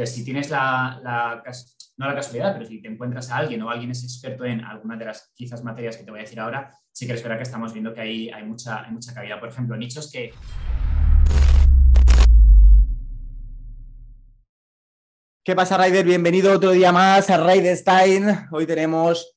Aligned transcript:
Entonces, 0.00 0.16
si 0.16 0.24
tienes 0.24 0.48
la, 0.48 0.98
la, 1.02 1.42
no 1.98 2.06
la 2.06 2.14
casualidad, 2.14 2.54
pero 2.54 2.64
si 2.64 2.80
te 2.80 2.88
encuentras 2.88 3.30
a 3.30 3.36
alguien 3.36 3.60
o 3.60 3.68
alguien 3.68 3.90
es 3.90 4.02
experto 4.02 4.46
en 4.46 4.64
alguna 4.64 4.96
de 4.96 5.04
las 5.04 5.30
quizás 5.34 5.62
materias 5.62 5.98
que 5.98 6.04
te 6.04 6.10
voy 6.10 6.20
a 6.20 6.22
decir 6.22 6.40
ahora, 6.40 6.72
sí 6.90 7.06
que 7.06 7.12
es 7.12 7.22
verdad 7.22 7.36
que 7.36 7.42
estamos 7.42 7.74
viendo 7.74 7.92
que 7.92 8.00
hay, 8.00 8.30
hay, 8.30 8.42
mucha, 8.44 8.82
hay 8.82 8.92
mucha 8.92 9.12
cabida. 9.12 9.38
Por 9.38 9.50
ejemplo, 9.50 9.76
nichos 9.76 10.10
que 10.10 10.32
¿Qué 15.44 15.54
pasa, 15.54 15.76
Raider? 15.76 16.06
Bienvenido 16.06 16.54
otro 16.54 16.70
día 16.70 16.92
más 16.92 17.28
a 17.28 17.36
Raiderstein. 17.36 18.24
Hoy 18.52 18.64
tenemos 18.64 19.36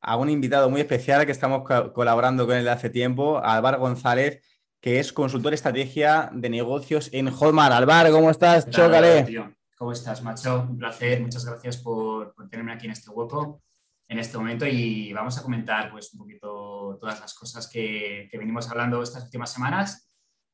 a 0.00 0.16
un 0.16 0.30
invitado 0.30 0.70
muy 0.70 0.80
especial 0.80 1.26
que 1.26 1.32
estamos 1.32 1.68
colaborando 1.92 2.46
con 2.46 2.56
él 2.56 2.66
hace 2.68 2.88
tiempo, 2.88 3.44
Álvaro 3.44 3.78
González, 3.78 4.40
que 4.80 5.00
es 5.00 5.12
consultor 5.12 5.52
estrategia 5.52 6.30
de 6.32 6.48
negocios 6.48 7.10
en 7.12 7.30
Hotmart. 7.30 7.74
Álvaro, 7.74 8.10
¿cómo 8.10 8.30
estás? 8.30 8.70
Chócale. 8.70 9.57
¿Cómo 9.78 9.92
estás, 9.92 10.22
macho? 10.24 10.66
Un 10.68 10.76
placer. 10.76 11.20
Muchas 11.20 11.44
gracias 11.44 11.76
por, 11.76 12.34
tenerme 12.50 12.72
aquí 12.72 12.86
en 12.86 12.92
este 12.92 13.10
hueco, 13.10 13.62
en 14.08 14.18
este 14.18 14.36
momento, 14.36 14.66
y 14.66 15.12
vamos 15.12 15.38
a 15.38 15.42
comentar 15.44 15.92
pues, 15.92 16.12
un 16.14 16.18
poquito 16.18 16.98
todas 17.00 17.20
las 17.20 17.32
cosas 17.34 17.68
que, 17.68 18.28
que 18.28 18.38
venimos 18.38 18.68
hablando 18.68 19.00
estas 19.00 19.22
últimas 19.22 19.52
semanas 19.52 20.10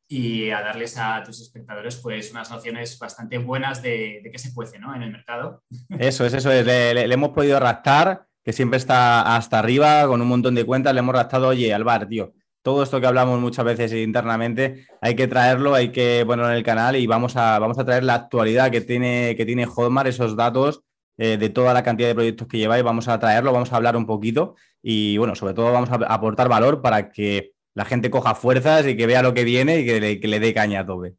y 0.07 0.51
a 0.51 0.61
darles 0.61 0.99
a 0.99 1.23
tus 1.23 1.41
espectadores 1.41 1.97
pues 1.97 2.31
unas 2.33 2.51
nociones 2.51 2.99
bastante 2.99 3.39
buenas 3.39 3.83
de, 3.83 4.21
de 4.23 4.31
qué 4.31 4.39
se 4.39 4.53
puede 4.53 4.79
¿no? 4.79 4.95
en 4.95 5.03
el 5.03 5.11
mercado. 5.11 5.63
Eso 5.99 6.27
es, 6.27 6.35
eso 6.35 6.53
es. 6.53 6.67
Le, 6.67 7.05
hemos 7.05 7.31
podido 7.31 7.59
raptar, 7.59 8.27
que 8.45 8.53
siempre 8.53 8.77
está 8.77 9.37
hasta 9.37 9.59
arriba 9.59 10.07
con 10.07 10.21
un 10.21 10.29
montón 10.29 10.55
de 10.55 10.67
cuentas, 10.67 10.93
le 10.93 11.01
hemos 11.01 11.15
raptado, 11.15 11.49
oye, 11.49 11.73
Alvar, 11.73 12.07
tío, 12.07 12.35
todo 12.65 12.83
esto 12.83 12.99
que 12.99 13.07
hablamos 13.07 13.39
muchas 13.41 13.63
veces 13.67 13.93
internamente, 13.93 14.87
hay 15.03 15.15
que 15.15 15.29
traerlo, 15.29 15.75
hay 15.75 15.93
que 15.93 16.25
ponerlo 16.27 16.51
en 16.51 16.57
el 16.57 16.63
canal 16.63 16.97
y 16.97 17.07
vamos 17.07 17.37
a, 17.37 17.59
vamos 17.59 17.79
a 17.79 17.85
traer 17.85 18.05
la 18.05 18.15
actualidad 18.15 18.71
que 18.71 18.81
tiene, 18.81 19.37
que 19.37 19.45
tiene 19.45 19.67
Hotmart, 19.67 20.09
esos 20.09 20.35
datos 20.35 20.83
eh, 21.19 21.37
de 21.37 21.51
toda 21.51 21.75
la 21.75 21.83
cantidad 21.83 22.09
de 22.09 22.15
proyectos 22.15 22.49
que 22.49 22.57
lleváis, 22.57 22.83
vamos 22.83 23.07
a 23.07 23.19
traerlo, 23.21 23.53
vamos 23.53 23.71
a 23.71 23.77
hablar 23.77 23.99
un 23.99 24.07
poquito 24.07 24.57
y 24.83 25.19
bueno, 25.19 25.35
sobre 25.35 25.53
todo 25.53 25.73
vamos 25.73 25.91
a 25.91 25.97
aportar 25.97 26.49
valor 26.49 26.81
para 26.81 27.11
que 27.11 27.53
la 27.75 27.85
gente 27.85 28.11
coja 28.11 28.35
fuerzas 28.35 28.87
y 28.87 28.97
que 28.97 29.07
vea 29.07 29.23
lo 29.23 29.35
que 29.35 29.45
viene 29.45 29.81
y 29.81 29.85
que 29.85 30.27
le, 30.27 30.41
dé 30.41 30.55
caña 30.55 30.81
a 30.81 30.87
tope. 30.87 31.17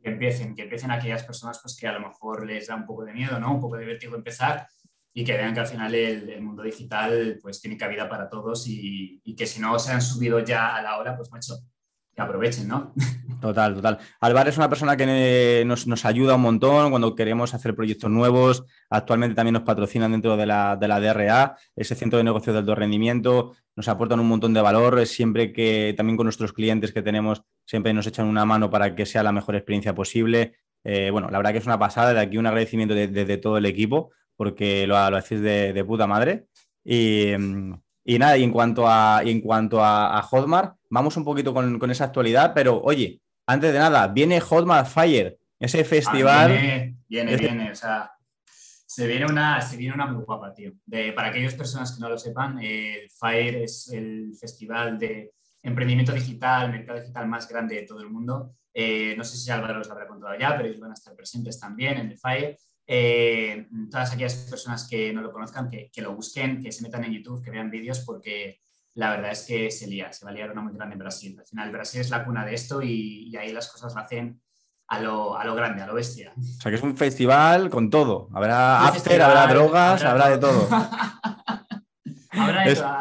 Que 0.00 0.10
empiecen, 0.10 0.54
que 0.54 0.62
empiecen 0.62 0.92
aquellas 0.92 1.24
personas 1.24 1.58
pues, 1.60 1.76
que 1.76 1.88
a 1.88 1.92
lo 1.92 2.06
mejor 2.06 2.46
les 2.46 2.68
da 2.68 2.76
un 2.76 2.86
poco 2.86 3.04
de 3.04 3.14
miedo, 3.14 3.40
¿no? 3.40 3.52
Un 3.52 3.60
poco 3.60 3.76
de 3.78 3.84
vértigo 3.84 4.14
empezar 4.14 4.68
y 5.18 5.24
que 5.24 5.36
vean 5.36 5.52
que 5.52 5.58
al 5.58 5.66
final 5.66 5.92
el, 5.96 6.40
mundo 6.40 6.62
digital 6.62 7.40
pues 7.42 7.60
tiene 7.60 7.76
cabida 7.76 8.08
para 8.08 8.30
todos 8.30 8.68
y, 8.68 9.20
que 9.36 9.46
si 9.46 9.60
no 9.60 9.76
se 9.80 9.90
han 9.90 10.00
subido 10.00 10.38
ya 10.38 10.76
a 10.76 10.80
la 10.80 10.96
hora, 10.96 11.16
pues 11.16 11.32
macho, 11.32 11.54
que 12.14 12.22
aprovechen, 12.22 12.68
¿no? 12.68 12.94
Total, 13.40 13.74
total. 13.74 13.98
Alvar 14.20 14.48
es 14.48 14.56
una 14.56 14.68
persona 14.68 14.96
que 14.96 15.64
nos, 15.66 16.04
ayuda 16.04 16.36
un 16.36 16.42
montón 16.42 16.90
cuando 16.90 17.16
queremos 17.16 17.52
hacer 17.52 17.74
proyectos 17.74 18.10
nuevos. 18.10 18.64
Actualmente 18.90 19.34
también 19.34 19.54
nos 19.54 19.62
patrocinan 19.62 20.12
dentro 20.12 20.36
de 20.36 20.46
la, 20.46 20.76
de 20.76 20.88
la 20.88 21.00
DRA, 21.00 21.56
ese 21.74 21.96
centro 21.96 22.18
de 22.18 22.24
negocios 22.24 22.54
de 22.54 22.60
alto 22.60 22.76
rendimiento. 22.76 23.56
Nos 23.74 23.88
aportan 23.88 24.18
un 24.20 24.28
montón 24.28 24.54
de 24.54 24.60
valor. 24.60 25.04
Siempre 25.06 25.52
que 25.52 25.94
también 25.96 26.16
con 26.16 26.26
nuestros 26.26 26.52
clientes 26.52 26.92
que 26.92 27.02
tenemos, 27.02 27.42
siempre 27.64 27.92
nos 27.92 28.06
echan 28.06 28.26
una 28.26 28.44
mano 28.44 28.70
para 28.70 28.94
que 28.96 29.06
sea 29.06 29.22
la 29.22 29.32
mejor 29.32 29.54
experiencia 29.54 29.94
posible. 29.94 30.54
Eh, 30.82 31.10
bueno, 31.10 31.28
la 31.30 31.38
verdad 31.38 31.52
que 31.52 31.58
es 31.58 31.66
una 31.66 31.78
pasada. 31.78 32.14
De 32.14 32.20
aquí 32.20 32.38
un 32.38 32.46
agradecimiento 32.46 32.94
desde 32.94 33.36
todo 33.36 33.56
el 33.58 33.66
equipo, 33.66 34.10
porque 34.38 34.86
lo, 34.86 34.94
lo 35.10 35.16
hacéis 35.16 35.40
de, 35.40 35.84
puta 35.84 36.06
madre. 36.06 36.46
Y, 36.84 37.32
y 38.04 38.18
nada, 38.18 38.38
y 38.38 38.44
en 38.44 38.52
cuanto 38.52 38.88
a, 38.88 39.20
en 39.24 39.40
cuanto 39.40 39.84
a, 39.84 40.22
Hotmart, 40.22 40.76
vamos 40.88 41.16
un 41.16 41.24
poquito 41.24 41.52
con, 41.52 41.78
con, 41.78 41.90
esa 41.90 42.04
actualidad, 42.04 42.52
pero 42.54 42.80
oye, 42.80 43.20
antes 43.46 43.72
de 43.72 43.78
nada, 43.80 44.06
viene 44.06 44.40
Hotmart 44.40 44.86
Fire, 44.86 45.36
ese 45.58 45.82
festival. 45.82 46.52
viene, 46.52 46.96
viene, 47.08 47.36
viene, 47.36 47.72
o 47.72 47.74
sea, 47.74 48.12
se 48.44 49.06
viene 49.08 49.26
una, 49.26 49.60
se 49.60 49.76
viene 49.76 49.94
una 49.94 50.06
muy 50.06 50.24
guapa, 50.24 50.54
tío. 50.54 50.72
De, 50.86 51.12
para 51.12 51.28
aquellas 51.28 51.54
personas 51.54 51.92
que 51.92 52.00
no 52.00 52.08
lo 52.08 52.16
sepan, 52.16 52.58
el 52.60 53.10
Fire 53.10 53.56
es 53.56 53.90
el 53.92 54.32
festival 54.40 54.98
de 54.98 55.32
emprendimiento 55.62 56.12
digital, 56.12 56.70
mercado 56.70 57.00
digital 57.00 57.26
más 57.26 57.48
grande 57.48 57.74
de 57.74 57.82
todo 57.82 58.00
el 58.00 58.10
mundo. 58.10 58.54
Eh, 58.72 59.14
no 59.16 59.24
sé 59.24 59.36
si 59.36 59.50
Álvaro 59.50 59.80
os 59.80 59.88
lo 59.88 59.92
habrá 59.94 60.06
contado 60.06 60.38
ya, 60.38 60.56
pero 60.56 60.68
ellos 60.68 60.80
van 60.80 60.92
a 60.92 60.94
estar 60.94 61.14
presentes 61.16 61.58
también 61.58 61.98
en 61.98 62.10
el 62.10 62.18
Fire. 62.18 62.56
Eh, 62.90 63.68
todas 63.90 64.12
aquellas 64.12 64.34
personas 64.48 64.88
que 64.88 65.12
no 65.12 65.20
lo 65.20 65.30
conozcan, 65.30 65.68
que, 65.68 65.90
que, 65.92 66.00
lo 66.00 66.16
busquen, 66.16 66.62
que 66.62 66.72
se 66.72 66.82
metan 66.82 67.04
en 67.04 67.12
YouTube, 67.12 67.44
que 67.44 67.50
vean 67.50 67.70
vídeos, 67.70 68.00
porque 68.00 68.60
la 68.94 69.10
verdad 69.10 69.30
es 69.30 69.44
que 69.44 69.70
se 69.70 69.86
lía, 69.86 70.12
se 70.12 70.24
va 70.24 70.32
a 70.32 70.34
liar 70.34 70.50
una 70.50 70.62
muy 70.62 70.72
grande 70.72 70.94
en 70.94 70.98
Brasil. 70.98 71.36
Al 71.38 71.46
final, 71.46 71.70
Brasil 71.70 72.00
es 72.00 72.10
la 72.10 72.24
cuna 72.24 72.44
de 72.44 72.54
esto 72.54 72.82
y, 72.82 73.36
ahí 73.36 73.52
las 73.52 73.70
cosas 73.70 73.94
lo 73.94 74.00
hacen 74.00 74.40
a 74.88 75.00
lo, 75.00 75.38
a 75.38 75.44
lo, 75.44 75.54
grande, 75.54 75.82
a 75.82 75.86
lo 75.86 75.94
bestia. 75.94 76.32
O 76.36 76.60
sea, 76.60 76.72
que 76.72 76.76
es 76.76 76.82
un 76.82 76.96
festival 76.96 77.70
con 77.70 77.90
todo. 77.90 78.28
Habrá 78.32 78.88
after, 78.88 79.20
habrá 79.20 79.46
drogas, 79.46 80.02
habrá, 80.02 80.30
de 80.30 80.38
todo. 80.38 80.68
habrá 82.30 82.64
de 82.64 82.74
todo. 82.74 82.98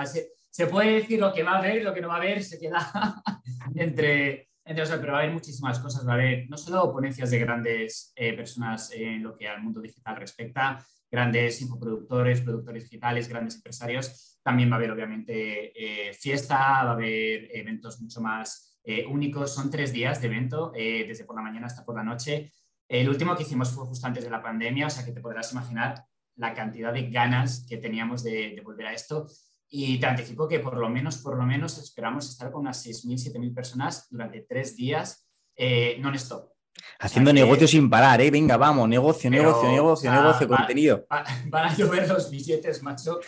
Se, 0.52 0.68
puede 0.68 0.96
decir 0.96 1.20
lo 1.20 1.34
que 1.34 1.44
va 1.44 1.54
a 1.54 1.58
haber, 1.60 1.82
lo 1.84 1.94
que 1.94 2.02
no 2.02 2.10
va 2.10 2.16
a 2.16 2.18
haber, 2.18 2.44
se 2.44 2.60
queda 2.60 3.24
entre, 3.76 4.47
entre 4.68 4.86
pero 4.98 5.14
va 5.14 5.20
a 5.20 5.22
haber 5.22 5.34
muchísimas 5.34 5.80
cosas. 5.80 6.08
Va 6.08 6.12
a 6.12 6.16
haber 6.16 6.50
no 6.50 6.58
solo 6.58 6.92
ponencias 6.92 7.32
de 7.32 7.40
grandes 7.40 8.12
eh, 8.16 8.34
personas 8.34 8.92
en 8.94 9.24
lo 9.24 9.36
que 9.36 9.48
al 9.48 9.62
mundo 9.62 9.82
digital 9.82 10.16
respecta, 10.18 10.86
grandes 11.10 11.62
infoproductores, 11.62 12.42
productores 12.42 12.84
digitales, 12.84 13.28
grandes 13.28 13.56
empresarios, 13.56 14.40
también 14.44 14.70
va 14.70 14.76
a 14.76 14.78
haber, 14.78 14.92
obviamente, 14.92 16.10
eh, 16.10 16.14
fiesta, 16.14 16.58
va 16.58 16.92
a 16.92 16.92
haber 16.92 17.50
eventos 17.56 18.00
mucho 18.02 18.22
más 18.22 18.80
eh, 18.84 19.06
únicos. 19.06 19.54
Son 19.54 19.70
tres 19.70 19.92
días 19.92 20.22
de 20.22 20.28
evento, 20.28 20.72
desde 20.74 21.26
por 21.26 21.36
la 21.36 21.42
mañana 21.42 21.68
hasta 21.68 21.84
por 21.84 21.96
la 21.96 22.04
noche. 22.04 22.52
El 22.88 23.10
último 23.10 23.36
que 23.36 23.44
hicimos 23.44 23.72
fue 23.72 23.86
justo 23.86 24.08
antes 24.08 24.24
de 24.24 24.30
la 24.30 24.42
pandemia, 24.42 24.88
o 24.88 24.90
sea 24.90 25.04
que 25.04 25.12
te 25.12 25.20
podrás 25.20 25.52
imaginar 25.52 26.06
la 26.38 26.54
cantidad 26.54 26.94
de 26.94 27.10
ganas 27.10 27.66
que 27.68 27.78
teníamos 27.78 28.24
de, 28.24 28.62
volver 28.64 28.88
a 28.88 28.94
esto. 28.94 29.28
Y 29.70 30.00
te 30.00 30.06
anticipo 30.06 30.48
que 30.48 30.60
por 30.60 30.78
lo 30.78 30.90
menos, 30.90 31.18
por 31.18 31.38
lo 31.38 31.44
menos 31.44 31.78
esperamos 31.78 32.30
estar 32.30 32.52
con 32.52 32.62
unas 32.62 32.86
6.000, 32.86 33.34
7.000 33.34 33.54
personas 33.54 34.08
durante 34.10 34.42
tres 34.42 34.76
días 34.76 35.28
non-stop. 36.00 36.52
Haciendo 37.00 37.34
negocio 37.34 37.68
sin 37.68 37.90
parar, 37.90 38.22
¿eh? 38.22 38.32
Venga, 38.32 38.56
vamos, 38.58 38.88
negocio, 38.88 39.30
negocio, 39.30 39.70
negocio, 39.70 40.12
negocio, 40.12 40.48
contenido. 40.48 41.06
van 41.10 41.66
a 41.66 41.76
llover 41.76 42.08
los 42.08 42.30
billetes, 42.30 42.84
macho. 42.84 43.20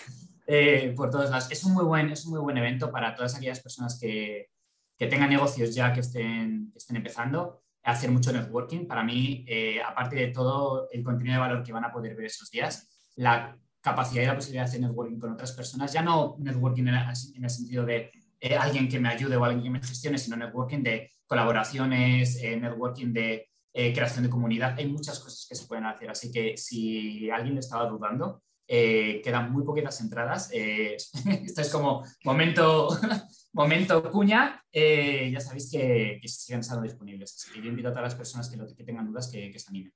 Eh, 0.52 0.94
por 0.96 1.12
todos 1.12 1.30
lados. 1.30 1.48
Es 1.52 1.64
un, 1.64 1.74
muy 1.74 1.86
buen, 1.86 2.10
es 2.10 2.26
un 2.26 2.32
muy 2.32 2.40
buen 2.40 2.58
evento 2.58 2.92
para 2.92 3.14
todas 3.14 3.36
aquellas 3.36 3.60
personas 3.60 4.00
que, 4.00 4.50
que 4.98 5.06
tengan 5.06 5.30
negocios 5.30 5.76
ya 5.76 5.94
que 5.94 6.00
estén, 6.00 6.74
estén 6.76 6.96
empezando. 6.96 7.62
Hacer 7.84 8.10
mucho 8.10 8.32
networking. 8.32 8.88
Para 8.88 9.04
mí, 9.04 9.46
eh, 9.48 9.80
aparte 9.80 10.16
de 10.16 10.28
todo 10.30 10.90
el 10.92 11.04
contenido 11.04 11.36
de 11.36 11.40
valor 11.40 11.64
que 11.64 11.72
van 11.72 11.86
a 11.86 11.92
poder 11.92 12.16
ver 12.16 12.26
esos 12.26 12.50
días, 12.50 12.90
la 13.16 13.56
capacidad 13.82 14.24
y 14.24 14.26
la 14.26 14.36
posibilidad 14.36 14.64
de 14.64 14.70
hacer 14.70 14.82
networking 14.82 15.20
con 15.20 15.34
otras 15.34 15.52
personas, 15.54 15.94
ya 15.94 16.02
no 16.02 16.36
networking 16.40 16.88
en 16.88 17.44
el, 17.44 17.50
sentido 17.50 17.86
de 17.86 18.12
eh, 18.40 18.56
alguien 18.56 18.88
que 18.88 19.00
me 19.00 19.10
ayude 19.10 19.36
o 19.36 19.44
alguien 19.44 19.64
que 19.64 19.70
me 19.70 19.82
gestione, 19.82 20.18
sino 20.18 20.36
networking 20.38 20.84
de 20.84 21.12
colaboraciones, 21.26 22.42
networking 22.42 23.14
de 23.14 23.50
creación 23.72 24.24
de 24.24 24.30
comunidad. 24.30 24.76
Hay 24.78 24.88
muchas 24.88 25.20
cosas 25.20 25.46
que 25.48 25.56
se 25.56 25.68
pueden 25.68 25.86
hacer. 25.86 26.10
Así 26.10 26.32
que 26.32 26.58
si 26.58 27.30
alguien 27.30 27.54
le 27.54 27.60
estaba 27.62 27.88
dudando, 27.88 28.42
eh, 28.72 29.20
quedan 29.24 29.52
muy 29.52 29.64
poquitas 29.64 30.00
entradas. 30.00 30.52
Eh, 30.54 30.96
esto 31.44 31.62
es 31.62 31.70
como 31.72 32.04
momento, 32.24 32.88
momento 33.54 34.12
cuña. 34.12 34.64
Eh, 34.72 35.32
ya 35.34 35.40
sabéis 35.40 35.72
que, 35.72 36.22
siguen 36.26 36.60
estando 36.60 36.84
disponibles. 36.84 37.34
Así 37.34 37.52
que 37.52 37.64
yo 37.64 37.70
invito 37.70 37.90
a 37.90 37.92
todas 37.92 38.10
las 38.10 38.16
personas 38.16 38.48
que, 38.48 38.60
que 38.76 38.84
tengan 38.84 39.08
dudas 39.08 39.28
que, 39.32 39.52
que, 39.52 39.58
se 39.58 39.70
animen. 39.70 39.92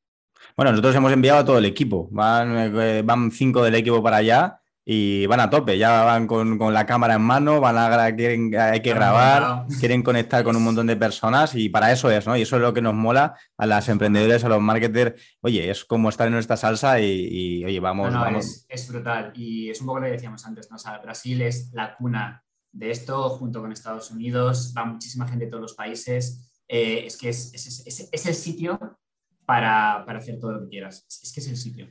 Bueno, 0.56 0.72
nosotros 0.72 0.96
hemos 0.96 1.12
enviado 1.12 1.40
a 1.40 1.46
todo 1.46 1.58
el 1.58 1.66
equipo. 1.66 2.08
Van, 2.12 3.06
van 3.06 3.32
cinco 3.32 3.64
del 3.64 3.76
equipo 3.76 4.02
para 4.02 4.18
allá 4.18 4.60
y 4.86 5.26
van 5.28 5.40
a 5.40 5.50
tope, 5.50 5.78
ya 5.78 6.04
van 6.04 6.28
con, 6.28 6.74
la 6.74 6.86
cámara 6.86 7.16
en 7.16 7.22
mano, 7.22 7.62
van 7.62 7.78
a 7.78 8.16
quieren, 8.16 8.54
hay 8.56 8.82
que 8.82 8.94
grabar, 8.94 9.66
quieren 9.80 10.04
conectar 10.04 10.44
con 10.44 10.56
un 10.56 10.64
montón 10.64 10.88
de 10.88 10.98
personas 10.98 11.56
y 11.56 11.70
para 11.70 11.92
eso 11.92 12.12
es, 12.12 12.28
¿no? 12.28 12.36
Y 12.36 12.42
eso 12.42 12.58
es 12.58 12.62
lo 12.62 12.74
que 12.74 12.82
nos 12.82 12.94
mola 12.94 13.38
a 13.58 13.66
las 13.66 13.88
emprendedores, 13.88 14.44
a 14.44 14.50
los 14.50 14.62
marketers. 14.62 15.38
Oye, 15.42 15.70
es 15.70 15.86
como 15.86 16.10
estar 16.10 16.28
en 16.28 16.34
nuestra 16.34 16.58
salsa 16.58 17.00
y, 17.00 17.64
oye, 17.64 17.80
vamos. 17.80 18.14
vamos. 18.14 18.66
Es, 18.68 18.88
brutal 18.90 19.32
y 19.36 19.70
es 19.70 19.80
un 19.80 19.88
poco 19.88 20.00
lo 20.00 20.06
que 20.06 20.14
decíamos 20.14 20.46
antes, 20.46 20.70
¿no? 20.70 20.76
O 20.76 20.80
sea, 20.80 20.98
Brasil 20.98 21.42
es 21.42 21.72
la 21.74 21.96
cuna 21.96 22.44
de 22.74 22.92
esto 22.92 23.30
junto 23.30 23.62
con 23.62 23.72
Estados 23.72 24.12
Unidos, 24.12 24.74
va 24.78 24.84
muchísima 24.84 25.28
gente 25.28 25.46
de 25.46 25.52
todos 25.52 25.62
los 25.62 25.74
países. 25.76 26.52
Eh, 26.68 27.06
es 27.06 27.18
que 27.18 27.30
es, 27.30 27.54
es, 27.54 28.26
el 28.26 28.36
sitio 28.36 28.98
para, 29.46 30.04
para 30.06 30.20
hacer 30.20 30.40
todo 30.40 30.54
lo 30.54 30.62
que 30.62 30.70
quieras. 30.70 31.06
Es 31.08 31.32
que 31.34 31.40
es 31.40 31.48
el 31.48 31.58
sitio. 31.58 31.88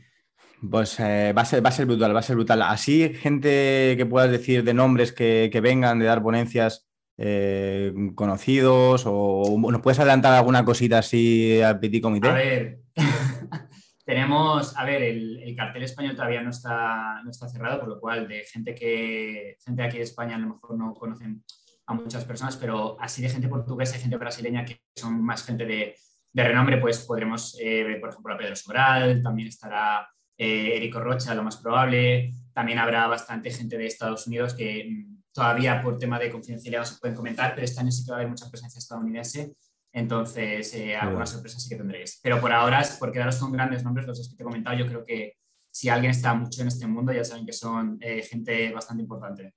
Pues 0.70 0.98
eh, 1.00 1.32
va, 1.36 1.42
a 1.42 1.44
ser, 1.44 1.64
va 1.64 1.70
a 1.70 1.72
ser 1.72 1.86
brutal, 1.86 2.14
va 2.14 2.20
a 2.20 2.22
ser 2.22 2.36
brutal. 2.36 2.62
Así, 2.62 3.12
gente 3.14 3.94
que 3.96 4.06
puedas 4.06 4.30
decir 4.30 4.62
de 4.62 4.74
nombres 4.74 5.12
que, 5.12 5.50
vengan, 5.60 5.98
de 5.98 6.06
dar 6.06 6.22
ponencias 6.22 6.88
eh, 7.18 7.92
conocidos, 8.14 9.02
o 9.06 9.58
nos 9.58 9.80
puedes 9.80 9.98
adelantar 9.98 10.32
alguna 10.34 10.64
cosita 10.64 10.98
así 10.98 11.60
al 11.60 11.80
petit 11.80 12.00
comité. 12.00 12.28
A 12.28 12.34
ver, 12.34 12.78
tenemos, 14.04 14.76
a 14.76 14.84
ver, 14.84 15.02
el, 15.02 15.54
cartel 15.56 15.82
español 15.82 16.14
todavía 16.14 16.42
no 16.42 16.50
está, 16.50 17.20
no 17.24 17.30
está 17.30 17.48
cerrado, 17.48 17.80
por 17.80 17.88
lo 17.88 18.00
cual 18.00 18.28
de 18.28 18.44
gente 18.44 18.74
que, 18.74 19.56
gente 19.64 19.82
aquí 19.82 19.98
de 19.98 20.04
España 20.04 20.36
a 20.36 20.38
lo 20.38 20.54
mejor 20.54 20.78
no 20.78 20.94
conocen 20.94 21.42
a 21.86 21.94
muchas 21.94 22.24
personas, 22.24 22.56
pero 22.56 22.96
así 23.00 23.20
de 23.20 23.28
gente 23.28 23.48
portuguesa 23.48 23.96
y 23.96 24.00
gente 24.00 24.16
brasileña 24.16 24.64
que 24.64 24.80
son 24.96 25.22
más 25.22 25.44
gente 25.44 25.66
de 25.66 25.96
de 26.32 26.44
renombre, 26.44 26.78
pues 26.78 27.00
podremos 27.00 27.56
ver, 27.58 28.00
por 28.00 28.10
ejemplo, 28.10 28.34
a 28.34 28.38
Pedro 28.38 28.56
Sobral, 28.56 29.22
también 29.22 29.48
estará 29.48 30.08
Erico 30.36 31.00
Rocha, 31.00 31.34
lo 31.34 31.42
más 31.42 31.58
probable, 31.58 32.32
también 32.52 32.78
habrá 32.78 33.06
bastante 33.06 33.50
gente 33.50 33.76
de 33.78 33.86
Estados 33.86 34.26
Unidos 34.26 34.54
que 34.54 34.86
mm, 34.88 35.22
todavía 35.32 35.80
por 35.80 35.98
tema 35.98 36.18
de 36.18 36.30
confidencialidad 36.30 36.84
se 36.84 36.98
pueden 36.98 37.16
comentar, 37.16 37.54
pero 37.54 37.64
este 37.64 37.80
año 37.80 37.90
sí 37.90 38.04
que 38.04 38.10
va 38.10 38.18
a 38.18 38.20
haber 38.20 38.30
mucha 38.30 38.48
presencia 38.48 38.78
estadounidense, 38.78 39.54
entonces 39.92 40.74
eh, 40.74 40.96
algunas 40.96 41.30
sorpresas 41.30 41.62
sí 41.62 41.68
que 41.68 41.76
tendréis. 41.76 42.20
Pero 42.22 42.40
por 42.40 42.52
ahora, 42.52 42.82
por 42.98 43.12
quedaros 43.12 43.36
con 43.36 43.52
grandes 43.52 43.84
nombres, 43.84 44.06
los 44.06 44.28
que 44.28 44.36
te 44.36 44.42
he 44.42 44.44
comentado, 44.44 44.76
yo 44.76 44.86
creo 44.86 45.04
que 45.04 45.34
si 45.70 45.88
alguien 45.88 46.10
está 46.10 46.34
mucho 46.34 46.62
en 46.62 46.68
este 46.68 46.86
mundo, 46.86 47.12
ya 47.12 47.24
saben 47.24 47.46
que 47.46 47.52
son 47.52 47.98
eh, 48.00 48.22
gente 48.22 48.72
bastante 48.72 49.02
importante. 49.02 49.54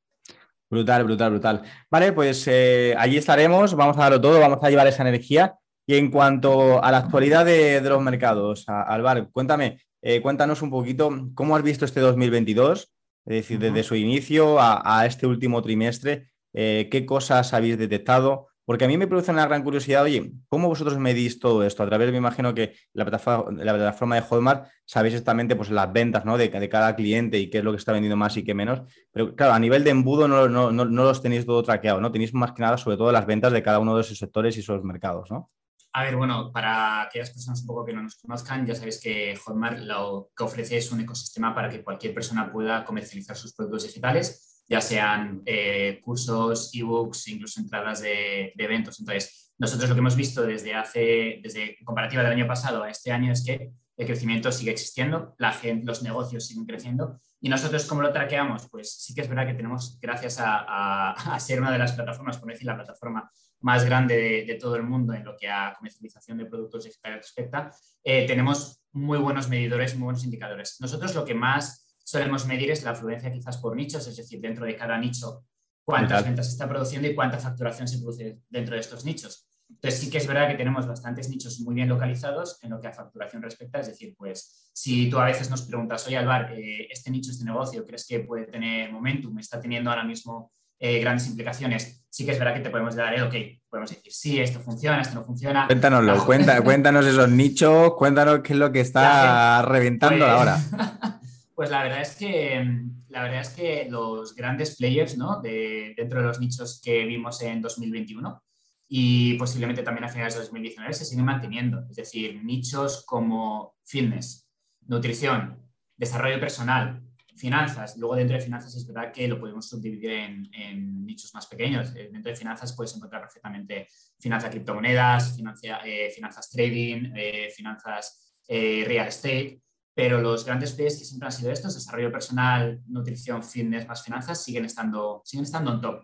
Brutal, 0.70 1.04
brutal, 1.04 1.32
brutal. 1.32 1.64
Vale, 1.92 2.12
pues 2.14 2.46
eh, 2.48 2.96
allí 2.98 3.18
estaremos, 3.18 3.76
vamos 3.76 3.98
a 3.98 4.02
darlo 4.02 4.20
todo, 4.20 4.40
vamos 4.40 4.60
a 4.62 4.70
llevar 4.70 4.88
esa 4.88 5.04
energía. 5.04 5.56
Y 5.88 5.96
en 5.96 6.10
cuanto 6.10 6.84
a 6.84 6.92
la 6.92 6.98
actualidad 6.98 7.46
de, 7.46 7.80
los 7.82 8.02
mercados, 8.02 8.66
Alvar, 8.68 9.30
cuéntame, 9.32 9.82
cuéntanos 10.22 10.62
un 10.62 10.72
poquito 10.72 11.30
cómo 11.36 11.56
has 11.56 11.64
visto 11.64 11.86
este 11.86 12.00
2022 12.00 12.96
es 13.26 13.38
decir, 13.38 13.60
desde 13.60 13.84
su 13.84 13.96
inicio 13.96 14.58
a, 14.60 15.06
este 15.06 15.26
último 15.26 15.62
trimestre, 15.62 16.30
eh, 16.54 16.88
¿qué 16.92 17.06
cosas 17.06 17.54
habéis 17.54 17.78
detectado? 17.78 18.48
Porque 18.66 18.86
a 18.86 18.88
mí 18.88 18.98
me 18.98 19.08
produce 19.08 19.32
una 19.32 19.48
gran 19.48 19.64
curiosidad, 19.64 20.04
oye, 20.04 20.32
¿cómo 20.48 20.68
vosotros 20.68 20.98
medís 20.98 21.40
todo 21.40 21.64
esto? 21.64 21.82
A 21.84 21.88
través, 21.88 22.12
me 22.12 22.18
imagino 22.18 22.54
que 22.54 22.74
la 22.94 23.04
plataforma, 23.04 23.64
la 23.64 23.74
plataforma 23.74 24.16
de 24.16 24.22
Hotmart 24.22 24.68
sabéis 24.86 25.16
exactamente 25.16 25.56
pues, 25.56 25.72
las 25.72 25.92
ventas 25.92 26.24
¿no? 26.24 26.38
de, 26.38 26.50
cada 26.70 26.96
cliente 26.96 27.40
y 27.40 27.50
qué 27.50 27.60
es 27.60 27.64
lo 27.64 27.72
que 27.72 27.78
está 27.78 27.92
vendiendo 27.92 28.16
más 28.16 28.38
y 28.38 28.44
qué 28.44 28.54
menos. 28.54 28.82
Pero 29.12 29.36
claro, 29.36 29.54
a 29.54 29.60
nivel 29.60 29.84
de 29.84 29.92
embudo 29.92 30.28
no, 30.28 30.48
no, 30.48 30.72
no, 30.72 30.86
no 30.86 31.04
los 31.04 31.22
tenéis 31.22 31.46
todo 31.46 31.64
traqueado, 31.64 32.00
¿no? 32.00 32.12
Tenéis 32.12 32.34
más 32.34 32.54
que 32.54 32.62
nada 32.62 32.78
sobre 32.78 32.98
todo 32.98 33.12
las 33.12 33.26
ventas 33.26 33.52
de 33.54 33.64
cada 33.64 33.80
uno 33.80 33.96
de 33.96 34.02
esos 34.02 34.18
sectores 34.18 34.56
y 34.58 34.60
esos 34.60 34.84
mercados, 34.84 35.30
¿no? 35.32 35.50
A 35.98 36.04
ver, 36.04 36.18
bueno, 36.18 36.52
para 36.52 37.04
aquellas 37.04 37.30
personas 37.30 37.62
un 37.62 37.68
poco 37.68 37.86
que 37.86 37.94
no 37.94 38.04
nos 38.04 38.18
conozcan, 38.18 38.66
ya 38.66 38.76
sabéis 38.76 39.00
que 39.00 39.34
Hotmart 39.38 39.80
lo 39.80 40.30
que 40.36 40.44
ofrece 40.44 40.76
es 40.76 40.92
un 40.92 41.00
ecosistema 41.00 41.56
para 41.56 41.70
que 41.70 41.86
cualquier 41.86 42.14
persona 42.14 42.52
pueda 42.52 42.84
comercializar 42.84 43.38
sus 43.38 43.54
productos 43.54 43.84
digitales, 43.84 44.62
ya 44.68 44.82
sean 44.82 45.42
eh, 45.46 46.02
cursos, 46.04 46.70
ebooks, 46.74 47.30
incluso 47.30 47.62
entradas 47.62 48.02
de, 48.02 48.52
eventos. 48.58 49.00
Entonces, 49.00 49.54
nosotros 49.58 49.88
lo 49.88 49.96
que 49.96 50.00
hemos 50.00 50.18
visto 50.18 50.42
desde 50.42 50.76
hace, 50.76 51.40
desde 51.42 51.78
comparativa 51.86 52.24
del 52.24 52.34
año 52.34 52.48
pasado 52.48 52.84
a 52.84 52.90
este 52.90 53.14
año 53.14 53.32
es 53.32 53.46
que 53.46 53.72
el 53.96 54.06
crecimiento 54.06 54.52
sigue 54.52 54.72
existiendo, 54.72 55.34
la 55.38 55.54
gente, 55.54 55.86
los 55.86 56.04
negocios 56.04 56.46
siguen 56.46 56.66
creciendo 56.66 57.22
y 57.40 57.48
nosotros, 57.48 57.86
¿cómo 57.86 58.02
lo 58.02 58.12
traqueamos? 58.12 58.68
Pues 58.70 58.92
sí 58.92 59.14
que 59.14 59.22
es 59.22 59.30
verdad 59.30 59.46
que 59.46 59.54
tenemos, 59.54 60.00
gracias 60.02 60.40
a, 60.40 61.16
ser 61.40 61.62
una 61.62 61.72
de 61.72 61.78
las 61.78 61.94
plataformas, 61.94 62.38
por 62.38 62.50
decir 62.50 62.66
la 62.66 62.76
plataforma 62.76 63.32
más 63.62 63.86
grande 63.86 64.46
de, 64.46 64.56
todo 64.56 64.76
el 64.76 64.84
mundo 64.84 65.14
en 65.14 65.24
lo 65.24 65.36
que 65.36 65.50
a 65.50 65.74
comercialización 65.76 66.38
de 66.38 66.46
productos 66.46 66.84
digitales 66.84 67.20
respecta, 67.20 67.72
eh, 68.04 68.26
tenemos 68.28 68.82
muy 68.92 69.18
buenos 69.18 69.50
medidores, 69.50 69.96
muy 69.96 70.06
buenos 70.06 70.24
indicadores. 70.24 70.78
Nosotros 70.80 71.16
lo 71.16 71.26
que 71.26 71.34
más 71.34 71.98
solemos 72.04 72.46
medir 72.46 72.72
es 72.72 72.84
la 72.84 72.92
afluencia 72.92 73.32
quizás 73.32 73.58
por 73.58 73.76
nichos, 73.76 74.08
es 74.08 74.18
decir, 74.18 74.40
dentro 74.40 74.66
de 74.66 74.76
cada 74.76 74.98
nicho, 74.98 75.46
cuántas 75.84 76.24
ventas 76.24 76.48
se 76.48 76.54
está 76.54 76.68
produciendo 76.68 77.08
y 77.08 77.16
cuánta 77.16 77.40
facturación 77.40 77.88
se 77.88 77.98
produce 77.98 78.40
dentro 78.50 78.76
de 78.76 78.82
estos 78.82 79.06
nichos. 79.06 79.48
Entonces 79.70 80.00
sí 80.00 80.10
que 80.10 80.20
es 80.20 80.28
verdad 80.28 80.48
que 80.48 80.56
tenemos 80.56 80.88
bastantes 80.88 81.30
nichos 81.30 81.60
muy 81.62 81.74
bien 81.74 81.90
localizados 81.90 82.60
en 82.62 82.70
lo 82.70 82.80
que 82.80 82.88
a 82.88 82.94
facturación 82.94 83.42
respecta, 83.42 83.80
es 83.80 83.88
decir, 83.88 84.16
pues 84.16 84.70
si 84.74 85.10
tú 85.10 85.18
a 85.18 85.26
veces 85.26 85.50
nos 85.50 85.64
preguntas, 85.64 86.06
oye 86.06 86.18
Alvar, 86.18 86.54
eh, 86.54 86.88
este 86.90 87.10
nicho, 87.10 87.32
este 87.32 87.46
negocio, 87.46 87.86
¿crees 87.86 88.06
que 88.06 88.20
puede 88.20 88.46
tener 88.46 88.92
momentum? 88.92 89.38
¿Está 89.40 89.60
teniendo 89.60 89.90
ahora 89.90 90.04
mismo 90.04 90.52
eh, 90.80 91.00
grandes 91.00 91.28
implicaciones? 91.28 92.06
Sí 92.10 92.26
que 92.26 92.32
es 92.32 92.40
verdad 92.40 92.54
que 92.54 92.62
te 92.62 92.70
podemos 92.70 92.96
dar 92.96 93.14
el 93.14 93.24
ok, 93.24 93.36
podemos 93.70 93.90
decir, 93.90 94.12
sí, 94.12 94.40
esto 94.40 94.60
funciona, 94.60 95.02
esto 95.02 95.16
no 95.16 95.26
funciona. 95.26 95.68
Cuéntanoslo, 95.68 96.26
cuéntanos 96.64 97.06
esos 97.06 97.30
nichos, 97.30 97.94
cuéntanos 97.96 98.40
qué 98.40 98.54
es 98.54 98.60
lo 98.60 98.72
que 98.72 98.80
está 98.80 99.62
reventando 99.64 100.26
pues, 100.26 100.32
ahora. 100.32 100.58
Pues 101.56 101.70
la 101.70 101.84
verdad 101.84 102.02
es 102.02 102.18
que 102.18 102.86
la 103.16 103.24
verdad 103.24 103.40
es 103.40 103.50
que 103.52 103.88
los 103.90 104.36
grandes 104.36 104.76
players 104.76 105.18
¿no? 105.18 105.40
de, 105.40 105.94
dentro 105.96 106.20
de 106.20 106.28
los 106.28 106.38
nichos 106.42 106.82
que 106.84 107.06
vimos 107.06 107.42
en 107.42 107.62
2021 107.62 108.44
y 108.90 109.36
posiblemente 109.36 109.84
también 109.84 110.04
a 110.04 110.10
finales 110.10 110.34
de 110.34 110.42
2019 110.42 110.94
se 110.94 111.06
siguen 111.06 111.24
manteniendo. 111.24 111.86
Es 111.90 111.96
decir, 111.96 112.44
nichos 112.44 113.06
como 113.06 113.78
fitness, 113.86 114.50
nutrición, 114.82 115.58
desarrollo 115.96 116.42
personal, 116.42 117.04
finanzas. 117.36 117.98
Luego 117.98 118.16
dentro 118.16 118.38
de 118.38 118.44
finanzas 118.44 118.76
es 118.76 118.88
verdad 118.88 119.12
que 119.12 119.28
lo 119.28 119.40
podemos 119.40 119.68
subdividir 119.68 120.12
en, 120.12 121.06
nichos 121.06 121.34
más 121.34 121.46
pequeños. 121.48 121.94
Eh, 121.96 122.10
dentro 122.12 122.32
de 122.32 122.36
finanzas 122.36 122.74
puedes 122.76 122.96
encontrar 122.96 123.22
perfectamente 123.22 123.88
finanzas 124.20 124.50
criptomonedas, 124.50 125.38
eh, 125.84 126.10
finanzas 126.10 126.50
trading, 126.50 127.12
eh, 127.16 127.50
finanzas 127.56 128.22
real 128.48 129.08
estate. 129.08 129.62
Pero 129.94 130.22
los 130.22 130.46
grandes 130.46 130.74
players 130.74 130.98
que 130.98 131.06
siempre 131.06 131.28
han 131.28 131.32
sido 131.32 131.52
estos, 131.52 131.74
desarrollo 131.74 132.12
personal, 132.12 132.82
nutrición, 132.88 133.42
fitness, 133.44 133.88
más 133.88 134.04
finanzas, 134.04 134.44
siguen 134.44 134.66
estando, 134.66 135.22
siguen 135.24 135.46
estando 135.46 135.74
en 135.74 135.82
top. 135.82 136.04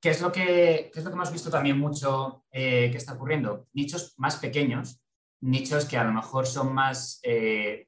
¿Qué 0.00 0.10
es 0.10 0.20
lo 0.20 0.30
que, 0.30 0.90
es 0.94 1.04
lo 1.04 1.10
que 1.10 1.14
hemos 1.14 1.32
visto 1.32 1.50
también 1.50 1.78
mucho 1.78 2.44
que 2.52 2.96
está 2.96 3.14
ocurriendo? 3.14 3.66
Nichos 3.72 4.14
más 4.16 4.36
pequeños, 4.36 5.00
nichos 5.40 5.84
que 5.84 5.98
a 5.98 6.04
lo 6.04 6.12
mejor 6.12 6.46
son 6.46 6.72
más, 6.72 7.20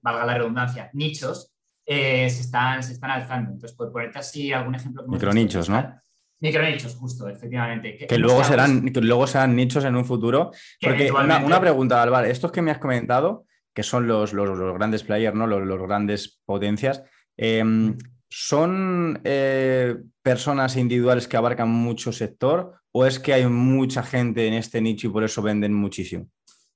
valga 0.03 0.27
la 0.27 0.39
redundancia, 0.39 0.91
nichos, 0.93 1.54
eh, 1.87 2.29
se, 2.31 2.43
están, 2.43 2.83
se 2.83 2.93
están 2.93 3.11
alzando. 3.11 3.53
Entonces, 3.53 3.77
por 3.77 3.93
ponerte 3.93 4.19
así 4.19 4.53
algún 4.53 4.75
ejemplo. 4.75 5.05
Micronichos, 5.07 5.69
¿no? 5.69 6.01
Micronichos, 6.41 6.95
justo, 6.97 7.29
efectivamente. 7.29 8.07
Que, 8.07 8.19
luego, 8.19 8.45
serán, 8.45 8.91
que 8.93 9.01
luego 9.01 9.27
serán 9.27 9.57
nichos 9.57 9.85
en 9.85 9.97
un 9.97 10.05
futuro. 10.05 10.51
Porque 10.81 11.11
una, 11.11 11.61
pregunta, 11.61 12.03
Álvaro, 12.03 12.27
estos 12.27 12.53
que 12.53 12.63
me 12.63 12.71
has 12.71 12.79
comentado, 12.79 13.47
que 13.73 13.83
son 13.83 14.07
los, 14.07 14.33
los, 14.33 14.75
grandes 14.75 15.03
players, 15.05 15.35
¿no? 15.35 15.47
los, 15.47 15.81
grandes 15.81 16.41
potencias, 16.45 17.03
em, 17.37 17.97
¿Son 18.37 19.21
eh, 19.23 19.95
personas 20.21 20.77
individuales 20.77 21.29
que 21.29 21.37
abarcan 21.37 21.69
mucho 21.69 22.11
sector 22.11 22.81
o 22.91 23.07
es 23.07 23.21
que 23.21 23.33
hay 23.33 23.47
mucha 23.47 24.03
gente 24.03 24.49
en 24.49 24.55
este 24.55 24.81
nicho 24.81 25.07
y 25.07 25.11
por 25.11 25.23
eso 25.23 25.41
venden 25.41 25.73
muchísimo? 25.73 26.27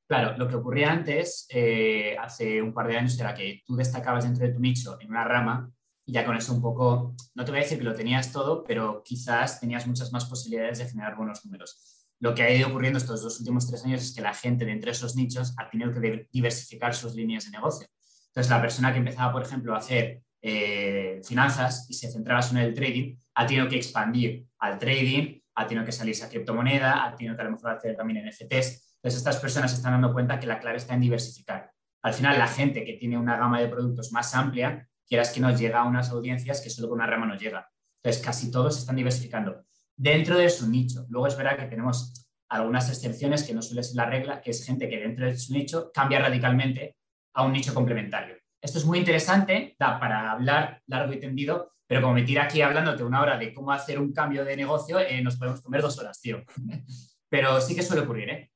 Claro, 0.09 0.39
lo 0.39 0.49
que 0.49 0.57
ocurría 0.57 0.91
antes, 0.91 1.47
eh, 1.51 2.17
hace 2.19 2.63
un 2.63 2.73
par 2.73 2.89
de 2.89 2.97
años, 2.97 3.21
era 3.21 3.35
que 3.35 3.63
tú 3.67 3.77
destacabas 3.77 4.25
dentro 4.25 4.47
de 4.47 4.55
tu 4.55 4.59
nicho 4.59 4.97
en 5.01 5.11
una 5.11 5.23
rama 5.23 5.71
y 6.07 6.13
ya 6.13 6.25
con 6.25 6.35
eso 6.35 6.55
un 6.55 6.63
poco, 6.63 7.15
no 7.35 7.45
te 7.45 7.51
voy 7.51 7.61
a 7.61 7.63
decir 7.63 7.77
que 7.77 7.85
lo 7.85 7.95
tenías 7.95 8.33
todo, 8.33 8.65
pero 8.65 9.03
quizás 9.05 9.61
tenías 9.61 9.87
muchas 9.87 10.11
más 10.11 10.25
posibilidades 10.25 10.79
de 10.79 10.87
generar 10.87 11.15
buenos 11.15 11.45
números. 11.45 12.07
Lo 12.21 12.35
que 12.35 12.43
ha 12.43 12.51
ido 12.51 12.69
ocurriendo 12.69 12.99
estos 12.99 13.23
dos 13.23 13.39
últimos 13.39 13.67
tres 13.67 13.85
años 13.85 14.03
es 14.03 14.15
que 14.15 14.23
la 14.23 14.33
gente 14.33 14.65
de 14.65 14.73
entre 14.73 14.93
esos 14.93 15.15
nichos 15.15 15.55
ha 15.59 15.69
tenido 15.69 15.93
que 15.93 16.27
diversificar 16.33 16.95
sus 16.95 17.15
líneas 17.15 17.45
de 17.45 17.51
negocio. 17.51 17.87
Entonces, 18.29 18.51
la 18.51 18.63
persona 18.63 18.93
que 18.93 18.99
empezaba, 19.01 19.31
por 19.31 19.43
ejemplo, 19.43 19.75
a 19.75 19.79
hacer 19.79 20.23
eh, 20.41 21.21
finanzas 21.23 21.87
y 21.91 21.95
se 21.95 22.11
centraba 22.11 22.41
en 22.51 22.57
el 22.57 22.73
trading, 22.73 23.15
ha 23.35 23.47
tenido 23.47 23.69
que 23.69 23.77
expandir 23.77 24.47
al 24.59 24.79
trading, 24.79 25.39
ha 25.55 25.67
tenido 25.67 25.85
que 25.85 25.93
salirse 25.93 26.25
a 26.25 26.31
criptomoneda, 26.31 27.05
ha 27.05 27.15
tenido 27.15 27.37
que 27.37 27.43
a 27.43 27.45
lo 27.45 27.51
mejor 27.51 27.73
hacer 27.73 27.95
también 27.95 28.27
NFTs. 28.27 28.88
Entonces, 29.03 29.19
estas 29.19 29.39
personas 29.39 29.71
se 29.71 29.77
están 29.77 29.93
dando 29.93 30.13
cuenta 30.13 30.41
que 30.41 30.47
la 30.47 30.59
clave 30.59 30.77
está 30.77 30.95
en 30.95 31.01
diversificar. 31.01 31.73
Al 32.03 32.15
final, 32.15 32.39
la 32.39 32.47
gente 32.47 32.85
que 32.85 32.95
tiene 32.95 33.19
una 33.19 33.37
gama 33.37 33.61
de 33.61 33.69
productos 33.69 34.13
más 34.13 34.35
amplia, 34.35 34.89
quieras 35.07 35.31
que 35.33 35.41
nos 35.41 35.59
llega 35.59 35.81
a 35.81 35.85
unas 35.85 36.11
audiencias 36.11 36.61
que 36.61 36.71
solo 36.71 36.89
con 36.89 36.99
una 36.99 37.07
rama 37.07 37.27
no 37.27 37.37
llega. 37.37 37.69
Entonces, 38.03 38.23
casi 38.23 38.51
todos 38.51 38.79
están 38.79 38.97
diversificando 38.97 39.65
dentro 39.97 40.39
de 40.39 40.49
su 40.49 40.69
nicho. 40.71 41.07
Luego 41.09 41.27
es 41.27 41.37
verdad 41.37 41.57
que 41.57 41.67
tenemos 41.67 42.29
algunas 42.49 42.89
excepciones 42.89 43.43
que 43.43 43.55
no 43.55 43.63
suele 43.63 43.83
ser 43.83 43.97
la 43.97 44.07
regla, 44.07 44.41
que 44.41 44.51
es 44.51 44.65
gente 44.65 44.89
que 44.89 44.99
dentro 44.99 45.27
de 45.27 45.37
su 45.37 45.53
nicho 45.53 45.91
cambia 45.93 46.21
radicalmente 46.21 46.97
a 47.35 47.45
un 47.45 47.53
nicho 47.53 47.75
complementario. 47.75 48.37
Esto 48.61 48.79
es 48.79 48.85
muy 48.85 48.99
interesante, 48.99 49.77
da 49.79 50.01
para 50.01 50.33
hablar 50.33 50.83
largo 50.87 51.13
y 51.13 51.21
tendido, 51.21 51.73
pero 51.87 52.01
como 52.01 52.15
me 52.15 52.23
tira 52.23 52.45
aquí 52.45 52.61
hablándote 52.61 53.05
una 53.05 53.23
hora 53.23 53.39
de 53.39 53.53
cómo 53.53 53.73
hacer 53.73 53.99
un 53.99 54.13
cambio 54.13 54.45
de 54.45 54.57
negocio, 54.57 54.99
eh, 54.99 55.23
nos 55.23 55.37
podemos 55.37 55.61
comer 55.61 55.83
dos 55.83 55.99
horas, 55.99 56.21
tío. 56.21 56.43
pero 57.29 57.61
sí 57.61 57.75
que 57.75 57.83
suele 57.83 58.03
ocurrir, 58.03 58.31
¿eh? 58.31 58.48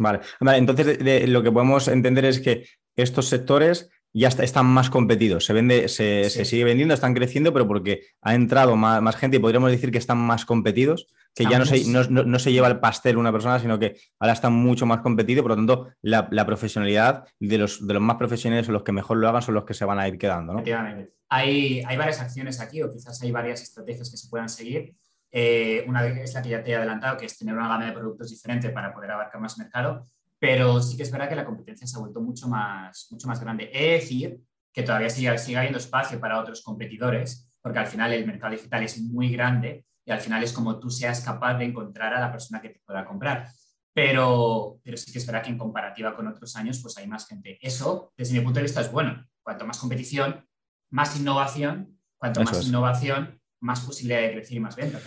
Vale, 0.00 0.20
entonces 0.58 1.28
lo 1.28 1.42
que 1.42 1.52
podemos 1.52 1.88
entender 1.88 2.24
es 2.24 2.40
que 2.40 2.64
estos 2.96 3.28
sectores 3.28 3.90
ya 4.12 4.28
están 4.28 4.66
más 4.66 4.90
competidos, 4.90 5.44
se, 5.44 5.52
vende, 5.52 5.88
se, 5.88 6.28
sigue 6.44 6.64
vendiendo, 6.64 6.94
están 6.94 7.14
creciendo, 7.14 7.52
pero 7.52 7.68
porque 7.68 8.06
ha 8.22 8.34
entrado 8.34 8.74
más, 8.76 9.16
gente 9.16 9.36
y 9.36 9.40
podríamos 9.40 9.70
decir 9.70 9.92
que 9.92 9.98
están 9.98 10.18
más 10.18 10.44
competidos, 10.44 11.06
que 11.34 11.44
ya 11.44 11.60
no 11.60 11.64
se, 11.64 11.84
no, 11.86 12.38
se, 12.40 12.52
lleva 12.52 12.66
el 12.66 12.80
pastel 12.80 13.16
una 13.16 13.30
persona, 13.30 13.60
sino 13.60 13.78
que 13.78 13.96
ahora 14.18 14.32
está 14.32 14.50
mucho 14.50 14.84
más 14.84 15.00
competido, 15.00 15.42
por 15.42 15.50
lo 15.50 15.56
tanto, 15.56 15.88
la, 16.02 16.28
profesionalidad 16.44 17.24
de 17.38 17.58
los, 17.58 17.86
de 17.86 17.94
los 17.94 18.02
más 18.02 18.16
profesionales 18.16 18.68
o 18.68 18.72
los 18.72 18.82
que 18.82 18.92
mejor 18.92 19.18
lo 19.18 19.28
hagan 19.28 19.42
son 19.42 19.54
los 19.54 19.64
que 19.64 19.74
se 19.74 19.84
van 19.84 20.00
a 20.00 20.08
ir 20.08 20.18
quedando. 20.18 20.54
Efectivamente. 20.54 21.12
Hay, 21.28 21.82
hay 21.86 21.96
varias 21.96 22.20
acciones 22.20 22.58
aquí, 22.58 22.82
o 22.82 22.90
quizás 22.90 23.22
hay 23.22 23.30
varias 23.30 23.62
estrategias 23.62 24.10
que 24.10 24.16
se 24.16 24.28
puedan 24.28 24.48
seguir. 24.48 24.96
Eh, 25.32 25.84
una 25.86 26.06
es 26.06 26.34
la 26.34 26.42
que 26.42 26.48
ya 26.48 26.62
te 26.62 26.72
he 26.72 26.76
adelantado, 26.76 27.16
que 27.16 27.26
es 27.26 27.38
tener 27.38 27.54
una 27.54 27.68
gama 27.68 27.86
de 27.86 27.92
productos 27.92 28.30
diferente 28.30 28.70
para 28.70 28.92
poder 28.92 29.12
abarcar 29.12 29.40
más 29.40 29.58
mercado 29.58 30.04
pero 30.40 30.80
sí 30.82 30.96
que 30.96 31.02
es 31.02 31.10
verdad 31.10 31.28
que 31.28 31.36
la 31.36 31.44
competencia 31.44 31.86
se 31.86 31.96
ha 31.96 32.00
vuelto 32.00 32.20
mucho 32.20 32.48
más, 32.48 33.06
mucho 33.10 33.28
más 33.28 33.38
grande. 33.40 33.70
He 33.72 33.84
de 33.84 33.92
decir 33.92 34.40
que 34.72 34.82
todavía 34.82 35.10
sigue, 35.10 35.36
sigue 35.36 35.58
habiendo 35.58 35.78
espacio 35.78 36.18
para 36.18 36.40
otros 36.40 36.62
competidores, 36.62 37.52
porque 37.60 37.78
al 37.78 37.86
final 37.86 38.12
el 38.14 38.26
mercado 38.26 38.52
digital 38.52 38.82
es 38.82 39.00
muy 39.02 39.30
grande 39.30 39.84
y 40.04 40.10
al 40.10 40.20
final 40.20 40.42
es 40.42 40.54
como 40.54 40.80
tú 40.80 40.90
seas 40.90 41.20
capaz 41.20 41.58
de 41.58 41.66
encontrar 41.66 42.14
a 42.14 42.20
la 42.20 42.32
persona 42.32 42.60
que 42.62 42.70
te 42.70 42.80
pueda 42.80 43.04
comprar. 43.04 43.48
pero, 43.92 44.78
pero 44.82 44.96
sí 44.96 45.12
que 45.12 45.18
es 45.18 45.26
verdad 45.26 45.42
que 45.42 45.50
en 45.50 45.58
comparativa 45.58 46.16
con 46.16 46.26
otros 46.26 46.56
años, 46.56 46.80
pues 46.80 46.96
hay 46.96 47.06
más 47.06 47.26
gente. 47.26 47.58
Eso, 47.60 48.12
desde 48.16 48.38
mi 48.38 48.40
punto 48.40 48.60
de 48.60 48.62
vista, 48.62 48.80
es 48.80 48.90
bueno. 48.90 49.26
Cuanto 49.42 49.66
más 49.66 49.78
competición, 49.78 50.46
más 50.90 51.18
innovación. 51.18 51.98
Cuanto 52.16 52.42
más 52.42 52.66
innovación, 52.66 53.39
más 53.60 53.80
posibilidad 53.80 54.20
de 54.20 54.32
crecer 54.32 54.56
y 54.56 54.60
más 54.60 54.76
ventas. 54.76 55.02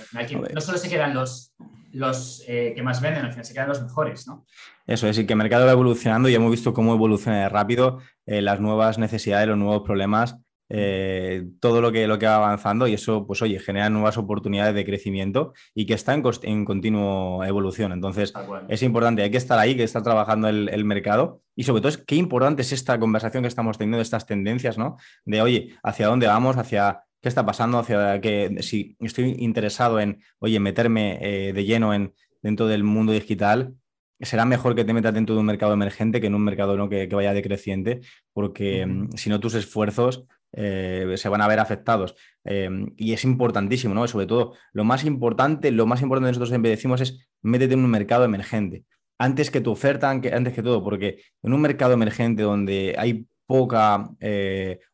no 0.53 0.61
solo 0.61 0.77
se 0.77 0.89
quedan 0.89 1.13
los, 1.13 1.55
los 1.91 2.43
eh, 2.47 2.73
que 2.75 2.83
más 2.83 3.01
venden, 3.01 3.25
al 3.25 3.31
final 3.31 3.45
se 3.45 3.53
quedan 3.53 3.69
los 3.69 3.81
mejores, 3.81 4.27
¿no? 4.27 4.45
Eso 4.85 5.07
es, 5.07 5.17
y 5.17 5.25
que 5.25 5.33
el 5.33 5.37
mercado 5.37 5.65
va 5.65 5.71
evolucionando 5.71 6.29
y 6.29 6.35
hemos 6.35 6.51
visto 6.51 6.73
cómo 6.73 6.93
evoluciona 6.93 7.47
rápido 7.49 7.99
eh, 8.25 8.41
las 8.41 8.59
nuevas 8.59 8.97
necesidades, 8.97 9.47
los 9.47 9.57
nuevos 9.57 9.83
problemas, 9.83 10.37
eh, 10.69 11.45
todo 11.59 11.81
lo 11.81 11.91
que, 11.91 12.07
lo 12.07 12.17
que 12.17 12.25
va 12.25 12.37
avanzando 12.37 12.87
y 12.87 12.93
eso, 12.93 13.27
pues 13.27 13.41
oye, 13.41 13.59
genera 13.59 13.89
nuevas 13.89 14.17
oportunidades 14.17 14.73
de 14.73 14.85
crecimiento 14.85 15.53
y 15.75 15.85
que 15.85 15.93
está 15.93 16.13
en, 16.13 16.23
en 16.43 16.65
continua 16.65 17.47
evolución. 17.47 17.91
Entonces, 17.91 18.33
es 18.69 18.81
importante, 18.81 19.21
hay 19.21 19.29
que 19.29 19.37
estar 19.37 19.59
ahí, 19.59 19.75
que 19.75 19.83
está 19.83 20.01
trabajando 20.01 20.47
el, 20.47 20.69
el, 20.69 20.83
mercado 20.83 21.41
y 21.55 21.63
sobre 21.63 21.81
todo 21.81 21.89
es 21.89 21.97
qué 21.97 22.15
importante 22.15 22.63
es 22.63 22.71
esta 22.71 22.99
conversación 22.99 23.43
que 23.43 23.49
estamos 23.49 23.77
teniendo, 23.77 23.97
de 23.97 24.03
estas 24.03 24.25
tendencias, 24.25 24.77
¿no? 24.77 24.97
De, 25.25 25.41
oye, 25.41 25.75
hacia 25.83 26.07
dónde 26.07 26.27
vamos, 26.27 26.57
hacia 26.57 27.03
qué 27.23 27.29
está 27.29 27.45
pasando, 27.45 27.79
hacia 27.79 28.19
que 28.19 28.57
si 28.61 28.97
estoy 28.99 29.37
interesado 29.39 30.01
en, 30.01 30.21
oye, 30.39 30.59
meterme 30.59 31.19
eh, 31.21 31.53
de 31.53 31.63
lleno 31.63 31.93
en, 31.93 32.13
dentro 32.41 32.67
del 32.67 32.83
mundo 32.83 33.13
digital, 33.13 33.75
será 34.19 34.43
mejor 34.43 34.75
que 34.75 34.83
te 34.83 34.93
metas 34.93 35.13
dentro 35.13 35.33
de 35.33 35.39
un 35.39 35.47
mercado 35.47 35.71
emergente 35.71 36.19
que 36.19 36.27
en 36.27 36.35
un 36.35 36.43
mercado 36.43 36.75
¿no? 36.75 36.89
que, 36.89 37.07
vaya 37.07 37.33
decreciente, 37.33 38.01
porque 38.33 38.85
mm, 38.85 39.11
si 39.15 39.29
no 39.29 39.39
tus 39.39 39.55
esfuerzos 39.55 40.25
eh, 40.51 41.13
se 41.15 41.29
van 41.29 41.41
a 41.41 41.47
ver 41.47 41.61
afectados. 41.61 42.13
Eh, 42.43 42.69
y 42.97 43.13
es 43.13 43.23
importantísimo, 43.23 43.93
¿no? 43.93 44.05
Sobre 44.05 44.25
todo, 44.27 44.55
lo 44.73 44.83
más 44.83 45.05
importante, 45.05 45.71
lo 45.71 45.85
más 45.85 46.01
importante 46.01 46.27
nosotros 46.27 46.49
siempre 46.49 46.71
decimos 46.71 46.99
es 46.99 47.25
métete 47.41 47.73
en 47.73 47.85
un 47.85 47.89
mercado 47.89 48.25
emergente. 48.25 48.83
Antes 49.17 49.49
que 49.49 49.61
tu 49.61 49.71
oferta, 49.71 50.09
antes 50.09 50.53
que 50.53 50.61
todo, 50.61 50.83
porque 50.83 51.21
en 51.41 51.53
un 51.53 51.61
mercado 51.61 51.93
emergente 51.93 52.43
donde 52.43 52.95
hay 52.97 53.27
poca 53.45 54.09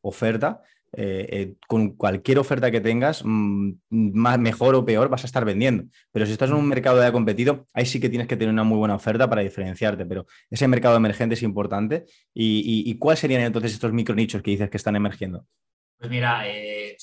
oferta, 0.01 0.61
eh, 0.93 1.27
eh, 1.29 1.53
con 1.67 1.95
cualquier 1.95 2.39
oferta 2.39 2.71
que 2.71 2.81
tengas, 2.81 3.21
mm, 3.23 3.71
más, 3.89 4.39
mejor 4.39 4.75
o 4.75 4.85
peor, 4.85 5.09
vas 5.09 5.23
a 5.23 5.27
estar 5.27 5.45
vendiendo. 5.45 5.83
Pero 6.11 6.25
si 6.25 6.31
estás 6.31 6.49
en 6.49 6.55
un 6.55 6.67
mercado 6.67 7.01
ya 7.01 7.11
competido, 7.11 7.67
ahí 7.73 7.85
sí 7.85 7.99
que 7.99 8.09
tienes 8.09 8.27
que 8.27 8.35
tener 8.35 8.51
una 8.51 8.63
muy 8.63 8.77
buena 8.77 8.95
oferta 8.95 9.29
para 9.29 9.41
diferenciarte. 9.41 10.05
Pero 10.05 10.25
ese 10.49 10.67
mercado 10.67 10.97
emergente 10.97 11.35
es 11.35 11.43
importante. 11.43 12.05
¿Y, 12.33 12.97
cuáles 12.97 13.19
serían 13.19 13.41
entonces 13.41 13.73
estos 13.73 13.93
micronichos 13.93 14.41
que 14.41 14.51
dices 14.51 14.69
que 14.69 14.77
están 14.77 14.95
emergiendo? 14.95 15.45
Pues 15.97 16.09
mira, 16.09 16.47
eh, 16.47 16.95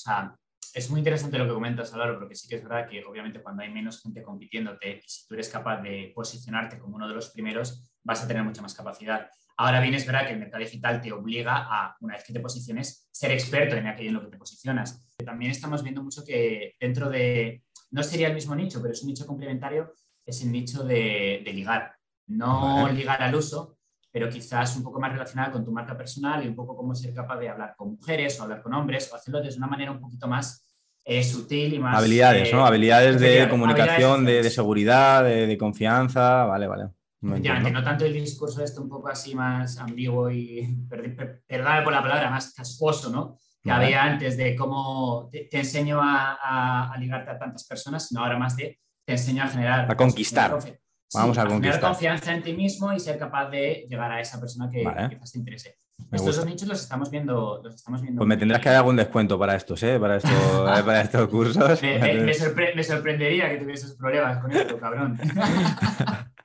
es 0.73 0.89
muy 0.89 0.99
interesante 0.99 1.37
lo 1.37 1.47
que 1.47 1.53
comentas, 1.53 1.93
Álvaro, 1.93 2.19
porque 2.19 2.35
sí 2.35 2.47
que 2.47 2.55
es 2.55 2.63
verdad 2.63 2.87
que 2.87 3.03
obviamente 3.05 3.41
cuando 3.41 3.63
hay 3.63 3.71
menos 3.71 4.01
gente 4.01 4.21
compitiéndote 4.21 5.01
y 5.03 5.09
si 5.09 5.27
tú 5.27 5.33
eres 5.33 5.49
capaz 5.49 5.81
de 5.81 6.11
posicionarte 6.13 6.77
como 6.77 6.97
uno 6.97 7.07
de 7.07 7.15
los 7.15 7.29
primeros, 7.29 7.91
vas 8.03 8.23
a 8.23 8.27
tener 8.27 8.43
mucha 8.43 8.61
más 8.61 8.73
capacidad. 8.73 9.29
Ahora 9.59 9.81
bien, 9.81 9.95
es 9.95 10.05
verdad 10.05 10.27
que 10.27 10.33
el 10.33 10.39
mercado 10.39 10.63
digital 10.63 11.01
te 11.01 11.11
obliga 11.11 11.65
a, 11.67 11.97
una 12.01 12.13
vez 12.13 12.23
que 12.23 12.31
te 12.31 12.39
posiciones, 12.39 13.07
ser 13.11 13.31
experto 13.31 13.75
en 13.75 13.87
aquello 13.87 14.09
en 14.09 14.15
lo 14.15 14.21
que 14.21 14.27
te 14.27 14.37
posicionas. 14.37 15.03
También 15.25 15.49
estamos 15.49 15.81
viendo 15.81 16.03
mucho 16.03 16.23
que 16.23 16.75
dentro 16.79 17.09
de, 17.09 17.63
no 17.89 18.03
sería 18.03 18.27
el 18.27 18.35
mismo 18.35 18.55
nicho, 18.55 18.79
pero 18.81 18.93
es 18.93 19.01
un 19.01 19.09
nicho 19.09 19.25
complementario, 19.25 19.93
es 20.23 20.43
el 20.43 20.51
nicho 20.51 20.83
de, 20.83 21.41
ligar. 21.43 21.95
No 22.27 22.87
ligar 22.89 23.23
al 23.23 23.33
uso, 23.33 23.79
pero 24.11 24.29
quizás 24.29 24.75
un 24.75 24.83
poco 24.83 24.99
más 24.99 25.11
relacionado 25.11 25.53
con 25.53 25.65
tu 25.65 25.71
marca 25.71 25.97
personal 25.97 26.43
y 26.43 26.47
un 26.47 26.55
poco 26.55 26.75
cómo 26.75 26.93
ser 26.93 27.13
capaz 27.13 27.39
de 27.39 27.49
hablar 27.49 27.73
con 27.75 27.91
mujeres 27.91 28.39
o 28.39 28.43
hablar 28.43 28.61
con 28.61 28.73
hombres 28.75 29.09
o 29.11 29.15
hacerlo 29.15 29.41
de 29.41 29.55
una 29.55 29.67
manera 29.67 29.91
un 29.91 29.99
poquito 29.99 30.27
más 30.27 30.67
eh, 31.03 31.23
sutil 31.23 31.73
y 31.73 31.79
más... 31.79 31.97
Habilidades, 31.97 32.53
¿no? 32.53 32.59
Eh, 32.59 32.67
habilidades 32.67 33.19
de 33.19 33.49
comunicación, 33.49 34.23
de, 34.23 34.43
de, 34.43 34.49
seguridad, 34.51 35.23
de, 35.23 35.47
de, 35.47 35.57
confianza, 35.57 36.43
vale, 36.43 36.67
vale. 36.67 36.96
Ya, 37.21 37.63
que 37.63 37.71
no 37.71 37.83
tanto 37.83 38.05
el 38.05 38.13
discurso 38.13 38.63
este 38.63 38.79
un 38.79 38.89
poco 38.89 39.09
así 39.09 39.33
más 39.33 39.77
ambiguo 39.79 40.29
y, 40.29 40.77
perdón 40.87 41.15
por 41.83 41.93
la 41.93 42.01
palabra, 42.01 42.29
más 42.29 42.53
casposo, 42.53 43.09
¿no? 43.09 43.37
Que 43.63 43.71
había 43.71 44.03
antes 44.03 44.37
de 44.37 44.55
cómo 44.55 45.27
te, 45.31 45.49
enseño 45.57 45.99
a, 46.01 46.91
a, 46.91 46.97
ligarte 46.97 47.31
a 47.31 47.39
tantas 47.39 47.65
personas, 47.65 48.07
sino 48.07 48.21
ahora 48.21 48.37
más 48.37 48.55
de 48.55 48.79
te 49.03 49.13
enseño 49.13 49.43
a 49.43 49.47
generar... 49.47 49.91
A 49.91 49.97
conquistar. 49.97 50.57
Vamos 51.13 51.37
a, 51.37 51.41
a 51.41 51.47
conquistar. 51.47 51.81
Confianza 51.81 52.33
en 52.33 52.43
ti 52.43 52.53
mismo 52.53 52.93
y 52.93 52.99
ser 52.99 53.17
capaz 53.17 53.49
de 53.49 53.87
llegar 53.89 54.11
a 54.11 54.21
esa 54.21 54.39
persona 54.39 54.69
que 54.69 54.79
quizás 55.09 55.31
te 55.31 55.39
interese. 55.39 55.75
estos 56.11 56.35
dos 56.35 56.45
nichos 56.45 56.67
los 56.67 56.81
estamos 56.81 57.09
viendo. 57.09 57.61
Los 57.63 57.75
estamos 57.75 58.01
viendo 58.01 58.19
pues 58.19 58.27
me 58.27 58.37
tendrás 58.37 58.61
que 58.61 58.69
dar 58.69 58.77
algún 58.77 58.97
descuento 58.97 59.39
para 59.39 59.55
estos, 59.55 59.81
¿eh? 59.83 59.99
para, 59.99 60.17
esto, 60.17 60.29
para 60.85 61.01
estos 61.01 61.27
cursos. 61.29 61.81
me, 61.81 61.99
me, 61.99 62.13
me, 62.75 62.83
sorprendería 62.83 63.49
que 63.49 63.57
tuvieses 63.57 63.95
problemas 63.95 64.37
con 64.39 64.51
esto, 64.51 64.77
cabrón. 64.77 65.17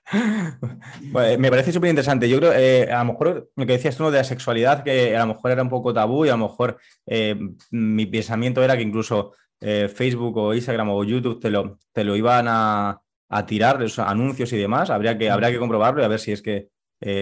Me 1.38 1.50
parece 1.50 1.73
súper 1.73 1.90
interesante. 1.90 2.28
Yo 2.28 2.38
creo, 2.38 2.52
eh, 2.52 2.90
a 2.90 2.99
lo 3.04 3.12
mejor 3.12 3.50
lo 3.57 3.66
que 3.66 3.73
decías 3.73 3.97
tú 3.97 4.11
de 4.11 4.19
la 4.19 4.25
sexualidad, 4.25 4.83
que 4.83 5.16
a 5.16 5.21
lo 5.21 5.35
mejor 5.35 5.50
era 5.50 5.62
un 5.62 5.69
poco 5.69 5.92
tabú 5.92 6.25
y 6.25 6.28
a 6.28 6.37
lo 6.37 6.49
mejor 6.49 6.78
eh, 7.07 7.38
mi 7.71 8.07
pensamiento 8.07 8.62
era 8.62 8.76
que 8.76 8.83
incluso 8.83 9.33
eh, 9.61 9.88
Facebook 9.88 10.37
o 10.37 10.54
Instagram 10.54 10.90
o 10.90 11.04
YouTube 11.04 11.40
te 11.40 11.50
lo, 11.50 11.78
te 11.92 12.04
lo 12.04 12.16
iban 12.16 12.47
a, 12.49 13.00
tirar, 13.47 13.81
los 13.81 13.99
anuncios 13.99 14.52
y 14.52 14.59
demás. 14.59 14.90
Habría 14.90 15.16
que, 15.16 15.31
habría 15.31 15.50
que 15.50 15.59
comprobarlo 15.59 16.02
y 16.02 16.04
a 16.04 16.09
ver 16.09 16.19
si 16.19 16.33
es 16.33 16.42
que 16.42 16.69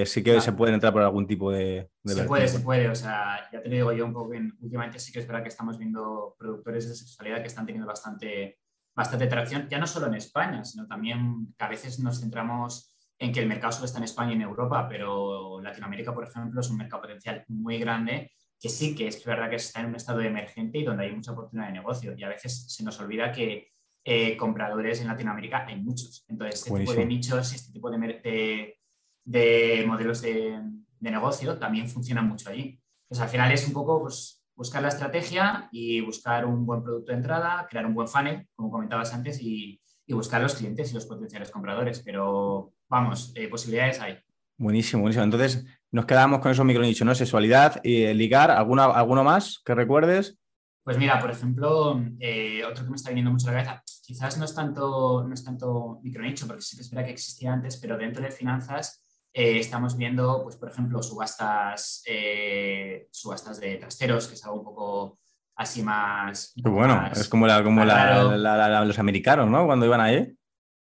sí 0.05 0.23
que 0.23 0.41
se 0.41 0.53
pueden 0.53 0.75
entrar 0.75 0.93
por 0.93 1.03
algún 1.03 1.27
tipo 1.27 1.53
de... 1.53 1.89
se 2.05 2.25
puede, 2.25 2.49
se 2.49 2.61
puede. 2.61 2.89
O 2.89 2.95
sea, 2.97 3.49
ya 3.53 3.63
te 3.63 3.69
lo 3.69 3.75
digo 3.77 3.93
yo 3.93 4.07
un 4.07 4.13
poco, 4.13 4.31
bien, 4.31 4.53
últimamente 4.61 4.99
sí 4.99 5.13
que 5.13 5.21
es 5.21 5.27
verdad 5.27 5.43
que 5.43 5.49
estamos 5.49 5.79
viendo 5.79 6.35
productores 6.37 6.89
de 6.89 6.97
sexualidad 6.97 7.41
que 7.41 7.47
están 7.47 7.65
teniendo 7.65 7.87
bastante 7.87 8.59
bastante 8.95 9.27
atracción, 9.27 9.69
ya 9.69 9.79
no 9.79 9.87
solo 9.87 10.07
en 10.07 10.15
España, 10.15 10.65
sino 10.65 10.87
también 10.87 11.55
que 11.57 11.65
a 11.65 11.69
veces 11.69 12.01
nos 12.01 12.21
centramos 12.21 12.95
en 13.19 13.33
que 13.33 13.41
el 13.41 13.47
mercado 13.47 13.73
solo 13.73 13.87
está 13.87 13.99
en 13.99 14.05
España 14.05 14.33
y 14.33 14.37
en 14.37 14.43
Europa, 14.43 14.87
pero 14.89 15.61
Latinoamérica, 15.61 16.15
por 16.15 16.25
ejemplo, 16.25 16.61
es 16.61 16.71
un 16.71 16.79
mercado 16.79 17.03
potencial 17.03 17.45
muy 17.49 17.79
grande 17.79 18.33
que 18.61 18.69
sí 18.69 18.95
que 18.95 19.09
es 19.09 19.25
verdad 19.25 19.49
que 19.49 19.57
está 19.57 19.81
en 19.81 19.87
un 19.87 19.95
estado 19.95 20.21
emergente 20.21 20.79
y 20.79 20.85
donde 20.85 21.05
hay 21.05 21.13
mucha 21.13 21.33
oportunidad 21.33 21.69
de 21.69 21.73
negocio. 21.73 22.15
Y 22.17 22.23
a 22.23 22.29
veces 22.29 22.67
se 22.69 22.85
nos 22.85 23.01
olvida 23.01 23.33
que 23.33 23.73
eh, 24.05 24.37
compradores 24.37 25.01
en 25.01 25.09
Latinoamérica 25.09 25.67
hay 25.67 25.81
muchos. 25.81 26.25
Entonces, 26.29 26.61
este 26.61 26.79
tipo 26.79 26.93
de 26.93 27.07
nichos, 27.07 27.55
este 27.55 27.73
tipo 27.73 27.91
de, 27.91 28.77
de, 29.25 29.85
modelos 29.87 30.21
de, 30.21 30.61
de, 30.99 31.11
negocio 31.11 31.59
también 31.59 31.89
funcionan 31.89 32.29
mucho 32.29 32.51
allí. 32.51 32.79
Pues 33.09 33.21
al 33.21 33.31
final 33.31 33.51
es 33.51 33.67
un 33.67 33.73
poco 33.73 34.03
pues, 34.03 34.40
buscar 34.61 34.83
la 34.83 34.89
estrategia 34.89 35.71
y 35.73 36.03
buscar 36.03 36.45
un 36.45 36.67
buen 36.67 36.83
producto 36.83 37.13
de 37.13 37.17
entrada, 37.17 37.67
crear 37.71 37.87
un 37.87 37.95
buen 37.95 38.07
funnel, 38.07 38.47
como 38.55 38.71
comentabas 38.71 39.15
antes, 39.15 39.41
y, 39.41 39.81
buscar 40.09 40.43
los 40.43 40.57
clientes 40.57 40.91
y 40.91 40.95
los 40.95 41.07
potenciales 41.07 41.51
compradores. 41.51 42.03
Pero 42.05 42.75
vamos, 42.89 43.33
eh, 43.37 43.49
posibilidades 43.49 44.01
hay. 44.01 44.19
Buenísimo, 44.59 45.01
buenísimo. 45.01 45.25
Entonces, 45.25 45.65
nos 45.93 46.05
quedamos 46.05 46.41
con 46.41 46.51
esos 46.51 46.67
micronichos, 46.67 47.07
¿no? 47.07 47.15
Sexualidad 47.15 47.81
eh, 47.85 48.13
ligar. 48.13 48.51
¿Alguna, 48.51 48.85
¿Alguno 48.87 49.25
más 49.25 49.63
que 49.65 49.75
recuerdes? 49.75 50.37
Pues 50.85 50.99
mira, 50.99 51.19
por 51.19 51.31
ejemplo, 51.31 51.99
eh, 52.19 52.63
otro 52.65 52.85
que 52.85 52.91
me 52.91 52.97
está 52.97 53.11
viniendo 53.11 53.31
mucho 53.31 53.49
a 53.49 53.53
la 53.53 53.65
cabeza, 53.65 53.83
quizás 54.05 54.37
no 54.37 54.45
es 54.45 54.55
tanto, 54.55 55.25
no 55.27 55.33
es 55.33 55.43
tanto 55.43 56.01
micronicho, 56.03 56.47
porque 56.47 56.63
sí 56.63 56.77
que 56.77 56.83
es 56.83 56.91
verdad 56.91 57.07
que 57.07 57.13
existía 57.13 57.53
antes, 57.53 57.79
pero 57.79 57.97
dentro 57.97 58.23
de 58.23 58.31
finanzas 58.31 59.10
eh, 59.33 59.59
estamos 59.59 59.97
viendo, 59.97 60.43
pues, 60.43 60.57
por 60.57 60.71
ejemplo, 60.71 61.03
subastas, 61.03 62.03
eh, 62.07 63.07
subastas 63.13 63.61
de 63.61 63.77
trasteros, 63.77 64.27
que 64.27 64.35
es 64.35 64.45
algo 64.45 64.59
un 64.59 64.65
poco 64.65 65.21
así 65.55 65.83
más. 65.83 66.53
bueno, 66.57 67.09
es 67.13 67.29
como, 67.29 67.47
la, 67.47 67.63
como 67.63 67.85
los 67.85 68.99
americanos, 68.99 69.49
¿no? 69.49 69.67
Cuando 69.67 69.87
iban 69.87 70.01
ahí. 70.01 70.35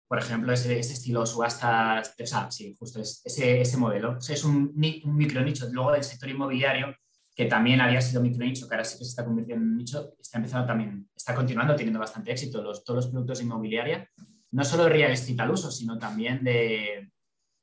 Por 0.08 0.18
ejemplo, 0.18 0.52
ese, 0.52 0.78
estilo 0.78 1.26
subastas, 1.26 2.14
o 2.20 2.26
sea, 2.26 2.48
sí, 2.50 2.76
justo 2.78 3.00
ese, 3.00 3.60
ese 3.60 3.76
modelo. 3.76 4.18
es 4.18 4.44
un, 4.44 4.72
un 5.04 5.16
micronicho. 5.16 5.66
Luego 5.72 5.92
del 5.92 6.04
sector 6.04 6.28
inmobiliario, 6.28 6.94
que 7.34 7.46
también 7.46 7.80
había 7.80 8.00
sido 8.00 8.22
micronicho, 8.22 8.68
que 8.68 8.74
ahora 8.76 8.84
sí 8.84 8.96
que 8.96 9.04
se 9.04 9.10
está 9.10 9.24
convirtiendo 9.24 9.64
en 9.64 9.70
un 9.72 9.76
nicho, 9.78 10.14
está 10.20 10.38
empezando 10.38 10.66
también, 10.68 11.08
está 11.16 11.34
continuando 11.34 11.74
teniendo 11.74 11.98
bastante 11.98 12.30
éxito. 12.30 12.62
Los, 12.62 12.84
todos 12.84 13.04
los 13.04 13.06
productos 13.08 13.38
de 13.38 13.44
inmobiliaria, 13.44 14.08
no 14.52 14.64
solo 14.64 14.84
de 14.84 14.90
real 14.90 15.10
estate 15.10 15.42
al 15.42 15.50
uso, 15.50 15.72
sino 15.72 15.98
también 15.98 16.44
de, 16.44 17.10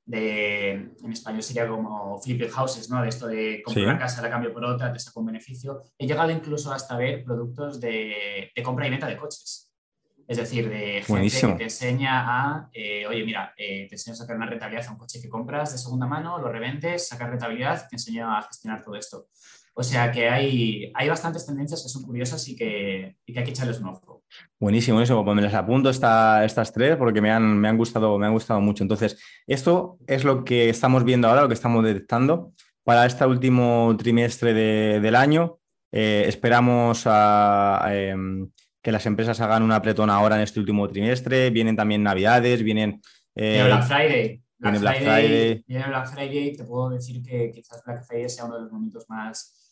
de, 0.05 0.71
en 0.71 1.11
español 1.11 1.43
sería 1.43 1.67
como 1.67 2.19
flipping 2.21 2.49
houses, 2.49 2.89
¿no? 2.89 3.01
De 3.01 3.09
esto 3.09 3.27
de 3.27 3.61
comprar 3.63 3.85
una 3.85 3.99
casa, 3.99 4.21
la 4.21 4.29
cambio 4.29 4.53
por 4.53 4.65
otra, 4.65 4.91
te 4.91 4.99
saco 4.99 5.21
un 5.21 5.27
beneficio. 5.27 5.81
He 5.97 6.05
llegado 6.05 6.31
incluso 6.31 6.71
hasta 6.71 6.97
ver 6.97 7.23
productos 7.23 7.79
de, 7.79 8.51
de 8.53 8.63
compra 8.63 8.87
y 8.87 8.89
venta 8.89 9.07
de 9.07 9.17
coches. 9.17 9.69
Es 10.27 10.37
decir, 10.37 10.69
de 10.69 11.03
gente 11.03 11.41
que 11.41 11.53
te 11.53 11.63
enseña 11.63 12.23
a, 12.25 12.69
eh, 12.71 13.05
oye, 13.07 13.25
mira, 13.25 13.53
eh, 13.57 13.87
te 13.89 13.95
enseño 13.95 14.13
a 14.13 14.17
sacar 14.17 14.37
una 14.37 14.45
rentabilidad 14.45 14.87
a 14.87 14.91
un 14.91 14.97
coche 14.97 15.21
que 15.21 15.27
compras 15.27 15.73
de 15.73 15.77
segunda 15.77 16.07
mano, 16.07 16.39
lo 16.39 16.49
revendes, 16.49 17.07
sacar 17.07 17.29
rentabilidad, 17.29 17.87
te 17.89 17.95
enseño 17.95 18.33
a 18.33 18.41
gestionar 18.43 18.81
todo 18.81 18.95
esto. 18.95 19.27
O 19.75 19.83
sea 19.83 20.11
que 20.11 20.29
hay, 20.29 20.91
hay 20.93 21.09
bastantes 21.09 21.45
tendencias 21.45 21.81
que 21.81 21.89
son 21.89 22.03
curiosas 22.03 22.47
y 22.47 22.55
que, 22.55 23.15
y 23.25 23.33
que 23.33 23.39
hay 23.39 23.45
que 23.45 23.51
echarles 23.51 23.79
un 23.79 23.87
ojo. 23.87 24.23
Buenísimo, 24.59 25.01
eso. 25.01 25.23
Pues 25.23 25.35
me 25.35 25.41
las 25.41 25.53
apunto 25.53 25.89
estas 25.89 26.73
tres 26.73 26.95
porque 26.95 27.21
me 27.21 27.31
han, 27.31 27.59
me, 27.59 27.67
han 27.67 27.77
gustado, 27.77 28.17
me 28.19 28.27
han 28.27 28.33
gustado 28.33 28.61
mucho. 28.61 28.83
Entonces, 28.83 29.19
esto 29.47 29.97
es 30.05 30.23
lo 30.23 30.43
que 30.43 30.69
estamos 30.69 31.03
viendo 31.03 31.27
ahora, 31.27 31.41
lo 31.41 31.47
que 31.47 31.55
estamos 31.55 31.83
detectando 31.83 32.53
para 32.83 33.05
este 33.05 33.25
último 33.25 33.95
trimestre 33.97 34.53
del 34.53 35.15
año. 35.15 35.57
Eh, 35.91 36.25
esperamos 36.27 37.07
em, 37.87 38.49
que 38.81 38.91
las 38.91 39.05
empresas 39.07 39.39
hagan 39.41 39.63
una 39.63 39.77
apretón 39.77 40.09
ahora 40.09 40.35
en 40.35 40.43
este 40.43 40.59
último 40.59 40.87
trimestre. 40.87 41.49
Vienen 41.49 41.75
también 41.75 42.03
Navidades, 42.03 42.61
vienen. 42.61 43.01
Eh, 43.35 43.63
Black 43.65 43.87
Friday. 43.87 44.43
Black, 44.59 44.77
Friday, 45.01 45.63
Viene 45.67 45.87
Black 45.87 46.13
Friday, 46.13 46.55
te 46.55 46.63
puedo 46.63 46.91
decir 46.91 47.21
que 47.21 47.51
quizás 47.51 47.83
Black 47.85 48.05
Friday 48.05 48.29
sea 48.29 48.45
uno 48.45 48.55
de 48.55 48.61
los 48.61 48.71
momentos 48.71 49.09
más 49.09 49.62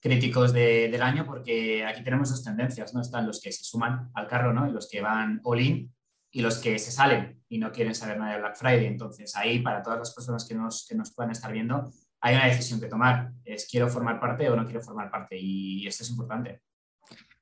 críticos 0.00 0.52
del 0.52 1.02
año 1.02 1.26
porque 1.26 1.84
aquí 1.84 2.02
tenemos 2.02 2.30
dos 2.30 2.42
tendencias, 2.42 2.94
¿no? 2.94 3.02
Están 3.02 3.26
los 3.26 3.40
que 3.40 3.52
se 3.52 3.64
suman 3.64 4.10
al 4.14 4.26
carro, 4.26 4.52
¿no? 4.52 4.66
Y 4.68 4.72
los 4.72 4.88
que 4.88 5.00
van 5.00 5.40
all 5.44 5.60
in 5.60 5.92
y 6.32 6.40
los 6.40 6.58
que 6.58 6.78
se 6.78 6.90
salen 6.90 7.42
y 7.48 7.58
no 7.58 7.70
quieren 7.70 7.94
saber 7.94 8.18
nada 8.18 8.32
de 8.32 8.38
Black 8.38 8.56
Friday. 8.56 8.86
Entonces, 8.86 9.36
ahí, 9.36 9.58
para 9.58 9.82
todas 9.82 9.98
las 9.98 10.14
personas 10.14 10.46
que 10.46 10.54
nos, 10.54 10.86
que 10.88 10.94
nos 10.94 11.12
puedan 11.12 11.32
estar 11.32 11.52
viendo, 11.52 11.92
hay 12.20 12.34
una 12.34 12.46
decisión 12.46 12.80
que 12.80 12.86
tomar. 12.86 13.32
Es 13.44 13.68
quiero 13.70 13.88
formar 13.88 14.20
parte 14.20 14.48
o 14.48 14.56
no 14.56 14.64
quiero 14.64 14.80
formar 14.80 15.10
parte 15.10 15.36
y 15.38 15.86
esto 15.86 16.02
es 16.02 16.10
importante. 16.10 16.62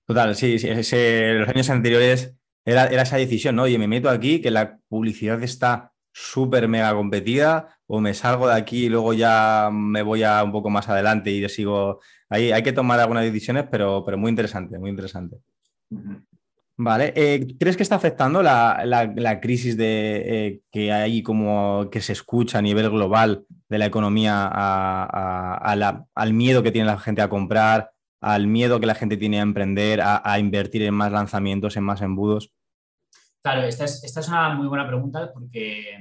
Total, 0.05 0.35
sí, 0.35 0.59
sí 0.59 0.69
los 0.69 1.49
años 1.49 1.69
anteriores 1.69 2.35
era, 2.65 2.87
era, 2.87 3.03
esa 3.03 3.19
decisión, 3.19 3.57
¿no? 3.57 3.65
Oye, 3.65 3.79
me 3.79 3.87
meto 3.87 4.09
aquí, 4.09 4.41
que 4.41 4.51
la 4.51 4.79
publicidad 4.89 5.43
está 5.43 5.93
súper 6.13 6.67
mega 6.67 6.93
competida, 6.95 7.78
o 7.89 8.01
me 8.01 8.15
salgo 8.15 8.47
de 8.47 8.55
aquí 8.55 8.85
y 8.85 8.89
luego 8.89 9.15
ya 9.15 9.71
me 9.73 10.03
voy 10.03 10.23
a 10.23 10.45
un 10.45 10.53
poco 10.53 10.71
más 10.71 10.89
adelante 10.89 11.31
y 11.31 11.49
sigo. 11.49 12.01
Ahí 12.29 12.53
hay 12.53 12.63
que 12.63 12.73
tomar 12.73 13.01
algunas 13.01 13.25
decisiones, 13.25 13.65
pero, 13.71 14.05
pero 14.05 14.19
muy 14.19 14.29
interesante, 14.29 14.79
muy 14.79 14.91
interesante. 14.91 15.39
Vale, 16.81 17.13
eh, 17.17 17.57
¿crees 17.59 17.77
que 17.77 17.83
está 17.83 17.97
afectando 17.97 18.41
la, 18.41 19.39
crisis 19.43 19.77
de, 19.77 20.23
eh, 20.27 20.61
que 20.71 20.93
hay 20.93 21.25
como 21.25 21.89
que 21.91 22.01
se 22.01 22.13
escucha 22.13 22.59
a 22.59 22.63
nivel 22.63 22.89
global 22.91 23.47
de 23.69 23.79
la 23.79 23.87
economía 23.87 24.49
al 24.53 26.33
miedo 26.35 26.63
que 26.63 26.71
tiene 26.71 26.87
la 26.87 26.99
gente 26.99 27.21
a 27.21 27.29
comprar, 27.29 27.91
al 28.21 28.47
miedo 28.47 28.79
que 28.79 28.87
la 28.87 28.95
gente 28.95 29.17
tiene 29.17 29.41
a 29.41 29.43
emprender, 29.43 30.01
a, 30.03 30.39
invertir 30.39 30.83
en 30.83 30.95
más 30.95 31.11
lanzamientos, 31.11 31.77
en 31.77 31.85
más 31.85 32.01
embudos? 32.01 32.53
Claro, 33.43 33.63
esta 33.63 33.85
es, 33.87 34.29
una 34.29 34.51
muy 34.51 34.69
buena 34.69 34.87
pregunta 34.87 35.33
porque 35.33 35.99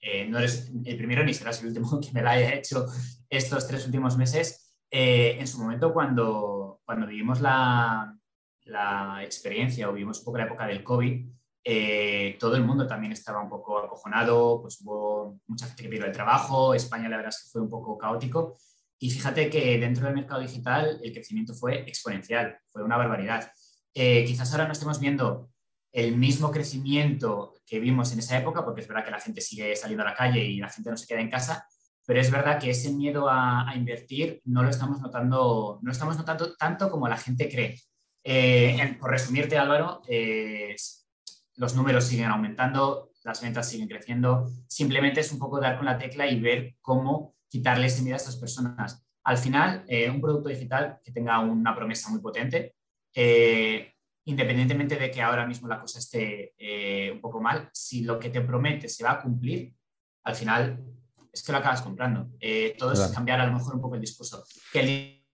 eh, 0.00 0.26
no 0.26 0.38
eres 0.38 0.70
el 0.84 0.96
primero 0.96 1.24
ni 1.24 1.34
serás 1.34 1.60
el 1.60 1.68
último 1.68 2.00
que 2.00 2.12
me 2.12 2.22
la 2.22 2.32
haya 2.32 2.54
hecho 2.54 2.86
estos 3.28 3.66
tres 3.66 3.84
últimos 3.86 4.16
meses. 4.16 4.74
Eh, 4.90 5.36
en 5.38 5.46
su 5.46 5.58
momento, 5.58 5.92
cuando, 5.92 6.80
cuando 6.84 7.06
vivimos 7.06 7.40
la, 7.40 8.16
la, 8.64 9.22
experiencia 9.22 9.88
o 9.88 9.92
vivimos 9.92 10.20
un 10.20 10.24
poco 10.24 10.38
la 10.38 10.44
época 10.44 10.66
del 10.66 10.82
COVID, 10.82 11.28
eh, 11.64 12.36
todo 12.40 12.56
el 12.56 12.64
mundo 12.64 12.86
también 12.86 13.12
estaba 13.12 13.42
un 13.42 13.50
poco 13.50 13.78
acojonado, 13.78 14.62
pues 14.62 14.80
hubo 14.80 15.40
mucha 15.46 15.66
gente 15.66 15.82
que 15.82 15.88
perdió 15.90 16.06
el 16.06 16.12
trabajo, 16.12 16.72
España 16.72 17.08
la 17.08 17.16
verdad 17.16 17.34
es 17.34 17.42
que 17.42 17.50
fue 17.50 17.60
un 17.60 17.68
poco 17.68 17.98
caótico 17.98 18.56
y 18.98 19.10
fíjate 19.10 19.50
que 19.50 19.78
dentro 19.78 20.06
del 20.06 20.14
mercado 20.14 20.40
digital 20.40 20.98
el 21.02 21.12
crecimiento 21.12 21.52
fue 21.52 21.80
exponencial, 21.82 22.58
fue 22.68 22.82
una 22.82 22.96
barbaridad. 22.96 23.52
quizás 23.92 24.50
ahora 24.52 24.66
no 24.66 24.72
estemos 24.72 24.98
viendo 24.98 25.50
el 25.92 26.16
mismo 26.16 26.50
crecimiento 26.50 27.57
que 27.68 27.78
vimos 27.78 28.12
en 28.12 28.20
esa 28.20 28.38
época, 28.38 28.64
porque 28.64 28.80
es 28.80 28.88
verdad 28.88 29.04
que 29.04 29.10
la 29.10 29.20
gente 29.20 29.40
sigue 29.40 29.76
saliendo 29.76 30.02
a 30.02 30.10
la 30.10 30.14
calle 30.14 30.42
y 30.42 30.58
la 30.58 30.70
gente 30.70 30.90
no 30.90 30.96
se 30.96 31.06
queda 31.06 31.20
en 31.20 31.30
casa, 31.30 31.66
pero 32.06 32.20
es 32.20 32.30
verdad 32.30 32.58
que 32.58 32.70
ese 32.70 32.90
miedo 32.92 33.28
a, 33.28 33.70
invertir 33.76 34.40
no 34.46 34.62
lo 34.62 34.70
estamos 34.70 35.00
notando, 35.00 35.78
no 35.82 35.86
lo 35.86 35.92
estamos 35.92 36.16
notando 36.16 36.56
tanto 36.56 36.90
como 36.90 37.06
la 37.06 37.18
gente 37.18 37.48
cree. 37.50 37.78
Eh, 38.24 38.96
por 38.98 39.10
resumirte, 39.10 39.58
Álvaro, 39.58 40.00
eh, 40.08 40.74
los 41.56 41.74
números 41.74 42.04
siguen 42.04 42.30
aumentando, 42.30 43.10
las 43.24 43.42
ventas 43.42 43.68
siguen 43.68 43.88
creciendo, 43.88 44.50
simplemente 44.66 45.20
es 45.20 45.30
un 45.32 45.38
poco 45.38 45.60
dar 45.60 45.76
con 45.76 45.84
la 45.84 45.98
tecla 45.98 46.26
y 46.26 46.40
ver 46.40 46.76
cómo 46.80 47.34
quitarle 47.48 47.88
ese 47.88 48.00
miedo 48.00 48.14
a 48.14 48.16
estas 48.16 48.36
personas. 48.36 49.04
Al 49.24 49.36
final, 49.36 49.84
eh, 49.88 50.08
un 50.08 50.22
producto 50.22 50.48
digital 50.48 51.00
que 51.04 51.12
tenga 51.12 51.38
una 51.40 51.74
promesa 51.76 52.08
muy 52.08 52.20
potente, 52.20 52.74
independientemente 54.28 54.96
de 54.96 55.10
que 55.10 55.22
ahora 55.22 55.46
mismo 55.46 55.68
la 55.68 55.80
cosa 55.80 55.98
esté 55.98 56.52
eh, 56.58 57.10
un 57.10 57.20
poco 57.20 57.40
mal, 57.40 57.70
si 57.72 58.04
lo 58.04 58.18
que 58.18 58.28
te 58.28 58.42
promete 58.42 58.86
se 58.86 59.02
va 59.02 59.12
a 59.12 59.22
cumplir, 59.22 59.74
al 60.24 60.34
final 60.34 60.84
es 61.32 61.42
que 61.42 61.50
lo 61.50 61.58
acabas 61.58 61.80
comprando. 61.80 62.28
Eh, 62.38 62.76
todo 62.78 62.92
es 62.92 63.00
cambiar 63.08 63.40
a 63.40 63.46
lo 63.46 63.54
mejor 63.54 63.74
un 63.74 63.80
poco 63.80 63.94
el 63.94 64.02
discurso. 64.02 64.44
Que, 64.70 65.24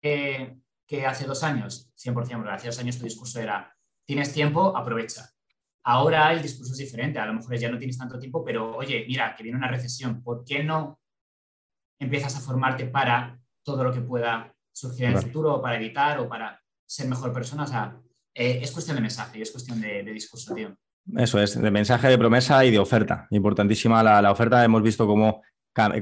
que 0.00 1.06
hace 1.06 1.26
dos 1.26 1.42
años, 1.42 1.92
100%, 1.98 2.14
porque 2.14 2.32
hace 2.32 2.68
dos 2.68 2.78
años 2.78 2.96
tu 2.96 3.04
discurso 3.04 3.38
era, 3.38 3.76
tienes 4.06 4.32
tiempo, 4.32 4.74
aprovecha. 4.74 5.28
Ahora 5.84 6.32
el 6.32 6.40
discurso 6.40 6.72
es 6.72 6.78
diferente, 6.78 7.18
a 7.18 7.26
lo 7.26 7.34
mejor 7.34 7.54
ya 7.58 7.70
no 7.70 7.76
tienes 7.76 7.98
tanto 7.98 8.18
tiempo, 8.18 8.42
pero 8.42 8.76
oye, 8.76 9.04
mira, 9.06 9.34
que 9.36 9.42
viene 9.42 9.58
una 9.58 9.68
recesión, 9.68 10.22
¿por 10.22 10.42
qué 10.42 10.64
no 10.64 10.98
empiezas 11.98 12.34
a 12.34 12.40
formarte 12.40 12.86
para 12.86 13.38
todo 13.62 13.84
lo 13.84 13.92
que 13.92 14.00
pueda 14.00 14.54
surgir 14.72 15.04
en 15.04 15.12
el 15.12 15.22
futuro 15.22 15.56
o 15.56 15.62
para 15.62 15.76
evitar 15.76 16.18
o 16.18 16.28
para 16.28 16.62
ser 16.86 17.08
mejor 17.08 17.32
persona? 17.32 17.64
O 17.64 17.66
sea, 17.66 18.00
eh, 18.36 18.60
es 18.62 18.70
cuestión 18.70 18.96
de 18.96 19.02
mensaje 19.02 19.38
y 19.38 19.42
es 19.42 19.50
cuestión 19.50 19.80
de, 19.80 20.02
discurso, 20.04 20.54
tío. 20.54 20.76
Eso 21.16 21.40
es, 21.40 21.60
de 21.60 21.70
mensaje, 21.70 22.08
de 22.08 22.18
promesa 22.18 22.62
y 22.64 22.70
de 22.70 22.78
oferta. 22.78 23.26
Importantísima 23.30 24.02
la, 24.02 24.30
oferta. 24.30 24.62
Hemos 24.62 24.82
visto 24.82 25.06
cómo 25.06 25.42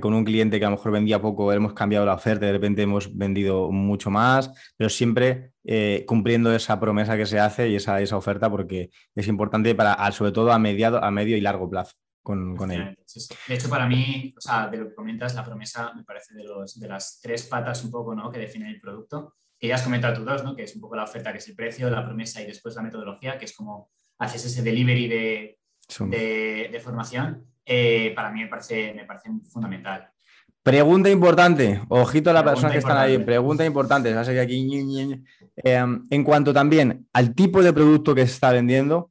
con 0.00 0.14
un 0.14 0.24
cliente 0.24 0.58
que 0.58 0.64
a 0.64 0.70
lo 0.70 0.76
mejor 0.76 0.92
vendía 0.92 1.20
poco, 1.20 1.52
hemos 1.52 1.74
cambiado 1.74 2.06
la 2.06 2.14
oferta, 2.14 2.46
de 2.46 2.52
repente 2.52 2.82
hemos 2.82 3.16
vendido 3.16 3.72
mucho 3.72 4.08
más, 4.08 4.52
pero 4.76 4.88
siempre 4.88 5.50
eh, 5.64 6.04
cumpliendo 6.06 6.54
esa 6.54 6.78
promesa 6.78 7.16
que 7.16 7.26
se 7.26 7.40
hace 7.40 7.68
y 7.68 7.74
esa, 7.74 8.00
esa 8.00 8.16
oferta 8.16 8.48
porque 8.48 8.90
es 9.16 9.26
importante 9.26 9.74
para, 9.74 10.12
sobre 10.12 10.30
todo 10.30 10.52
a, 10.52 10.60
mediado, 10.60 11.02
a 11.02 11.10
medio 11.10 11.36
y 11.36 11.40
largo 11.40 11.68
plazo 11.68 11.92
con, 12.22 12.56
con 12.56 12.68
De 12.68 12.96
hecho, 13.48 13.68
para 13.68 13.88
mí, 13.88 14.32
o 14.36 14.40
sea, 14.40 14.68
de 14.68 14.78
lo 14.78 14.88
que 14.88 14.94
comentas, 14.94 15.34
la 15.34 15.44
promesa 15.44 15.92
me 15.92 16.04
parece 16.04 16.34
de, 16.34 16.44
los, 16.44 16.78
de 16.78 16.88
las 16.88 17.18
tres 17.20 17.42
patas 17.46 17.82
un 17.82 17.90
poco 17.90 18.14
¿no? 18.14 18.30
que 18.30 18.38
definen 18.38 18.68
el 18.68 18.80
producto 18.80 19.34
que 19.58 19.68
ya 19.68 19.76
has 19.76 19.82
comentado 19.82 20.14
tú 20.14 20.24
dos, 20.24 20.44
¿no? 20.44 20.54
que 20.54 20.64
es 20.64 20.74
un 20.74 20.80
poco 20.80 20.96
la 20.96 21.04
oferta, 21.04 21.32
que 21.32 21.38
es 21.38 21.48
el 21.48 21.54
precio, 21.54 21.90
la 21.90 22.04
promesa 22.04 22.42
y 22.42 22.46
después 22.46 22.74
la 22.74 22.82
metodología, 22.82 23.38
que 23.38 23.44
es 23.44 23.54
como 23.54 23.90
haces 24.18 24.44
ese 24.44 24.62
delivery 24.62 25.08
de, 25.08 25.58
de, 26.70 26.80
formación, 26.82 27.44
eh, 27.64 28.12
para 28.14 28.30
mí 28.30 28.42
me 28.42 28.48
parece, 28.48 28.94
me 28.94 29.04
parece 29.04 29.30
fundamental. 29.50 30.10
Pregunta 30.62 31.10
importante, 31.10 31.82
ojito 31.88 32.30
a 32.30 32.32
las 32.32 32.42
personas 32.42 32.72
que 32.72 32.78
están 32.78 32.96
ahí, 32.96 33.18
pregunta 33.18 33.64
importante, 33.66 34.10
que 34.12 34.40
aquí 34.40 34.66
em, 35.56 36.06
en 36.08 36.24
cuanto 36.24 36.54
también 36.54 37.06
al 37.12 37.34
tipo 37.34 37.62
de 37.62 37.72
producto 37.72 38.14
que 38.14 38.26
se 38.26 38.32
está 38.32 38.50
vendiendo, 38.50 39.10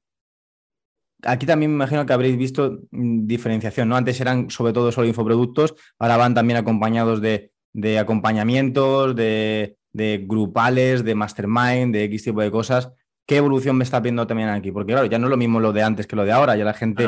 aquí 1.22 1.46
también 1.46 1.72
me 1.72 1.76
imagino 1.76 2.06
que 2.06 2.14
habréis 2.14 2.38
visto 2.38 2.80
mm, 2.90 3.28
diferenciación, 3.28 3.88
¿no? 3.88 3.96
Antes 3.96 4.20
eran 4.20 4.50
sobre 4.50 4.74
todo 4.74 4.92
solo 4.92 5.08
infoproductos, 5.08 5.76
ahora 6.00 6.18
van 6.18 6.34
también 6.34 6.58
acompañados 6.58 7.22
de, 7.22 7.52
de 7.72 8.00
acompañamientos, 8.00 9.16
de, 9.16 9.78
de 9.94 10.26
grupales, 10.28 11.04
de 11.04 11.16
mastermind, 11.16 11.94
de 11.94 12.04
X 12.06 12.24
tipo 12.24 12.42
de 12.42 12.52
cosas. 12.52 12.90
¿Qué 13.26 13.38
evolución 13.38 13.78
me 13.78 13.86
está 13.86 14.02
viendo 14.02 14.28
también 14.28 14.50
aquí? 14.50 14.72
Porque 14.72 14.92
claro, 14.92 15.08
ya 15.08 15.18
no 15.18 15.28
es 15.28 15.32
lo 15.32 15.38
mismo 15.38 15.60
lo 15.60 15.72
de 15.72 15.82
antes 15.82 16.08
que 16.08 16.16
lo 16.16 16.26
de 16.26 16.34
ahora, 16.34 16.58
ya 16.58 16.66
la 16.66 16.74
gente 16.74 17.08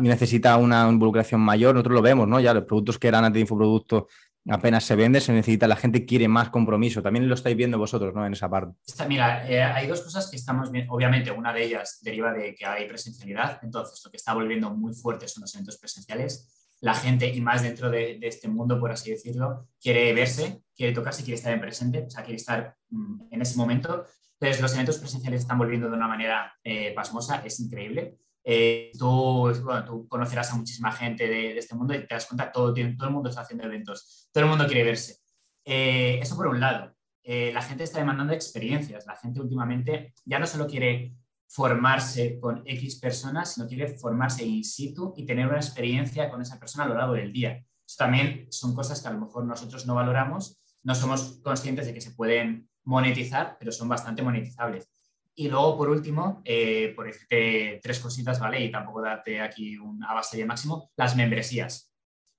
necesita 0.00 0.56
una 0.56 0.88
involucración 0.88 1.40
mayor, 1.40 1.74
nosotros 1.74 1.94
lo 1.94 2.02
vemos, 2.02 2.26
¿no? 2.26 2.40
Ya 2.40 2.52
los 2.52 2.64
productos 2.64 2.98
que 2.98 3.06
eran 3.06 3.24
antes 3.24 3.34
de 3.34 3.40
infoproducto 3.42 4.08
apenas 4.48 4.84
se 4.84 4.96
vende, 4.96 5.20
se 5.20 5.32
necesita, 5.32 5.68
la 5.68 5.76
gente 5.76 6.04
quiere 6.04 6.26
más 6.26 6.50
compromiso. 6.50 7.00
También 7.00 7.28
lo 7.28 7.34
estáis 7.34 7.56
viendo 7.56 7.78
vosotros, 7.78 8.12
¿no? 8.14 8.26
En 8.26 8.32
esa 8.32 8.50
parte. 8.50 8.74
mira, 9.08 9.48
eh, 9.48 9.62
hay 9.62 9.86
dos 9.86 10.00
cosas 10.00 10.28
que 10.28 10.36
estamos 10.36 10.72
viendo. 10.72 10.92
Obviamente, 10.92 11.30
una 11.30 11.52
de 11.52 11.64
ellas 11.64 12.00
deriva 12.02 12.32
de 12.32 12.54
que 12.54 12.66
hay 12.66 12.88
presencialidad, 12.88 13.60
entonces 13.62 14.02
lo 14.04 14.10
que 14.10 14.16
está 14.16 14.34
volviendo 14.34 14.70
muy 14.70 14.94
fuerte 14.94 15.28
son 15.28 15.42
los 15.42 15.54
eventos 15.54 15.78
presenciales 15.78 16.61
la 16.82 16.94
gente, 16.94 17.28
y 17.28 17.40
más 17.40 17.62
dentro 17.62 17.90
de, 17.90 18.18
este 18.22 18.48
mundo, 18.48 18.78
por 18.78 18.90
así 18.90 19.12
decirlo, 19.12 19.68
quiere 19.80 20.12
verse, 20.12 20.64
quiere 20.74 20.92
tocarse, 20.92 21.22
quiere 21.22 21.36
estar 21.36 21.52
en 21.52 21.60
presente, 21.60 22.04
o 22.08 22.10
sea, 22.10 22.24
quiere 22.24 22.36
estar 22.36 22.76
mm, 22.90 23.28
en 23.30 23.40
ese 23.40 23.56
momento. 23.56 24.04
Entonces, 24.40 24.60
los 24.60 24.74
eventos 24.74 24.98
presenciales 24.98 25.42
están 25.42 25.58
volviendo 25.58 25.88
de 25.88 25.94
una 25.94 26.08
manera 26.08 26.52
eh, 26.64 26.92
pasmosa, 26.92 27.40
es 27.44 27.60
increíble. 27.60 28.16
Eh, 28.42 28.90
tú, 28.98 30.06
conocerás 30.08 30.52
a 30.52 30.56
muchísima 30.56 30.90
gente 30.90 31.28
de, 31.28 31.56
este 31.56 31.76
mundo 31.76 31.94
y 31.94 32.00
te 32.00 32.14
das 32.14 32.26
cuenta, 32.26 32.50
todo, 32.50 32.74
todo 32.74 33.06
el 33.06 33.12
mundo 33.12 33.28
está 33.28 33.42
haciendo 33.42 33.64
eventos, 33.64 34.28
todo 34.32 34.42
el 34.42 34.50
mundo 34.50 34.66
quiere 34.66 34.82
verse. 34.82 35.18
Eh, 35.64 36.18
eso 36.20 36.34
por 36.34 36.48
un 36.48 36.58
lado. 36.58 36.96
la 37.24 37.62
gente 37.62 37.84
está 37.84 38.00
demandando 38.00 38.32
experiencias. 38.32 39.06
La 39.06 39.14
gente 39.14 39.40
últimamente 39.40 40.14
ya 40.24 40.40
no 40.40 40.48
solo 40.48 40.66
quiere 40.66 41.14
formarse 41.52 42.40
con 42.40 42.62
X 42.64 42.98
personas, 42.98 43.52
sino 43.52 43.66
quiere 43.66 43.86
formarse 43.98 44.42
in 44.42 44.64
situ 44.64 45.12
y 45.16 45.26
tener 45.26 45.46
una 45.46 45.58
experiencia 45.58 46.30
con 46.30 46.40
esa 46.40 46.58
persona 46.58 46.84
a 46.84 46.88
lo 46.88 46.94
largo 46.94 47.12
del 47.12 47.30
día. 47.30 47.62
Eso 47.86 47.96
también 47.98 48.46
son 48.50 48.74
cosas 48.74 49.02
que 49.02 49.08
a 49.08 49.12
lo 49.12 49.20
mejor 49.20 49.44
nosotros 49.44 49.86
no 49.86 49.94
valoramos, 49.94 50.58
no 50.82 50.94
somos 50.94 51.40
conscientes 51.42 51.84
de 51.86 51.92
que 51.92 52.00
se 52.00 52.12
pueden 52.12 52.70
monetizar, 52.84 53.58
pero 53.58 53.70
son 53.70 53.86
bastante 53.86 54.22
monetizables. 54.22 54.88
Y 55.34 55.48
luego, 55.48 55.76
por 55.76 55.90
último, 55.90 56.40
eh, 56.44 56.94
por 56.96 57.06
decirte 57.06 57.80
tres 57.82 58.00
cositas, 58.00 58.40
¿vale? 58.40 58.64
Y 58.64 58.70
tampoco 58.70 59.02
darte 59.02 59.40
aquí 59.40 59.76
un 59.76 60.00
de 60.00 60.46
máximo, 60.46 60.90
las 60.96 61.16
membresías. 61.16 61.92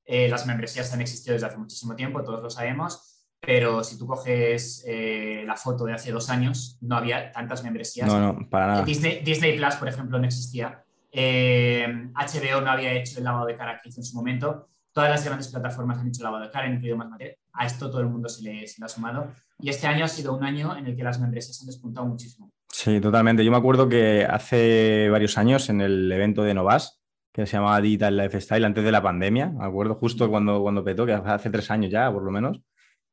Eh, 0.06 0.28
las 0.28 0.48
membresías 0.48 0.92
han 0.92 1.02
existido 1.02 1.34
desde 1.34 1.48
hace 1.48 1.58
muchísimo 1.58 1.96
tiempo, 1.96 2.24
todos 2.24 2.42
lo 2.42 2.50
sabemos, 2.50 3.13
pero 3.46 3.84
si 3.84 3.98
tú 3.98 4.08
coges 4.08 4.84
eh, 4.88 5.44
la 5.46 5.56
foto 5.56 5.86
de 5.86 5.94
hace 5.94 6.12
dos 6.12 6.30
años, 6.30 6.78
no 6.82 6.96
había 6.96 7.32
tantas 7.32 7.64
membresías. 7.64 8.08
No, 8.08 8.20
no, 8.20 8.50
para 8.50 8.68
nada. 8.68 8.86
Disney, 8.86 9.22
Disney 9.24 9.58
Plus, 9.58 9.76
por 9.76 9.90
ejemplo, 9.90 10.18
no 10.18 10.26
existía. 10.26 10.84
HBO 11.12 11.14
eh, 11.14 12.62
no 12.64 12.72
había 12.72 12.94
hecho 12.94 13.20
el 13.20 13.26
lavado 13.26 13.46
de 13.46 13.58
cara 13.58 13.80
que 13.82 13.90
hizo 13.90 14.00
en 14.00 14.06
su 14.06 14.16
momento. 14.16 14.70
Todas 14.94 15.10
las 15.10 15.26
grandes 15.26 15.50
plataformas 15.50 16.00
han 16.00 16.08
hecho 16.08 16.24
lavado 16.24 16.44
de 16.44 16.52
cara, 16.52 16.68
han 16.68 16.76
incluido 16.76 16.96
más 16.96 17.10
material. 17.10 17.38
A 17.54 17.66
esto 17.66 17.90
todo 17.90 18.02
el 18.02 18.08
mundo 18.08 18.30
se 18.30 18.44
le, 18.44 18.66
se 18.68 18.80
le 18.80 18.86
ha 18.86 18.90
sumado. 18.90 19.32
Y 19.60 19.70
este 19.70 19.88
año 19.88 20.06
ha 20.06 20.08
sido 20.08 20.34
un 20.36 20.44
año 20.44 20.78
en 20.78 20.88
el 20.88 20.96
que 20.96 21.04
las 21.04 21.20
membresías 21.20 21.60
han 21.62 21.68
despuntado 21.68 22.08
muchísimo. 22.08 22.52
Sí, 22.72 23.02
totalmente. 23.02 23.44
Yo 23.44 23.52
me 23.52 23.58
acuerdo 23.58 23.90
que 23.90 24.26
hace 24.26 25.10
varios 25.10 25.38
años 25.38 25.70
en 25.70 25.82
el 25.82 26.12
evento 26.12 26.44
de 26.44 26.54
Novas, 26.54 27.02
que 27.34 27.46
se 27.46 27.58
llamaba 27.58 27.82
Digital 27.82 28.16
Lifestyle 28.16 28.64
antes 28.64 28.84
de 28.84 28.92
la 28.92 29.02
pandemia, 29.02 29.48
me 29.50 29.66
acuerdo, 29.66 29.96
justo 29.96 30.30
cuando, 30.30 30.62
cuando 30.62 30.84
petó, 30.84 31.06
que 31.06 31.14
hace 31.14 31.50
tres 31.50 31.70
años 31.72 31.92
ya, 31.92 32.12
por 32.12 32.24
lo 32.24 32.32
menos. 32.32 32.62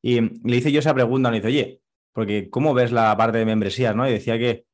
Y 0.03 0.21
le 0.21 0.57
hice 0.57 0.73
yo 0.73 0.81
esa 0.81 0.95
pregunta, 0.95 1.31
le 1.31 1.37
dice, 1.37 1.49
oye, 1.49 1.81
porque 2.13 2.51
¿cómo 2.51 2.75
ves 2.75 2.93
la 2.93 3.17
parte 3.17 3.39
de 3.39 3.47
membresías? 3.47 3.95
¿no? 3.95 4.09
Y 4.09 4.13
decía 4.13 4.39
que, 4.39 4.65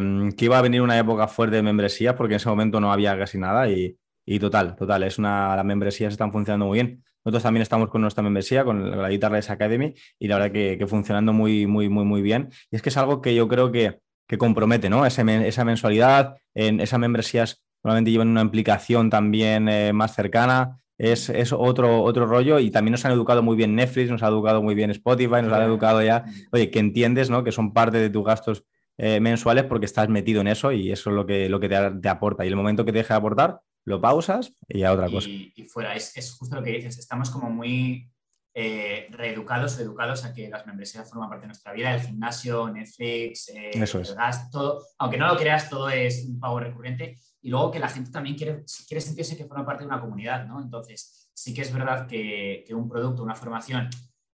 mm, 0.00 0.30
que, 0.30 0.44
iba 0.44 0.58
a 0.58 0.62
venir 0.62 0.82
una 0.82 0.98
época 0.98 1.28
fuerte 1.28 1.56
de 1.56 1.62
membresías 1.62 2.14
porque 2.14 2.34
en 2.34 2.36
ese 2.36 2.48
momento 2.48 2.80
no 2.80 2.92
había 2.92 3.18
casi 3.18 3.38
nada 3.38 3.68
y, 3.68 3.96
y 4.26 4.38
total, 4.38 4.76
total, 4.76 5.02
es 5.04 5.18
una, 5.18 5.56
las 5.56 5.64
membresías 5.64 6.12
están 6.12 6.32
funcionando 6.32 6.66
muy 6.66 6.78
bien. 6.78 7.04
Nosotros 7.24 7.42
también 7.42 7.62
estamos 7.62 7.90
con 7.90 8.00
nuestra 8.00 8.22
membresía, 8.22 8.64
con 8.64 9.02
la 9.02 9.08
Guitarless 9.08 9.50
Academy, 9.50 9.94
y 10.18 10.28
la 10.28 10.36
verdad 10.36 10.52
que, 10.52 10.78
que, 10.78 10.86
funcionando 10.86 11.32
muy, 11.32 11.66
muy, 11.66 11.88
muy, 11.88 12.04
muy 12.04 12.22
bien. 12.22 12.50
Y 12.70 12.76
es 12.76 12.82
que 12.82 12.88
es 12.88 12.96
algo 12.96 13.20
que 13.20 13.34
yo 13.34 13.48
creo 13.48 13.70
que, 13.70 14.00
que 14.26 14.38
compromete, 14.38 14.88
¿no? 14.90 15.04
esa 15.06 15.64
mensualidad, 15.64 16.36
en 16.54 16.80
esas 16.80 17.00
membresías 17.00 17.62
probablemente 17.80 18.10
llevan 18.10 18.28
una 18.28 18.42
implicación 18.42 19.10
también 19.10 19.68
eh, 19.68 19.92
más 19.92 20.14
cercana. 20.14 20.78
Es, 20.98 21.30
es, 21.30 21.52
otro, 21.52 22.02
otro 22.02 22.26
rollo 22.26 22.58
y 22.58 22.70
también 22.70 22.92
nos 22.92 23.04
han 23.04 23.12
educado 23.12 23.40
muy 23.42 23.56
bien 23.56 23.76
Netflix, 23.76 24.10
nos 24.10 24.22
ha 24.24 24.28
educado 24.28 24.62
muy 24.62 24.74
bien 24.74 24.90
Spotify, 24.90 25.42
nos 25.42 25.52
ha 25.52 25.64
educado 25.64 26.02
ya, 26.02 26.24
oye, 26.50 26.70
que 26.70 26.80
entiendes, 26.80 27.30
¿no? 27.30 27.44
Que 27.44 27.52
son 27.52 27.72
parte 27.72 27.98
de 27.98 28.10
tus 28.10 28.24
gastos 28.24 28.64
eh, 28.96 29.20
mensuales 29.20 29.64
porque 29.64 29.86
estás 29.86 30.08
metido 30.08 30.40
en 30.40 30.48
eso 30.48 30.72
y 30.72 30.90
eso 30.90 31.10
es 31.10 31.16
lo 31.16 31.24
que, 31.24 31.48
lo 31.48 31.60
que 31.60 31.68
te, 31.68 31.76
te, 32.02 32.08
aporta. 32.08 32.44
Y 32.44 32.48
el 32.48 32.56
momento 32.56 32.84
que 32.84 32.90
te 32.90 32.98
deje 32.98 33.14
de 33.14 33.18
aportar, 33.18 33.60
lo 33.84 34.00
pausas 34.00 34.52
y 34.66 34.82
a 34.82 34.92
otra 34.92 35.08
cosa. 35.08 35.28
Y, 35.28 35.52
fuera, 35.72 35.94
es, 35.94 36.16
es, 36.16 36.34
justo 36.34 36.56
lo 36.56 36.64
que 36.64 36.72
dices, 36.72 36.98
estamos 36.98 37.30
como 37.30 37.48
muy 37.48 38.10
eh, 38.54 39.06
reeducados 39.10 39.78
o 39.78 39.82
educados 39.82 40.24
a 40.24 40.34
que 40.34 40.48
las 40.48 40.66
membresías 40.66 41.08
forman 41.08 41.28
parte 41.28 41.42
de 41.42 41.48
nuestra 41.48 41.72
vida, 41.72 41.94
el 41.94 42.00
gimnasio, 42.00 42.68
Netflix, 42.70 43.50
eh, 43.50 43.70
Eso 43.72 44.00
es. 44.00 44.16
todo, 44.50 44.82
aunque 44.98 45.16
no 45.16 45.28
lo 45.28 45.36
creas, 45.36 45.70
todo 45.70 45.88
es 45.90 46.26
un 46.26 46.40
pago 46.40 46.58
recurrente 46.58 47.16
y 47.40 47.50
luego 47.50 47.70
que 47.70 47.78
la 47.78 47.88
gente 47.88 48.10
también 48.10 48.36
quiere, 48.36 48.64
quiere 48.86 49.00
sentirse 49.00 49.36
que 49.36 49.44
forma 49.44 49.64
parte 49.64 49.82
de 49.82 49.88
una 49.88 50.00
comunidad, 50.00 50.46
¿no? 50.46 50.60
Entonces, 50.60 51.30
sí 51.32 51.54
que 51.54 51.62
es 51.62 51.72
verdad 51.72 52.06
que, 52.06 52.64
que 52.66 52.74
un 52.74 52.88
producto, 52.88 53.22
una 53.22 53.34
formación, 53.34 53.88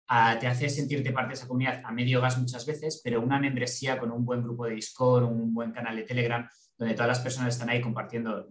a, 0.07 0.38
te 0.39 0.47
hace 0.47 0.69
sentirte 0.69 1.12
parte 1.12 1.29
de 1.29 1.33
esa 1.35 1.47
comunidad 1.47 1.81
a 1.85 1.91
medio 1.91 2.19
gas 2.19 2.38
muchas 2.38 2.65
veces, 2.65 2.99
pero 3.03 3.21
una 3.21 3.39
membresía 3.39 3.99
con 3.99 4.12
un 4.12 4.25
buen 4.25 4.41
grupo 4.41 4.65
de 4.65 4.73
Discord, 4.73 5.23
un 5.23 5.53
buen 5.53 5.71
canal 5.71 5.95
de 5.95 6.03
Telegram, 6.03 6.49
donde 6.77 6.95
todas 6.95 7.09
las 7.09 7.19
personas 7.19 7.53
están 7.53 7.69
ahí 7.69 7.79
compartiendo 7.79 8.47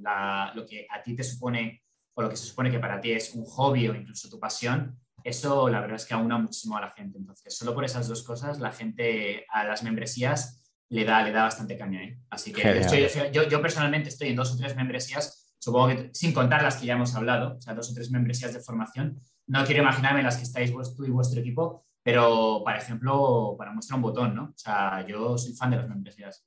lo 0.55 0.67
que 0.67 0.87
a 0.89 1.03
ti 1.03 1.17
te 1.17 1.25
supone 1.25 1.83
o 2.15 2.23
lo 2.23 2.29
que 2.29 2.37
se 2.37 2.47
supone 2.47 2.71
que 2.71 2.79
para 2.79 3.01
ti 3.01 3.13
es 3.13 3.35
un 3.35 3.45
hobby 3.45 3.89
o 3.89 3.95
incluso 3.95 4.29
tu 4.29 4.39
pasión, 4.39 4.99
eso 5.25 5.69
la 5.69 5.81
verdad 5.81 5.97
es 5.97 6.07
que 6.07 6.15
aúna 6.15 6.39
muchísimo 6.39 6.77
a 6.77 6.81
la 6.81 6.91
gente. 6.91 7.19
Entonces, 7.19 7.57
solo 7.57 7.75
por 7.75 7.85
esas 7.85 8.09
dos 8.09 8.23
cosas, 8.23 8.61
la 8.61 8.73
gente 8.73 9.47
a 9.51 9.65
las 9.65 9.83
membresías 9.83 10.68
le 10.91 11.05
da, 11.05 11.23
le 11.23 11.33
da 11.33 11.45
bastante 11.45 11.77
caña. 11.77 12.03
¿eh? 12.03 12.19
Así 12.31 12.53
que 12.53 13.09
yo, 13.33 13.43
yo, 13.45 13.63
personalmente 13.63 14.09
estoy 14.09 14.29
en 14.29 14.37
dos 14.37 14.53
o 14.53 14.57
tres 14.57 14.75
membresías, 14.77 15.55
supongo 15.59 15.89
que 15.89 16.11
sin 16.13 16.33
contar 16.33 16.63
las 16.63 16.77
que 16.77 16.87
ya 16.87 16.95
hemos 16.95 17.15
hablado, 17.15 17.57
o 17.57 17.61
sea, 17.61 17.75
dos 17.75 17.91
o 17.91 17.95
tres 17.95 18.11
membresías 18.11 18.53
de 18.53 18.61
formación. 18.61 19.21
No 19.47 19.65
quiero 19.65 19.83
imaginarme 19.83 20.23
las 20.23 20.37
que 20.37 20.43
estáis 20.45 20.73
tú 20.97 21.05
y 21.05 21.11
vuestro 21.11 21.41
equipo, 21.41 21.85
pero, 22.03 22.63
por 22.65 22.75
ejemplo, 22.75 23.55
para 23.59 23.73
muestra 23.73 23.97
un 23.97 24.03
botón, 24.03 24.35
¿no? 24.35 24.45
O 24.45 24.57
sea, 24.57 25.07
yo 25.07 25.37
soy 25.37 25.53
fan 25.55 25.71
de 25.71 25.77
las 25.77 25.89
membresías. 25.89 26.47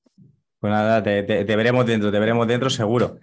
Pues 0.59 0.71
nada, 0.71 1.01
te, 1.01 1.23
te, 1.23 1.55
veremos 1.55 1.85
dentro, 1.85 2.11
te 2.11 2.19
veremos 2.19 2.47
dentro 2.47 2.69
seguro. 2.69 3.17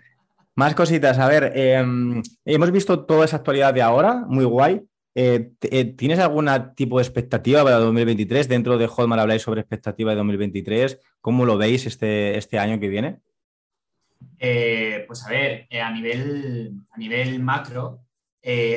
Más 0.57 0.75
cositas, 0.75 1.19
a 1.19 1.29
ver, 1.29 1.53
em, 1.55 2.21
hemos 2.45 2.73
visto 2.73 3.05
toda 3.05 3.25
esa 3.25 3.37
actualidad 3.37 3.73
de 3.73 3.83
ahora, 3.83 4.25
muy 4.27 4.45
guay. 4.45 4.83
Eh, 5.15 5.53
eh, 5.63 5.85
¿Tienes 5.97 6.19
algún 6.19 6.49
tipo 6.77 6.99
de 6.99 7.03
expectativa 7.03 7.65
para 7.65 7.79
2023? 7.79 8.49
Dentro 8.49 8.79
de 8.79 8.87
Hotmart 8.87 9.23
habláis 9.23 9.43
sobre 9.43 9.61
expectativa 9.61 10.11
de 10.11 10.17
2023. 10.17 11.01
¿Cómo 11.21 11.45
lo 11.45 11.59
veis 11.59 11.87
este, 11.87 12.37
este 12.37 12.59
año 12.59 12.79
que 12.79 12.89
viene? 12.89 13.21
Eh, 14.39 15.05
pues 15.07 15.25
a 15.25 15.31
ver, 15.31 15.67
a, 15.83 15.91
nivel, 15.91 16.73
a 16.91 16.99
nivel 16.99 17.41
macro, 17.41 18.05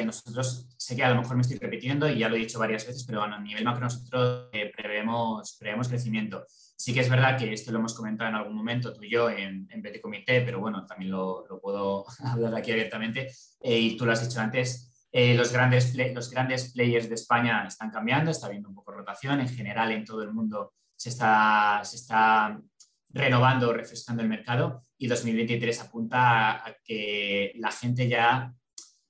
nosotros 0.05 0.67
sé 0.77 0.95
que 0.95 1.03
a 1.03 1.09
lo 1.09 1.21
mejor 1.21 1.35
me 1.35 1.43
estoy 1.43 1.57
repitiendo 1.57 2.09
y 2.09 2.19
ya 2.19 2.27
lo 2.27 2.35
he 2.35 2.39
dicho 2.39 2.59
varias 2.59 2.85
veces, 2.85 3.03
pero 3.05 3.19
bueno, 3.19 3.35
a 3.35 3.39
nivel 3.39 3.63
macro 3.63 3.83
nosotros 3.83 4.49
prevemos, 4.75 5.55
prevemos 5.59 5.87
crecimiento. 5.87 6.45
Sí 6.47 6.93
que 6.93 7.01
es 7.01 7.09
verdad 7.09 7.37
que 7.37 7.53
esto 7.53 7.71
lo 7.71 7.79
hemos 7.79 7.93
comentado 7.93 8.29
en 8.29 8.35
algún 8.35 8.55
momento 8.55 8.91
tú 8.91 9.03
y 9.03 9.11
yo 9.11 9.29
en, 9.29 9.67
en 9.71 9.81
Betty 9.81 10.01
Comité, 10.01 10.41
pero 10.41 10.59
bueno, 10.59 10.85
también 10.85 11.11
lo, 11.11 11.45
lo 11.47 11.61
puedo 11.61 12.05
hablar 12.25 12.55
aquí 12.55 12.71
abiertamente. 12.71 13.31
y 13.63 13.95
tú 13.95 14.05
lo 14.05 14.11
has 14.11 14.27
dicho 14.27 14.41
antes, 14.41 14.91
eh, 15.13 15.35
los, 15.35 15.51
grandes 15.51 15.93
los 16.13 16.31
grandes 16.31 16.71
players 16.71 17.09
de 17.09 17.15
España 17.15 17.65
están 17.67 17.91
cambiando, 17.91 18.31
está 18.31 18.47
habiendo 18.47 18.69
un 18.69 18.75
poco 18.75 18.91
de 18.91 18.99
rotación. 18.99 19.41
En 19.41 19.49
general, 19.49 19.91
en 19.91 20.05
todo 20.05 20.23
el 20.23 20.31
mundo 20.31 20.73
se 21.01 21.09
está, 21.09 21.81
se 21.83 21.95
está 21.95 22.61
renovando, 23.09 23.73
refrescando 23.73 24.21
el 24.21 24.29
mercado 24.29 24.83
y 24.97 25.07
2023 25.07 25.81
apunta 25.81 26.65
a, 26.65 26.75
que 26.83 27.53
la 27.55 27.71
gente 27.71 28.07
ya 28.07 28.53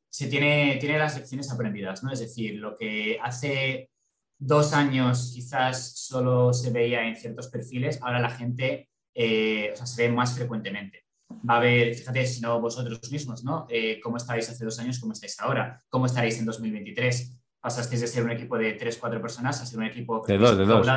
se 0.09 0.27
tiene, 0.27 0.77
tiene 0.79 0.97
las 0.97 1.17
lecciones 1.17 1.51
aprendidas, 1.51 2.01
¿no? 2.01 2.11
Es 2.11 2.19
decir, 2.19 2.59
lo 2.59 2.77
que 2.77 3.19
hace 3.21 3.89
dos 4.37 4.71
años 4.73 5.31
quizás 5.35 5.97
solo 5.97 6.53
se 6.53 6.71
veía 6.71 7.05
en 7.05 7.15
ciertos 7.15 7.49
perfiles, 7.49 7.99
ahora 8.01 8.19
la 8.19 8.29
gente 8.29 8.89
eh, 9.13 9.73
se 9.75 10.03
ve 10.03 10.13
más 10.13 10.35
frecuentemente 10.35 11.05
va 11.49 11.55
a 11.55 11.57
haber, 11.57 11.93
fíjate, 11.95 12.25
si 12.25 12.41
no 12.41 12.59
vosotros 12.59 13.11
mismos, 13.11 13.43
¿no? 13.43 13.65
Eh, 13.69 13.99
¿Cómo 14.01 14.17
estáis 14.17 14.49
hace 14.49 14.63
dos 14.63 14.79
años? 14.79 14.99
¿Cómo 14.99 15.13
estáis 15.13 15.39
ahora? 15.39 15.79
¿Cómo 15.89 16.05
estaréis 16.05 16.39
en 16.39 16.45
2023? 16.45 17.37
Pasasteis 17.59 18.01
de 18.01 18.07
ser 18.07 18.23
un 18.23 18.31
equipo 18.31 18.57
de 18.57 18.73
tres, 18.73 18.97
cuatro 18.97 19.21
personas 19.21 19.61
a 19.61 19.65
ser 19.65 19.79
un 19.79 19.85
equipo 19.85 20.23
de 20.25 20.37
dos, 20.37 20.57
de 20.57 20.65
dos. 20.65 20.87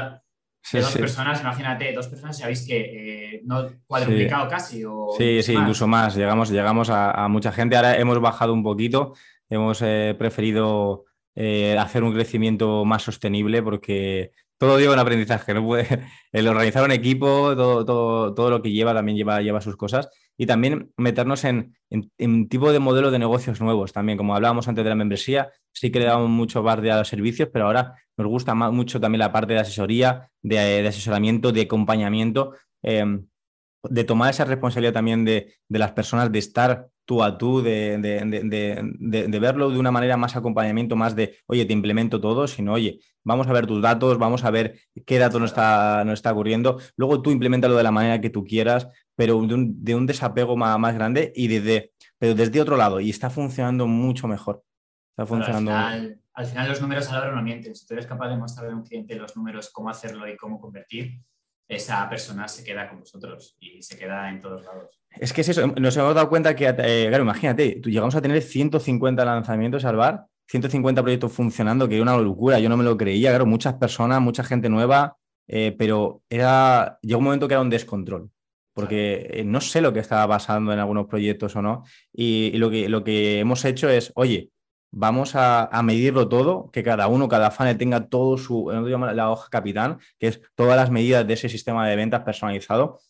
De 0.72 0.80
dos 0.80 0.96
personas, 0.96 1.40
imagínate, 1.40 1.92
dos 1.92 2.08
personas, 2.08 2.38
ya 2.38 2.46
veis 2.46 2.66
que 2.66 3.34
eh, 3.36 3.42
no 3.44 3.66
cuadruplicado 3.86 4.48
casi. 4.48 4.82
sí, 5.18 5.42
sí, 5.42 5.52
incluso 5.52 5.86
más. 5.86 6.14
Llegamos, 6.14 6.50
llegamos 6.50 6.88
a, 6.90 7.28
mucha 7.28 7.52
gente. 7.52 7.76
Ahora 7.76 7.96
hemos 7.98 8.20
bajado 8.20 8.52
un 8.52 8.62
poquito, 8.62 9.14
hemos 9.48 9.82
eh, 9.82 10.14
preferido 10.18 11.04
hacer 11.36 12.04
un 12.04 12.14
crecimiento 12.14 12.84
más 12.84 13.02
sostenible 13.02 13.60
porque 13.60 14.30
todo 14.56 14.78
lleva 14.78 14.94
un 14.94 15.00
aprendizaje. 15.00 15.52
¿no? 15.54 15.68
El 16.32 16.48
organizar 16.48 16.84
un 16.84 16.92
equipo, 16.92 17.54
todo, 17.56 17.84
todo, 17.84 18.34
todo, 18.34 18.50
lo 18.50 18.62
que 18.62 18.70
lleva 18.70 18.94
también 18.94 19.16
lleva, 19.16 19.42
lleva 19.42 19.60
sus 19.60 19.76
cosas 19.76 20.08
y 20.36 20.46
también 20.46 20.92
meternos 20.96 21.44
en, 21.44 21.76
en, 21.90 22.48
tipo 22.48 22.72
de 22.72 22.78
modelo 22.78 23.10
de 23.10 23.18
negocios 23.18 23.60
nuevos 23.60 23.92
también. 23.92 24.18
Como 24.18 24.34
hablábamos 24.34 24.68
antes 24.68 24.84
de 24.84 24.90
la 24.90 24.96
membresía, 24.96 25.50
sí 25.72 25.90
que 25.90 26.00
le 26.00 26.06
damos 26.06 26.28
mucho 26.28 26.64
parte 26.64 26.90
a 26.90 26.98
los 26.98 27.08
servicios, 27.08 27.48
pero 27.52 27.66
ahora 27.66 27.94
nos 28.16 28.26
gusta 28.26 28.54
mucho 28.54 29.00
también 29.00 29.20
la 29.20 29.32
parte 29.32 29.54
de 29.54 29.60
asesoría, 29.60 30.30
de, 30.42 30.86
asesoramiento, 30.86 31.52
de 31.52 31.62
acompañamiento, 31.62 32.54
em, 32.82 33.26
de 33.82 34.04
tomar 34.04 34.30
esa 34.30 34.44
responsabilidad 34.44 34.94
también 34.94 35.24
de, 35.24 35.54
de, 35.68 35.78
las 35.78 35.92
personas, 35.92 36.32
de 36.32 36.38
estar 36.38 36.88
tú 37.04 37.22
a 37.22 37.36
tú, 37.36 37.62
de, 37.62 37.98
de, 37.98 39.38
verlo 39.38 39.70
de 39.70 39.78
una 39.78 39.90
manera 39.90 40.16
más 40.16 40.36
acompañamiento, 40.36 40.96
más 40.96 41.14
de, 41.14 41.36
oye, 41.46 41.66
te 41.66 41.72
implemento 41.72 42.20
todo, 42.20 42.46
sino, 42.48 42.72
oye, 42.72 43.00
vamos 43.22 43.46
a 43.46 43.52
ver 43.52 43.66
tus 43.66 43.82
datos, 43.82 44.18
vamos 44.18 44.44
a 44.44 44.50
ver 44.50 44.80
qué 45.04 45.18
datos 45.18 45.40
no 45.40 45.46
está, 45.46 46.02
no 46.04 46.12
está 46.12 46.32
ocurriendo, 46.32 46.78
luego 46.96 47.20
tú 47.20 47.30
implementalo 47.30 47.76
de 47.76 47.82
la 47.82 47.90
manera 47.90 48.20
que 48.20 48.30
tú 48.30 48.44
quieras, 48.44 48.88
pero 49.16 49.40
de 49.46 49.94
un, 49.94 50.06
desapego 50.06 50.56
más, 50.56 50.78
más, 50.78 50.94
grande 50.94 51.32
y 51.34 51.48
desde, 51.48 51.92
pero 52.18 52.34
desde 52.34 52.60
otro 52.60 52.76
lado, 52.76 53.00
y 53.00 53.10
está 53.10 53.30
funcionando 53.30 53.86
mucho 53.86 54.26
mejor. 54.26 54.64
Está 55.10 55.26
funcionando. 55.26 55.72
al, 55.72 56.46
final, 56.46 56.68
los 56.68 56.80
números 56.80 57.08
a 57.08 57.12
la 57.12 57.20
hora 57.20 57.34
no 57.34 57.42
mienten. 57.42 57.74
Si 57.74 57.86
tú 57.86 57.94
eres 57.94 58.06
capaz 58.06 58.28
de 58.28 58.36
mostrarle 58.36 58.72
a 58.72 58.76
un 58.76 58.82
cliente 58.82 59.14
los 59.14 59.36
números, 59.36 59.70
cómo 59.70 59.90
hacerlo 59.90 60.28
y 60.28 60.36
cómo 60.36 60.60
convertir, 60.60 61.20
esa 61.68 62.08
persona 62.08 62.48
se 62.48 62.64
queda 62.64 62.88
con 62.88 63.00
vosotros 63.00 63.56
y 63.60 63.82
se 63.82 63.96
queda 63.96 64.28
en 64.28 64.40
todos 64.40 64.64
lados. 64.64 65.00
Es 65.10 65.32
que 65.32 65.42
es 65.42 65.48
eso, 65.48 65.66
nos 65.66 65.96
hemos 65.96 66.14
dado 66.14 66.28
cuenta 66.28 66.54
que, 66.54 66.66
eh, 66.66 67.06
claro, 67.08 67.22
imagínate, 67.22 67.80
tú 67.80 67.88
llegamos 67.88 68.14
a 68.14 68.20
tener 68.20 68.42
150 68.42 69.24
lanzamientos 69.24 69.84
al 69.84 69.96
bar, 69.96 70.26
150 70.48 71.02
proyectos 71.02 71.32
funcionando, 71.32 71.88
que 71.88 71.94
era 71.94 72.02
una 72.02 72.16
locura, 72.16 72.58
yo 72.58 72.68
no 72.68 72.76
me 72.76 72.84
lo 72.84 72.96
creía, 72.96 73.30
claro, 73.30 73.46
muchas 73.46 73.74
personas, 73.74 74.20
mucha 74.20 74.42
gente 74.42 74.68
nueva, 74.68 75.16
eh, 75.46 75.74
pero 75.78 76.22
era, 76.28 76.98
llegó 77.02 77.18
un 77.18 77.24
momento 77.24 77.48
que 77.48 77.54
era 77.54 77.60
un 77.60 77.70
descontrol, 77.70 78.30
porque 78.74 79.28
eh, 79.32 79.44
no 79.44 79.60
sé 79.60 79.80
lo 79.80 79.92
que 79.92 80.00
estaba 80.00 80.28
pasando 80.28 80.72
en 80.72 80.78
algunos 80.78 81.06
proyectos 81.06 81.56
o 81.56 81.62
no, 81.62 81.84
y, 82.12 82.50
lo, 82.58 82.70
que, 82.70 82.88
lo 82.88 83.04
que 83.04 83.40
hemos 83.40 83.64
hecho 83.64 83.88
es, 83.88 84.12
oye, 84.16 84.50
vamos 84.90 85.32
a, 85.34 85.68
medirlo 85.82 86.28
todo, 86.28 86.70
que 86.70 86.82
cada 86.82 87.08
uno, 87.08 87.28
cada 87.28 87.50
funnel 87.50 87.78
tenga 87.78 88.08
todo 88.08 88.36
su, 88.38 88.70
la 88.70 89.30
hoja 89.30 89.48
capitán, 89.50 89.98
que 90.18 90.28
es 90.28 90.40
todas 90.54 90.76
las 90.76 90.90
medidas 90.90 91.26
de 91.26 91.34
ese 91.34 91.48
sistema 91.48 91.88
de 91.88 91.96
ventas 91.96 92.22
personalizado, 92.22 93.00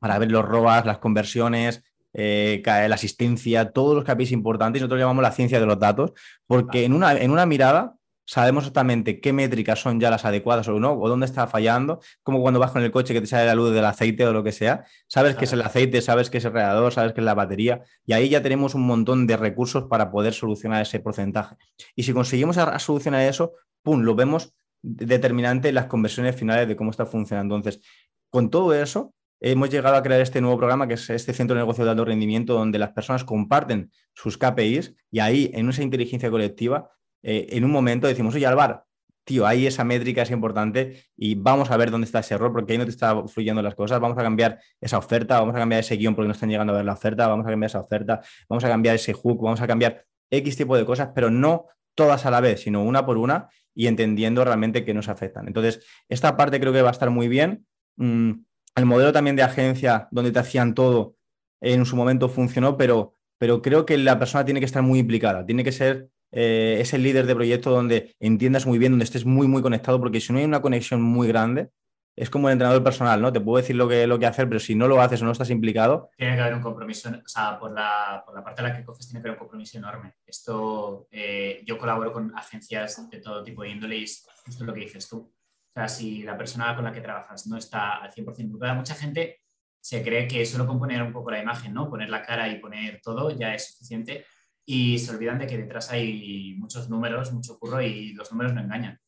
para 0.00 0.18
ver 0.18 0.30
los 0.30 0.44
ROAS, 0.44 0.86
las 0.86 0.98
conversiones, 0.98 1.82
eh, 2.12 2.62
la 2.64 2.94
asistencia, 2.94 3.70
todos 3.72 3.96
los 3.96 4.04
KPIs 4.04 4.32
importantes. 4.32 4.80
Nosotros 4.80 5.00
llamamos 5.00 5.22
la 5.22 5.32
ciencia 5.32 5.58
de 5.58 5.66
los 5.66 5.78
datos, 5.78 6.12
porque 6.46 6.84
en, 6.84 6.92
una, 6.92 7.12
en 7.12 7.30
una 7.30 7.46
mirada 7.46 7.96
sabemos 8.26 8.64
exactamente 8.64 9.20
qué 9.20 9.32
métricas 9.32 9.80
son 9.80 10.00
ya 10.00 10.10
las 10.10 10.24
adecuadas 10.24 10.68
o 10.68 10.78
no, 10.80 10.92
o 10.92 11.08
dónde 11.08 11.26
está 11.26 11.46
fallando, 11.46 12.00
como 12.22 12.40
cuando 12.40 12.60
vas 12.60 12.70
con 12.70 12.82
el 12.82 12.90
coche 12.90 13.14
que 13.14 13.20
te 13.20 13.26
sale 13.26 13.46
la 13.46 13.54
luz 13.54 13.72
del 13.72 13.84
aceite 13.84 14.26
o 14.26 14.32
lo 14.32 14.42
que 14.42 14.52
sea, 14.52 14.84
sabes 15.06 15.36
que 15.36 15.44
es 15.44 15.52
el 15.52 15.62
aceite, 15.62 16.00
sabes 16.02 16.30
que 16.30 16.38
es 16.38 16.44
el 16.44 16.52
radiador, 16.52 16.92
sabes 16.92 17.12
que 17.12 17.20
es 17.20 17.24
la 17.24 17.34
batería, 17.34 17.82
y 18.06 18.12
ahí 18.12 18.28
ya 18.28 18.42
tenemos 18.42 18.74
un 18.74 18.86
montón 18.86 19.26
de 19.26 19.36
recursos 19.36 19.84
para 19.84 20.10
poder 20.10 20.32
solucionar 20.32 20.82
ese 20.82 21.00
porcentaje. 21.00 21.56
Y 21.94 22.04
si 22.04 22.12
conseguimos 22.12 22.56
solucionar 22.78 23.22
eso, 23.22 23.52
¡pum!, 23.82 24.00
lo 24.02 24.14
vemos 24.14 24.54
determinante 24.82 25.70
en 25.70 25.74
las 25.76 25.86
conversiones 25.86 26.36
finales 26.36 26.68
de 26.68 26.76
cómo 26.76 26.90
está 26.90 27.06
funcionando. 27.06 27.56
Entonces, 27.56 27.82
con 28.28 28.50
todo 28.50 28.74
eso, 28.74 29.14
hemos 29.40 29.70
llegado 29.70 29.96
a 29.96 30.02
crear 30.02 30.20
este 30.20 30.40
nuevo 30.40 30.58
programa 30.58 30.86
que 30.86 30.94
es 30.94 31.10
este 31.10 31.32
centro 31.32 31.54
de 31.54 31.62
negocio 31.62 31.84
de 31.84 31.90
alto 31.90 32.04
rendimiento 32.04 32.54
donde 32.54 32.78
las 32.78 32.92
personas 32.92 33.24
comparten 33.24 33.90
sus 34.14 34.38
KPIs 34.38 34.94
y 35.10 35.20
ahí 35.20 35.50
en 35.54 35.68
esa 35.68 35.82
inteligencia 35.82 36.30
colectiva, 36.30 36.90
eh, 37.24 37.46
en 37.56 37.64
un 37.64 37.70
momento 37.70 38.06
decimos, 38.06 38.34
oye, 38.34 38.46
Alvar, 38.46 38.84
tío, 39.24 39.46
ahí 39.46 39.66
esa 39.66 39.82
métrica 39.82 40.22
es 40.22 40.30
importante 40.30 41.04
y 41.16 41.34
vamos 41.34 41.70
a 41.70 41.76
ver 41.76 41.90
dónde 41.90 42.04
está 42.04 42.20
ese 42.20 42.34
error 42.34 42.52
porque 42.52 42.72
ahí 42.72 42.78
no 42.78 42.84
te 42.84 42.90
está 42.90 43.26
fluyendo 43.26 43.62
las 43.62 43.74
cosas, 43.74 43.98
vamos 43.98 44.18
a 44.18 44.22
cambiar 44.22 44.60
esa 44.80 44.98
oferta, 44.98 45.40
vamos 45.40 45.56
a 45.56 45.58
cambiar 45.58 45.80
ese 45.80 45.96
guion 45.96 46.14
porque 46.14 46.28
no 46.28 46.34
están 46.34 46.50
llegando 46.50 46.74
a 46.74 46.76
ver 46.76 46.84
la 46.84 46.92
oferta, 46.92 47.26
vamos 47.26 47.46
a 47.46 47.50
cambiar 47.50 47.70
esa 47.70 47.80
oferta, 47.80 48.20
vamos 48.48 48.62
a 48.64 48.68
cambiar 48.68 48.94
ese 48.94 49.14
hook, 49.14 49.42
vamos 49.42 49.60
a 49.60 49.66
cambiar 49.66 50.04
X 50.30 50.56
tipo 50.56 50.76
de 50.76 50.84
cosas, 50.84 51.10
pero 51.14 51.30
no 51.30 51.66
todas 51.94 52.26
a 52.26 52.30
la 52.30 52.40
vez, 52.40 52.60
sino 52.60 52.82
una 52.82 53.06
por 53.06 53.16
una 53.16 53.48
y 53.74 53.86
entendiendo 53.86 54.44
realmente 54.44 54.84
que 54.84 54.92
nos 54.92 55.08
afectan. 55.08 55.46
Entonces, 55.46 55.84
esta 56.08 56.36
parte 56.36 56.60
creo 56.60 56.72
que 56.72 56.82
va 56.82 56.90
a 56.90 56.92
estar 56.92 57.10
muy 57.10 57.28
bien. 57.28 57.66
Mm, 57.96 58.32
el 58.76 58.86
modelo 58.86 59.12
también 59.12 59.36
de 59.36 59.42
agencia 59.42 60.08
donde 60.10 60.32
te 60.32 60.38
hacían 60.38 60.74
todo 60.74 61.16
en 61.60 61.86
su 61.86 61.96
momento 61.96 62.28
funcionó, 62.28 62.76
pero, 62.76 63.14
pero 63.38 63.62
creo 63.62 63.86
que 63.86 63.96
la 63.96 64.18
persona 64.18 64.44
tiene 64.44 64.60
que 64.60 64.66
estar 64.66 64.82
muy 64.82 64.98
implicada, 64.98 65.46
tiene 65.46 65.64
que 65.64 65.72
ser 65.72 66.10
eh, 66.36 66.78
ese 66.80 66.98
líder 66.98 67.26
de 67.26 67.34
proyecto 67.34 67.70
donde 67.70 68.16
entiendas 68.18 68.66
muy 68.66 68.78
bien, 68.78 68.92
donde 68.92 69.04
estés 69.04 69.24
muy, 69.24 69.46
muy 69.46 69.62
conectado, 69.62 70.00
porque 70.00 70.20
si 70.20 70.32
no 70.32 70.40
hay 70.40 70.44
una 70.44 70.60
conexión 70.60 71.00
muy 71.00 71.28
grande, 71.28 71.70
es 72.16 72.28
como 72.28 72.48
el 72.48 72.52
entrenador 72.52 72.82
personal, 72.82 73.20
¿no? 73.20 73.32
Te 73.32 73.40
puedo 73.40 73.60
decir 73.60 73.76
lo 73.76 73.88
que, 73.88 74.06
lo 74.06 74.18
que 74.18 74.26
hacer, 74.26 74.48
pero 74.48 74.60
si 74.60 74.74
no 74.74 74.88
lo 74.88 75.00
haces 75.00 75.22
o 75.22 75.24
no 75.24 75.32
estás 75.32 75.50
implicado. 75.50 76.10
Tiene 76.16 76.34
que 76.34 76.40
haber 76.40 76.54
un 76.54 76.62
compromiso, 76.62 77.08
o 77.08 77.28
sea, 77.28 77.58
por 77.58 77.72
la, 77.72 78.22
por 78.24 78.34
la 78.34 78.42
parte 78.42 78.62
de 78.62 78.68
la 78.68 78.76
que 78.76 78.84
coges, 78.84 79.06
tiene 79.06 79.22
que 79.22 79.28
haber 79.28 79.38
un 79.38 79.44
compromiso 79.44 79.78
enorme. 79.78 80.14
Esto, 80.26 81.06
eh, 81.10 81.62
yo 81.64 81.78
colaboro 81.78 82.12
con 82.12 82.36
agencias 82.36 83.08
de 83.10 83.20
todo 83.20 83.44
tipo 83.44 83.62
de 83.62 83.70
índole 83.70 83.98
y 83.98 84.04
es 84.04 84.26
lo 84.58 84.74
que 84.74 84.80
dices 84.80 85.08
tú. 85.08 85.18
O 85.18 85.72
sea, 85.72 85.88
si 85.88 86.22
la 86.22 86.36
persona 86.36 86.74
con 86.74 86.84
la 86.84 86.92
que 86.92 87.00
trabajas 87.00 87.46
no 87.46 87.56
está 87.56 87.96
al 87.96 88.12
100% 88.12 88.40
involucrada, 88.40 88.74
mucha 88.74 88.94
gente 88.94 89.40
se 89.80 90.02
cree 90.02 90.26
que 90.26 90.46
solo 90.46 90.66
con 90.66 90.78
poner 90.78 91.02
un 91.02 91.12
poco 91.12 91.30
la 91.30 91.42
imagen, 91.42 91.74
¿no? 91.74 91.90
Poner 91.90 92.08
la 92.08 92.22
cara 92.22 92.48
y 92.48 92.58
poner 92.58 93.00
todo 93.02 93.30
ya 93.30 93.54
es 93.54 93.72
suficiente 93.72 94.24
y 94.66 94.98
se 94.98 95.14
olvidan 95.14 95.38
de 95.38 95.46
que 95.46 95.58
detrás 95.58 95.90
hay 95.90 96.54
muchos 96.58 96.88
números, 96.88 97.32
mucho 97.32 97.58
curro 97.58 97.80
y 97.82 98.12
los 98.12 98.30
números 98.32 98.54
no 98.54 98.60
engañan. 98.60 99.00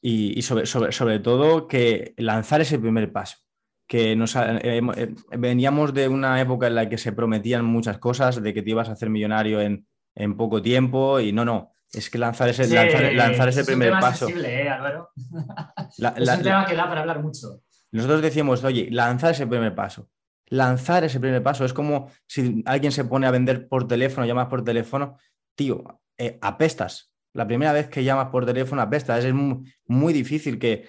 Y, 0.00 0.40
sobre, 0.42 0.66
sobre, 0.66 0.92
sobre, 0.92 1.18
todo 1.18 1.66
que 1.66 2.14
lanzar 2.16 2.60
ese 2.60 2.78
primer 2.78 3.12
paso. 3.12 3.38
Que 3.86 4.14
nos, 4.14 4.36
eh, 4.36 4.60
eh, 4.62 5.14
veníamos 5.38 5.94
de 5.94 6.08
una 6.08 6.40
época 6.40 6.66
en 6.66 6.74
la 6.74 6.88
que 6.88 6.98
se 6.98 7.12
prometían 7.12 7.64
muchas 7.64 7.98
cosas, 7.98 8.42
de 8.42 8.52
que 8.52 8.62
te 8.62 8.70
ibas 8.70 8.88
a 8.88 8.92
hacer 8.92 9.08
millonario 9.08 9.60
en, 9.60 9.86
en 10.14 10.36
poco 10.36 10.60
tiempo 10.60 11.20
y 11.20 11.32
no, 11.32 11.44
no. 11.44 11.72
Es 11.90 12.10
que 12.10 12.18
lanzar 12.18 12.50
ese, 12.50 12.68
lanzar, 13.14 13.48
ese 13.48 13.64
primer 13.64 13.92
paso. 13.92 14.28
¿eh, 14.28 14.68
Álvaro? 14.68 15.10
es 15.16 16.28
un 16.28 16.42
tema 16.42 16.66
que 16.66 16.74
da 16.74 16.86
para 16.86 17.00
hablar 17.00 17.22
mucho. 17.22 17.62
Nosotros 17.90 18.20
decíamos, 18.20 18.62
oye, 18.62 18.88
lanzar 18.90 19.30
ese 19.30 19.46
primer 19.46 19.74
paso. 19.74 20.10
Lanzar 20.50 21.04
ese 21.04 21.20
primer 21.20 21.42
paso 21.42 21.64
es 21.64 21.72
como 21.72 22.10
si 22.26 22.62
alguien 22.66 22.92
se 22.92 23.04
pone 23.04 23.26
a 23.26 23.30
vender 23.30 23.68
por 23.68 23.86
teléfono, 23.86 24.26
llamas 24.26 24.48
por 24.48 24.64
teléfono, 24.64 25.18
tío, 25.54 26.00
apestas, 26.40 27.12
la 27.38 27.46
primera 27.46 27.72
vez 27.72 27.88
que 27.88 28.02
llamas 28.02 28.28
por 28.30 28.44
teléfono 28.44 28.82
apesta. 28.82 29.16
Es 29.18 29.32
muy, 29.32 30.12
difícil 30.12 30.58
que, 30.58 30.88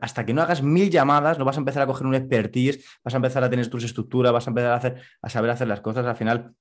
hasta 0.00 0.26
que 0.26 0.34
no 0.34 0.42
hagas 0.42 0.62
mil 0.62 0.90
llamadas, 0.90 1.38
no 1.38 1.44
vas 1.44 1.56
a 1.56 1.60
empezar 1.60 1.82
a 1.82 1.86
coger 1.86 2.06
un 2.06 2.14
expertise, 2.14 2.84
vas 3.02 3.14
a 3.14 3.16
empezar 3.16 3.42
a 3.42 3.48
tener 3.48 3.68
tus 3.68 3.84
estructuras, 3.84 4.32
vas 4.32 4.46
a 4.46 4.50
empezar 4.50 4.72
a, 4.72 4.76
hacer, 4.76 5.00
a 5.22 5.30
saber 5.30 5.50
hacer 5.50 5.68
las 5.68 5.80
cosas. 5.80 6.04
Al 6.04 6.16
final, 6.16 6.54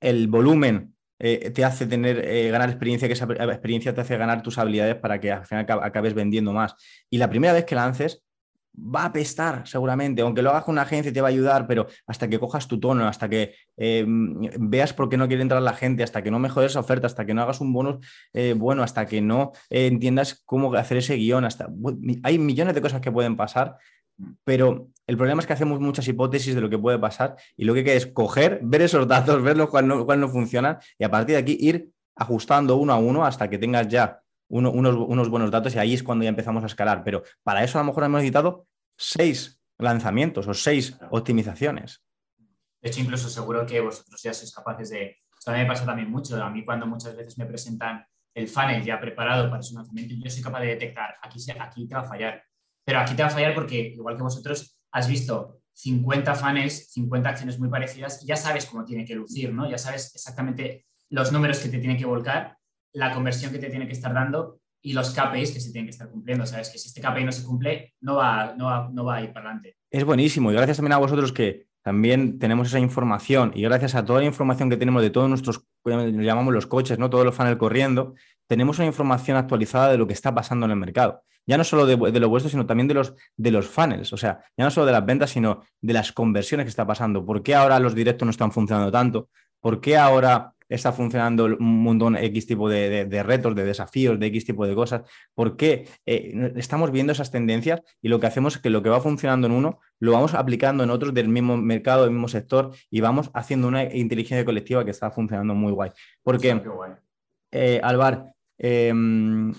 el 0.00 0.28
volumen 0.28 0.94
eh, 1.18 1.50
te 1.52 1.64
hace 1.64 1.86
tener, 1.86 2.22
eh, 2.22 2.50
ganar 2.50 2.68
experiencia, 2.68 3.08
que 3.08 3.14
esa 3.14 3.24
experiencia 3.24 3.94
te 3.94 4.02
hace 4.02 4.18
ganar 4.18 4.42
tus 4.42 4.58
habilidades 4.58 4.96
para 4.96 5.20
que 5.20 5.32
al 5.32 5.46
final 5.46 5.66
acabes 5.82 6.12
vendiendo 6.12 6.52
más. 6.52 6.74
Y 7.08 7.18
la 7.18 7.30
primera 7.30 7.54
vez 7.54 7.64
que 7.64 7.76
lances, 7.76 8.25
va 8.78 9.02
a 9.02 9.06
apestar 9.06 9.66
seguramente, 9.66 10.22
aunque 10.22 10.42
lo 10.42 10.50
hagas 10.50 10.64
con 10.64 10.72
una 10.72 10.82
agencia 10.82 11.12
te 11.12 11.20
va 11.20 11.28
a 11.28 11.30
ayudar, 11.30 11.66
pero 11.66 11.86
hasta 12.06 12.28
que 12.28 12.38
cojas 12.38 12.68
tu 12.68 12.78
tono, 12.78 13.06
hasta 13.08 13.28
que 13.28 13.54
em, 13.76 14.40
veas 14.58 14.92
por 14.92 15.08
qué 15.08 15.16
no 15.16 15.28
quiere 15.28 15.42
entrar 15.42 15.62
la 15.62 15.72
gente, 15.72 16.02
hasta 16.02 16.22
que 16.22 16.30
no 16.30 16.38
mejores 16.38 16.72
esa 16.72 16.80
oferta, 16.80 17.06
hasta 17.06 17.24
que 17.24 17.34
no 17.34 17.42
hagas 17.42 17.60
un 17.60 17.72
bonus 17.72 18.06
eh, 18.32 18.54
bueno, 18.56 18.82
hasta 18.82 19.06
que 19.06 19.20
no 19.20 19.52
eh, 19.70 19.86
entiendas 19.86 20.42
cómo 20.44 20.74
hacer 20.74 20.98
ese 20.98 21.16
guion, 21.16 21.44
hasta 21.44 21.68
hay 22.22 22.38
millones 22.38 22.74
de 22.74 22.82
cosas 22.82 23.00
que 23.00 23.10
pueden 23.12 23.36
pasar, 23.36 23.76
pero 24.44 24.88
el 25.06 25.16
problema 25.16 25.40
es 25.40 25.46
que 25.46 25.52
hacemos 25.52 25.80
muchas 25.80 26.08
hipótesis 26.08 26.54
de 26.54 26.60
lo 26.60 26.70
que 26.70 26.78
puede 26.78 26.98
pasar 26.98 27.36
y 27.56 27.64
lo 27.64 27.74
que 27.74 27.80
hay 27.80 27.84
que 27.84 27.96
es 27.96 28.06
coger, 28.06 28.60
ver 28.62 28.82
esos 28.82 29.06
datos, 29.06 29.42
verlos 29.42 29.70
cuál 29.70 29.86
no, 29.86 30.04
cuál 30.04 30.20
no 30.20 30.28
funcionan 30.28 30.78
y 30.98 31.04
a 31.04 31.10
partir 31.10 31.34
de 31.34 31.42
aquí 31.42 31.58
ir 31.60 31.90
ajustando 32.16 32.76
uno 32.76 32.92
a 32.92 32.96
uno 32.96 33.24
hasta 33.24 33.48
que 33.48 33.58
tengas 33.58 33.88
ya 33.88 34.22
unos, 34.48 35.28
buenos 35.28 35.50
datos 35.50 35.74
y 35.74 35.78
ahí 35.78 35.94
es 35.94 36.02
cuando 36.02 36.24
ya 36.24 36.30
empezamos 36.30 36.62
a 36.62 36.66
escalar. 36.66 37.02
Pero 37.04 37.22
para 37.42 37.64
eso 37.64 37.78
a 37.78 37.82
lo 37.82 37.86
mejor 37.86 38.04
hemos 38.04 38.18
necesitado 38.18 38.66
seis 38.96 39.60
lanzamientos 39.78 40.46
o 40.46 40.54
seis 40.54 40.98
optimizaciones. 41.10 42.02
De 42.80 42.90
hecho, 42.90 43.00
incluso 43.00 43.28
seguro 43.28 43.66
que 43.66 43.80
vosotros 43.80 44.20
ya 44.22 44.32
sois 44.32 44.54
capaces 44.54 44.90
de... 44.90 45.16
Esto 45.38 45.50
a 45.50 45.54
mí 45.54 45.60
me 45.60 45.66
pasa 45.66 45.84
también 45.84 46.10
mucho. 46.10 46.42
A 46.42 46.50
mí 46.50 46.64
cuando 46.64 46.86
muchas 46.86 47.16
veces 47.16 47.36
me 47.38 47.46
presentan 47.46 48.04
el 48.34 48.48
funnel 48.48 48.82
ya 48.84 49.00
preparado 49.00 49.48
para 49.50 49.62
su 49.62 49.74
lanzamiento, 49.74 50.14
yo 50.22 50.30
soy 50.30 50.42
capaz 50.42 50.60
de 50.60 50.66
detectar, 50.66 51.16
aquí, 51.22 51.38
aquí 51.58 51.88
te 51.88 51.94
va 51.94 52.02
a 52.02 52.04
fallar. 52.04 52.42
Pero 52.84 53.00
aquí 53.00 53.14
te 53.14 53.22
va 53.22 53.28
a 53.28 53.32
fallar 53.32 53.54
porque, 53.54 53.78
igual 53.78 54.16
que 54.16 54.22
vosotros, 54.22 54.78
has 54.92 55.08
visto 55.08 55.60
50 55.72 56.34
funnels, 56.34 56.90
50 56.92 57.28
acciones 57.28 57.58
muy 57.58 57.68
parecidas, 57.68 58.24
ya 58.24 58.36
sabes 58.36 58.66
cómo 58.66 58.84
tiene 58.84 59.04
que 59.04 59.14
lucir, 59.14 59.52
¿no? 59.52 59.68
Ya 59.68 59.78
sabes 59.78 60.14
exactamente 60.14 60.86
los 61.10 61.32
números 61.32 61.58
que 61.58 61.68
te 61.68 61.78
tiene 61.78 61.96
que 61.96 62.04
volcar 62.04 62.56
la 62.96 63.12
conversión 63.12 63.52
que 63.52 63.58
te 63.58 63.68
tiene 63.68 63.86
que 63.86 63.92
estar 63.92 64.12
dando 64.12 64.58
y 64.82 64.94
los 64.94 65.10
KPIs 65.10 65.52
que 65.52 65.60
se 65.60 65.70
tienen 65.70 65.86
que 65.86 65.90
estar 65.90 66.08
cumpliendo. 66.08 66.46
Sabes 66.46 66.70
que 66.70 66.78
si 66.78 66.88
este 66.88 67.02
KPI 67.02 67.24
no 67.24 67.32
se 67.32 67.44
cumple, 67.44 67.94
no 68.00 68.16
va, 68.16 68.54
no 68.56 68.66
va, 68.66 68.88
no 68.90 69.04
va 69.04 69.16
a 69.16 69.22
ir 69.22 69.32
para 69.32 69.46
adelante. 69.46 69.76
Es 69.90 70.04
buenísimo 70.04 70.50
y 70.50 70.54
gracias 70.54 70.78
también 70.78 70.94
a 70.94 70.98
vosotros 70.98 71.30
que 71.32 71.66
también 71.82 72.38
tenemos 72.38 72.68
esa 72.68 72.78
información 72.78 73.52
y 73.54 73.62
gracias 73.62 73.94
a 73.94 74.04
toda 74.04 74.20
la 74.20 74.26
información 74.26 74.70
que 74.70 74.78
tenemos 74.78 75.02
de 75.02 75.10
todos 75.10 75.28
nuestros, 75.28 75.62
llamamos 75.84 76.54
los 76.54 76.66
coches, 76.66 76.98
¿no? 76.98 77.10
todos 77.10 77.24
los 77.24 77.34
funnels 77.34 77.58
corriendo, 77.58 78.14
tenemos 78.48 78.78
una 78.78 78.86
información 78.86 79.36
actualizada 79.36 79.90
de 79.90 79.98
lo 79.98 80.06
que 80.06 80.14
está 80.14 80.34
pasando 80.34 80.64
en 80.64 80.72
el 80.72 80.78
mercado. 80.78 81.22
Ya 81.46 81.58
no 81.58 81.64
solo 81.64 81.86
de, 81.86 81.96
de 82.10 82.18
lo 82.18 82.28
vuestro, 82.28 82.50
sino 82.50 82.66
también 82.66 82.88
de 82.88 82.94
los, 82.94 83.14
de 83.36 83.50
los 83.52 83.68
funnels. 83.68 84.12
O 84.12 84.16
sea, 84.16 84.40
ya 84.56 84.64
no 84.64 84.70
solo 84.70 84.86
de 84.86 84.92
las 84.92 85.06
ventas, 85.06 85.30
sino 85.30 85.62
de 85.80 85.92
las 85.92 86.12
conversiones 86.12 86.64
que 86.64 86.70
está 86.70 86.84
pasando. 86.84 87.24
¿Por 87.24 87.42
qué 87.42 87.54
ahora 87.54 87.78
los 87.78 87.94
directos 87.94 88.26
no 88.26 88.30
están 88.30 88.50
funcionando 88.50 88.90
tanto? 88.90 89.28
¿Por 89.60 89.80
qué 89.80 89.96
ahora 89.96 90.55
está 90.68 90.92
funcionando 90.92 91.44
un 91.44 91.82
montón 91.82 92.16
X 92.16 92.46
tipo 92.46 92.68
de, 92.68 93.22
retos, 93.22 93.54
de 93.54 93.64
desafíos, 93.64 94.18
de 94.18 94.26
X 94.26 94.44
tipo 94.44 94.66
de 94.66 94.74
cosas. 94.74 95.02
porque 95.34 95.88
eh, 96.06 96.52
estamos 96.56 96.90
viendo 96.90 97.12
esas 97.12 97.30
tendencias 97.30 97.82
y 98.02 98.08
lo 98.08 98.20
que 98.20 98.26
hacemos 98.26 98.56
es 98.56 98.62
que 98.62 98.70
lo 98.70 98.82
que 98.82 98.88
va 98.88 99.00
funcionando 99.00 99.46
en 99.46 99.52
uno 99.52 99.80
lo 99.98 100.12
vamos 100.12 100.34
aplicando 100.34 100.84
en 100.84 100.90
otros 100.90 101.14
del 101.14 101.28
mismo 101.28 101.56
mercado, 101.56 102.02
del 102.02 102.12
mismo 102.12 102.28
sector 102.28 102.74
y 102.90 103.00
vamos 103.00 103.30
haciendo 103.34 103.68
una 103.68 103.84
inteligencia 103.84 104.44
colectiva 104.44 104.84
que 104.84 104.90
está 104.90 105.10
funcionando 105.10 105.54
muy 105.54 105.72
guay. 105.72 105.90
Porque, 106.22 106.60
eh, 107.52 107.80
Alvar, 107.82 108.32
em, 108.58 109.52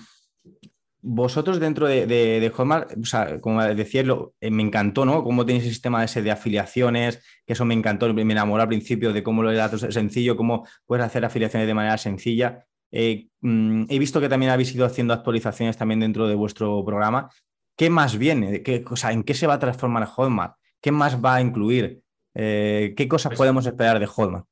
vosotros 1.00 1.60
dentro 1.60 1.86
de, 1.86 2.06
de, 2.06 2.50
Hotmart, 2.50 2.96
o 3.00 3.04
sea, 3.04 3.40
como 3.40 3.62
decirlo, 3.62 4.34
eh, 4.40 4.50
me 4.50 4.62
encantó, 4.62 5.04
¿no? 5.04 5.22
Cómo 5.22 5.46
tenéis 5.46 5.64
el 5.64 5.70
sistema 5.70 6.02
ese 6.02 6.22
de 6.22 6.30
afiliaciones, 6.30 7.22
que 7.46 7.52
eso 7.52 7.64
me 7.64 7.74
encantó, 7.74 8.12
me 8.12 8.22
enamoró 8.22 8.62
al 8.62 8.68
principio 8.68 9.12
de 9.12 9.22
cómo 9.22 9.42
lo 9.42 9.50
era 9.50 9.68
sencillo, 9.68 10.36
cómo 10.36 10.66
puedes 10.86 11.04
hacer 11.04 11.24
afiliaciones 11.24 11.68
de 11.68 11.74
manera 11.74 11.98
sencilla. 11.98 12.66
Eh, 12.90 13.28
mm, 13.40 13.84
he 13.88 13.98
visto 13.98 14.20
que 14.20 14.28
también 14.28 14.50
habéis 14.50 14.74
ido 14.74 14.86
haciendo 14.86 15.14
actualizaciones 15.14 15.76
también 15.76 16.00
dentro 16.00 16.26
de 16.26 16.34
vuestro 16.34 16.84
programa. 16.84 17.30
¿Qué 17.76 17.90
más 17.90 18.18
viene? 18.18 18.62
¿Qué, 18.62 18.84
o 18.88 19.08
¿En 19.08 19.22
qué 19.22 19.34
se 19.34 19.46
va 19.46 19.54
a 19.54 19.58
transformar 19.58 20.04
Hotmart? 20.06 20.56
¿Qué 20.80 20.90
más 20.90 21.22
va 21.24 21.36
a 21.36 21.40
incluir? 21.40 22.02
Eh, 22.34 22.94
¿Qué 22.96 23.06
cosas 23.06 23.30
pues 23.30 23.38
podemos 23.38 23.66
esperar 23.66 24.00
de 24.00 24.06
Hotmart? 24.06 24.46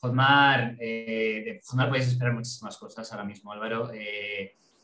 Hotmart, 0.00 0.78
de 0.78 1.60
Hotmart 1.66 1.90
podéis 1.90 2.08
esperar 2.08 2.32
muchísimas 2.32 2.76
cosas 2.78 3.10
ahora 3.12 3.24
mismo, 3.24 3.52
Álvaro. 3.52 3.90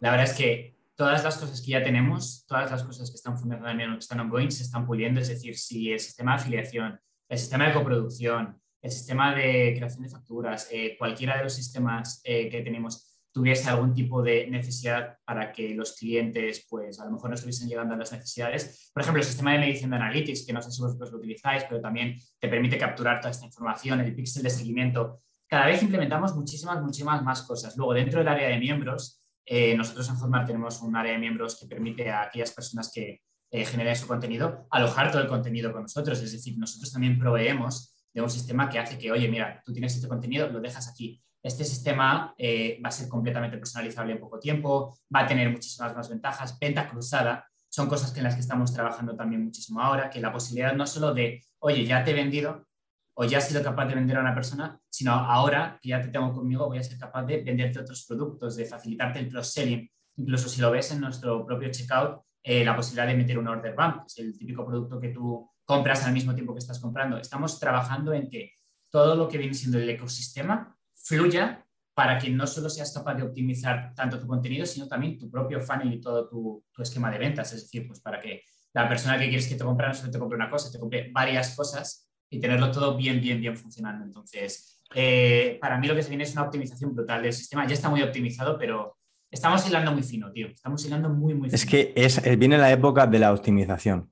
la 0.00 0.10
verdad 0.10 0.24
es 0.24 0.34
que 0.34 0.79
todas 1.00 1.24
las 1.24 1.38
cosas 1.38 1.62
que 1.62 1.70
ya 1.70 1.82
tenemos, 1.82 2.44
todas 2.46 2.70
las 2.70 2.84
cosas 2.84 3.10
que 3.10 3.16
están 3.16 3.38
funcionando, 3.38 3.94
que 3.94 4.00
están 4.00 4.20
ongoing, 4.20 4.50
se 4.50 4.64
están 4.64 4.86
puliendo. 4.86 5.18
Es 5.18 5.28
decir, 5.28 5.56
si 5.56 5.90
el 5.90 5.98
sistema 5.98 6.32
de 6.32 6.42
afiliación, 6.42 7.00
el 7.26 7.38
sistema 7.38 7.66
de 7.68 7.72
coproducción, 7.72 8.60
el 8.82 8.90
sistema 8.90 9.34
de 9.34 9.72
creación 9.74 10.02
de 10.02 10.10
facturas, 10.10 10.68
eh, 10.70 10.96
cualquiera 10.98 11.38
de 11.38 11.44
los 11.44 11.54
sistemas 11.54 12.20
eh, 12.22 12.50
que 12.50 12.60
tenemos 12.60 13.18
tuviese 13.32 13.70
algún 13.70 13.94
tipo 13.94 14.22
de 14.22 14.46
necesidad 14.48 15.16
para 15.24 15.52
que 15.52 15.74
los 15.74 15.96
clientes, 15.96 16.66
pues 16.68 17.00
a 17.00 17.06
lo 17.06 17.12
mejor 17.12 17.30
no 17.30 17.34
estuviesen 17.36 17.66
llegando 17.66 17.94
a 17.94 17.96
las 17.96 18.12
necesidades. 18.12 18.90
Por 18.92 19.00
ejemplo, 19.00 19.22
el 19.22 19.26
sistema 19.26 19.52
de 19.52 19.60
medición 19.60 19.88
de 19.88 19.96
analytics, 19.96 20.44
que 20.44 20.52
no 20.52 20.60
sé 20.60 20.70
si 20.70 20.82
vosotros 20.82 21.12
lo 21.12 21.16
utilizáis, 21.16 21.64
pero 21.64 21.80
también 21.80 22.14
te 22.38 22.48
permite 22.48 22.76
capturar 22.76 23.20
toda 23.20 23.30
esta 23.30 23.46
información, 23.46 24.00
el 24.00 24.14
pixel 24.14 24.42
de 24.42 24.50
seguimiento. 24.50 25.20
Cada 25.48 25.64
vez 25.64 25.82
implementamos 25.82 26.36
muchísimas, 26.36 26.82
muchísimas 26.82 27.22
más 27.22 27.40
cosas. 27.40 27.74
Luego, 27.78 27.94
dentro 27.94 28.18
del 28.18 28.28
área 28.28 28.50
de 28.50 28.58
miembros, 28.58 29.19
eh, 29.44 29.74
nosotros 29.76 30.08
en 30.08 30.16
Hotmart 30.16 30.46
tenemos 30.46 30.80
un 30.82 30.94
área 30.96 31.12
de 31.12 31.18
miembros 31.18 31.58
que 31.58 31.66
permite 31.66 32.10
a 32.10 32.22
aquellas 32.22 32.52
personas 32.52 32.90
que 32.94 33.22
eh, 33.50 33.64
generen 33.64 33.96
su 33.96 34.06
contenido 34.06 34.66
alojar 34.70 35.10
todo 35.10 35.22
el 35.22 35.28
contenido 35.28 35.72
con 35.72 35.82
nosotros. 35.82 36.20
Es 36.22 36.32
decir, 36.32 36.56
nosotros 36.58 36.92
también 36.92 37.18
proveemos 37.18 37.96
de 38.12 38.22
un 38.22 38.30
sistema 38.30 38.68
que 38.68 38.78
hace 38.78 38.98
que, 38.98 39.10
oye, 39.10 39.28
mira, 39.28 39.62
tú 39.64 39.72
tienes 39.72 39.94
este 39.94 40.08
contenido, 40.08 40.48
lo 40.48 40.60
dejas 40.60 40.88
aquí. 40.88 41.20
Este 41.42 41.64
sistema 41.64 42.34
eh, 42.36 42.80
va 42.84 42.90
a 42.90 42.92
ser 42.92 43.08
completamente 43.08 43.56
personalizable 43.56 44.12
en 44.12 44.20
poco 44.20 44.38
tiempo, 44.38 44.98
va 45.14 45.20
a 45.20 45.26
tener 45.26 45.50
muchísimas 45.50 45.96
más 45.96 46.08
ventajas, 46.08 46.58
venta 46.58 46.88
cruzada. 46.88 47.46
son 47.68 47.88
cosas 47.88 48.16
en 48.16 48.24
las 48.24 48.34
que 48.34 48.40
estamos 48.40 48.72
trabajando 48.72 49.16
también 49.16 49.44
muchísimo 49.44 49.80
ahora, 49.80 50.10
que 50.10 50.20
la 50.20 50.32
posibilidad 50.32 50.74
no 50.74 50.86
solo 50.86 51.14
de, 51.14 51.40
oye, 51.60 51.84
ya 51.84 52.04
te 52.04 52.10
he 52.10 52.14
vendido 52.14 52.66
o 53.14 53.24
ya 53.24 53.38
he 53.38 53.40
sido 53.40 53.62
capaz 53.62 53.86
de 53.86 53.94
vender 53.94 54.16
a 54.16 54.20
una 54.20 54.34
persona, 54.34 54.80
sino 54.88 55.12
ahora 55.12 55.78
que 55.80 55.90
ya 55.90 56.00
te 56.00 56.08
tengo 56.08 56.32
conmigo, 56.32 56.66
voy 56.66 56.78
a 56.78 56.82
ser 56.82 56.98
capaz 56.98 57.24
de 57.24 57.42
venderte 57.42 57.80
otros 57.80 58.04
productos, 58.06 58.56
de 58.56 58.64
facilitarte 58.64 59.18
el 59.18 59.28
cross-selling. 59.28 59.90
Incluso 60.16 60.48
si 60.48 60.60
lo 60.60 60.70
ves 60.70 60.90
en 60.92 61.00
nuestro 61.00 61.44
propio 61.44 61.70
checkout, 61.70 62.22
eh, 62.42 62.64
la 62.64 62.74
posibilidad 62.74 63.06
de 63.06 63.16
meter 63.16 63.38
un 63.38 63.48
order 63.48 63.74
bump, 63.74 64.02
que 64.02 64.06
es 64.06 64.18
el 64.18 64.38
típico 64.38 64.64
producto 64.64 64.98
que 64.98 65.08
tú 65.08 65.50
compras 65.64 66.04
al 66.06 66.12
mismo 66.12 66.34
tiempo 66.34 66.54
que 66.54 66.60
estás 66.60 66.80
comprando. 66.80 67.18
Estamos 67.18 67.60
trabajando 67.60 68.12
en 68.12 68.28
que 68.28 68.52
todo 68.90 69.14
lo 69.14 69.28
que 69.28 69.38
viene 69.38 69.54
siendo 69.54 69.78
el 69.78 69.88
ecosistema 69.88 70.76
fluya 70.94 71.64
para 71.94 72.18
que 72.18 72.30
no 72.30 72.46
solo 72.46 72.70
seas 72.70 72.92
capaz 72.92 73.14
de 73.14 73.22
optimizar 73.22 73.94
tanto 73.94 74.18
tu 74.18 74.26
contenido, 74.26 74.64
sino 74.64 74.88
también 74.88 75.18
tu 75.18 75.30
propio 75.30 75.60
funnel 75.60 75.92
y 75.92 76.00
todo 76.00 76.28
tu, 76.28 76.64
esquema 76.78 77.10
de 77.10 77.18
ventas. 77.18 77.52
Es 77.52 77.62
decir, 77.62 77.86
pues 77.86 78.00
para 78.00 78.20
que 78.20 78.42
la 78.72 78.88
persona 78.88 79.18
que 79.18 79.28
quieres 79.28 79.46
que 79.46 79.56
te 79.56 79.64
compre 79.64 79.86
no 79.86 79.94
solo 79.94 80.10
te 80.10 80.18
compre 80.18 80.36
una 80.36 80.50
cosa, 80.50 80.72
te 80.72 80.78
compre 80.78 81.10
varias 81.12 81.54
cosas 81.54 82.09
y 82.30 82.38
tenerlo 82.38 82.70
todo 82.70 82.96
bien, 82.96 83.20
bien, 83.20 83.40
bien 83.40 83.56
funcionando. 83.56 84.04
Entonces, 84.04 84.80
eh, 84.94 85.58
para 85.60 85.78
mí 85.78 85.86
lo 85.88 85.94
que 85.94 86.02
se 86.02 86.08
viene 86.08 86.24
es 86.24 86.32
una 86.32 86.42
optimización 86.42 86.94
brutal 86.94 87.22
del 87.22 87.32
sistema. 87.32 87.66
Ya 87.66 87.74
está 87.74 87.90
muy 87.90 88.02
optimizado, 88.02 88.56
pero 88.56 88.96
estamos 89.30 89.66
hilando 89.68 89.92
muy 89.92 90.04
fino, 90.04 90.30
tío. 90.30 90.46
Estamos 90.46 90.84
hilando 90.86 91.08
muy, 91.10 91.34
muy 91.34 91.48
fino. 91.48 91.56
Es 91.56 91.66
que 91.66 91.92
es, 91.96 92.22
viene 92.38 92.56
la 92.56 92.70
época 92.70 93.06
de 93.06 93.18
la 93.18 93.32
optimización. 93.32 94.10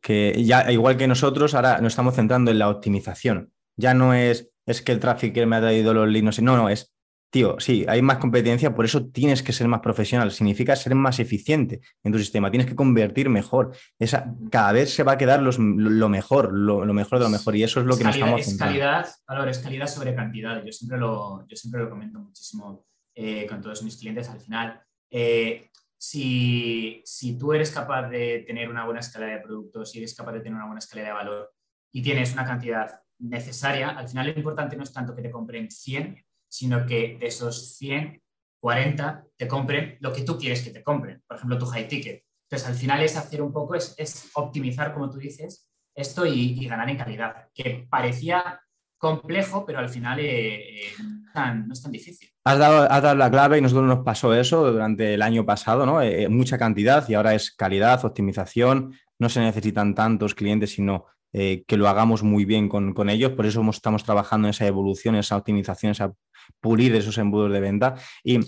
Que 0.00 0.42
ya, 0.42 0.72
igual 0.72 0.96
que 0.96 1.06
nosotros, 1.06 1.54
ahora 1.54 1.78
nos 1.80 1.92
estamos 1.92 2.14
centrando 2.14 2.50
en 2.50 2.58
la 2.58 2.70
optimización. 2.70 3.52
Ya 3.76 3.92
no 3.92 4.14
es, 4.14 4.50
es 4.64 4.80
que 4.80 4.92
el 4.92 5.00
tráfico 5.00 5.44
me 5.46 5.56
ha 5.56 5.60
traído 5.60 5.92
los 5.92 6.08
leads, 6.08 6.40
no, 6.40 6.56
no, 6.56 6.70
es 6.70 6.94
tío, 7.30 7.58
sí, 7.60 7.86
hay 7.88 8.02
más 8.02 8.18
competencia, 8.18 8.74
por 8.74 8.84
eso 8.84 9.06
tienes 9.06 9.42
que 9.42 9.52
ser 9.52 9.68
más 9.68 9.80
profesional, 9.80 10.32
significa 10.32 10.74
ser 10.74 10.94
más 10.96 11.20
eficiente 11.20 11.80
en 12.02 12.12
tu 12.12 12.18
sistema, 12.18 12.50
tienes 12.50 12.68
que 12.68 12.74
convertir 12.74 13.28
mejor. 13.28 13.74
Esa, 13.98 14.34
cada 14.50 14.72
vez 14.72 14.92
se 14.92 15.04
va 15.04 15.12
a 15.12 15.18
quedar 15.18 15.40
lo 15.40 16.08
mejor, 16.08 16.52
lo, 16.52 16.84
mejor 16.92 17.18
de 17.18 17.24
lo 17.24 17.30
mejor, 17.30 17.56
y 17.56 17.62
eso 17.62 17.80
es 17.80 17.86
lo 17.86 17.96
que 17.96 18.04
nos 18.04 18.16
estamos 18.16 18.40
Es 18.40 18.58
calidad, 18.58 19.08
valor, 19.26 19.48
es 19.48 19.58
calidad 19.60 19.86
sobre 19.86 20.14
cantidad. 20.14 20.62
Yo 20.64 20.72
siempre 20.72 20.98
lo, 20.98 21.46
yo 21.46 21.56
siempre 21.56 21.80
lo 21.80 21.88
comento 21.88 22.18
muchísimo 22.18 22.84
eh, 23.14 23.46
con 23.46 23.60
todos 23.60 23.82
mis 23.84 23.96
clientes. 23.96 24.28
Al 24.28 24.40
final, 24.40 24.80
eh, 25.10 25.70
si, 25.96 27.00
si 27.04 27.38
tú 27.38 27.52
eres 27.52 27.70
capaz 27.70 28.08
de 28.08 28.44
tener 28.46 28.68
una 28.68 28.84
buena 28.84 29.00
escala 29.00 29.26
de 29.26 29.38
productos, 29.38 29.92
si 29.92 29.98
eres 29.98 30.14
capaz 30.14 30.32
de 30.32 30.40
tener 30.40 30.54
una 30.54 30.66
buena 30.66 30.80
escala 30.80 31.04
de 31.04 31.12
valor 31.12 31.52
y 31.92 32.02
tienes 32.02 32.32
una 32.32 32.44
cantidad 32.44 33.02
necesaria, 33.18 33.90
al 33.90 34.08
final 34.08 34.28
lo 34.28 34.32
importante 34.32 34.76
no 34.76 34.82
es 34.82 34.92
tanto 34.92 35.14
que 35.14 35.22
te 35.22 35.30
compren 35.30 35.70
100, 35.70 36.24
sino 36.50 36.84
que 36.84 37.16
de 37.18 37.26
esos 37.28 37.76
100, 37.76 38.20
40 38.60 39.24
te 39.36 39.48
compren 39.48 39.96
lo 40.00 40.12
que 40.12 40.22
tú 40.22 40.36
quieres 40.36 40.62
que 40.62 40.70
te 40.70 40.82
compren, 40.82 41.22
por 41.26 41.36
ejemplo, 41.36 41.56
tu 41.56 41.66
high 41.66 41.88
ticket. 41.88 42.24
Entonces, 42.50 42.68
al 42.68 42.74
final 42.74 43.02
es 43.02 43.16
hacer 43.16 43.40
un 43.40 43.52
poco, 43.52 43.76
es, 43.76 44.30
optimizar, 44.34 44.92
como 44.92 45.08
tú 45.08 45.18
dices, 45.18 45.70
esto 45.94 46.26
y, 46.26 46.66
ganar 46.66 46.90
en 46.90 46.98
calidad, 46.98 47.48
que 47.54 47.86
parecía 47.88 48.60
complejo, 48.98 49.64
pero 49.64 49.78
al 49.78 49.88
final 49.88 50.18
eh, 50.18 50.82
eh, 50.82 50.92
no, 51.34 51.72
es 51.72 51.82
tan, 51.82 51.92
difícil. 51.92 52.28
Has 52.44 52.58
dado, 52.58 53.14
la 53.14 53.30
clave 53.30 53.58
y 53.58 53.60
nosotros 53.60 53.86
nos 53.86 54.04
pasó 54.04 54.34
eso 54.34 54.72
durante 54.72 55.14
el 55.14 55.22
año 55.22 55.46
pasado, 55.46 55.86
¿no? 55.86 56.02
Eh, 56.02 56.28
mucha 56.28 56.58
cantidad 56.58 57.08
y 57.08 57.14
ahora 57.14 57.34
es 57.34 57.52
calidad, 57.52 58.04
optimización, 58.04 58.94
no 59.18 59.28
se 59.28 59.40
necesitan 59.40 59.94
tantos 59.94 60.34
clientes, 60.34 60.72
sino 60.72 61.06
que 61.32 61.76
lo 61.76 61.88
hagamos 61.88 62.22
muy 62.22 62.44
bien 62.44 62.68
con, 62.68 62.92
con 62.94 63.08
ellos. 63.10 63.32
Por 63.32 63.46
eso 63.46 63.62
estamos 63.70 64.04
trabajando 64.04 64.48
en 64.48 64.50
esa 64.50 64.66
evolución, 64.66 65.14
esa 65.14 65.36
optimización, 65.36 65.92
esa 65.92 66.12
pulir 66.60 66.94
esos 66.94 67.18
embudos 67.18 67.52
de 67.52 67.60
venta 67.60 67.94
y, 68.24 68.40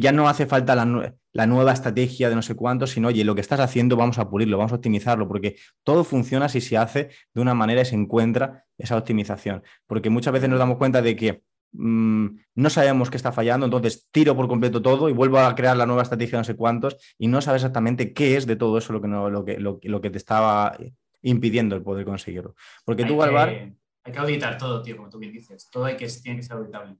ya 0.00 0.12
no 0.12 0.28
hace 0.28 0.46
falta 0.46 0.74
la, 0.74 1.46
nueva 1.46 1.72
estrategia 1.72 2.28
de 2.28 2.34
no 2.34 2.42
sé 2.42 2.54
cuánto, 2.54 2.86
sino, 2.86 3.08
oye, 3.08 3.24
lo 3.24 3.34
que 3.34 3.40
estás 3.40 3.60
haciendo 3.60 3.96
vamos 3.96 4.18
a 4.18 4.28
pulirlo, 4.28 4.56
vamos 4.56 4.72
a 4.72 4.76
optimizarlo, 4.76 5.28
porque 5.28 5.56
todo 5.84 6.04
funciona 6.04 6.48
si 6.48 6.60
se 6.60 6.76
hace 6.76 7.10
de 7.34 7.40
una 7.40 7.54
manera 7.54 7.82
y 7.82 7.84
se 7.84 7.94
encuentra 7.94 8.64
esa 8.78 8.96
optimización. 8.96 9.62
Porque 9.86 10.10
muchas 10.10 10.32
veces 10.32 10.48
nos 10.48 10.58
damos 10.58 10.78
cuenta 10.78 11.02
de 11.02 11.16
que 11.16 11.42
mm, 11.72 12.26
no 12.54 12.70
sabemos 12.70 13.10
qué 13.10 13.16
está 13.16 13.32
fallando, 13.32 13.66
entonces 13.66 14.08
tiro 14.10 14.34
por 14.36 14.48
completo 14.48 14.80
todo 14.80 15.08
y 15.08 15.12
vuelvo 15.12 15.38
a 15.38 15.54
crear 15.54 15.76
la 15.76 15.86
nueva 15.86 16.02
estrategia 16.02 16.38
de 16.38 16.40
no 16.40 16.44
sé 16.44 16.56
cuántos 16.56 16.96
y 17.18 17.28
no 17.28 17.40
sabes 17.40 17.62
exactamente 17.62 18.12
qué 18.12 18.36
es 18.36 18.46
de 18.46 18.56
todo 18.56 18.78
eso 18.78 18.92
lo 18.92 19.00
que, 19.00 19.08
no, 19.08 19.28
lo 19.30 19.44
que, 19.44 19.58
lo, 19.58 20.00
que 20.00 20.10
te 20.10 20.18
estaba 20.18 20.76
impidiendo 21.22 21.76
el 21.76 21.82
poder 21.82 22.04
conseguirlo. 22.04 22.54
Porque 22.84 23.04
tú, 23.04 23.22
Alvar... 23.22 23.72
Hay 24.02 24.12
que 24.12 24.18
auditar 24.18 24.56
todo, 24.56 24.82
tío, 24.82 24.96
como 24.96 25.10
tú 25.10 25.18
bien 25.18 25.32
dices. 25.32 25.68
Todo 25.70 25.84
hay 25.84 25.96
que, 25.96 26.06
tiene 26.06 26.38
que 26.38 26.42
ser 26.42 26.56
auditable. 26.56 26.96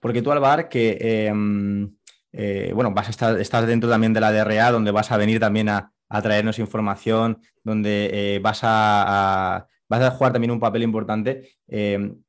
Porque 0.00 0.20
tú, 0.20 0.32
Alvar, 0.32 0.68
que 0.68 1.26
em, 1.26 1.94
eh, 2.32 2.72
bueno, 2.74 2.92
vas 2.92 3.06
a 3.06 3.10
estar 3.10 3.40
estás 3.40 3.66
dentro 3.66 3.88
también 3.88 4.12
de 4.12 4.20
la 4.20 4.32
DRA, 4.32 4.72
donde 4.72 4.90
vas 4.90 5.10
a 5.12 5.16
venir 5.16 5.38
también 5.38 5.68
a, 5.68 5.92
traernos 6.22 6.58
información, 6.58 7.40
donde 7.62 8.10
eh, 8.12 8.38
vas, 8.40 8.60
a, 8.64 9.68
vas 9.88 10.02
a 10.02 10.10
jugar 10.10 10.32
también 10.32 10.50
un 10.50 10.58
papel 10.58 10.82
importante. 10.82 11.50
Em, 11.68 12.20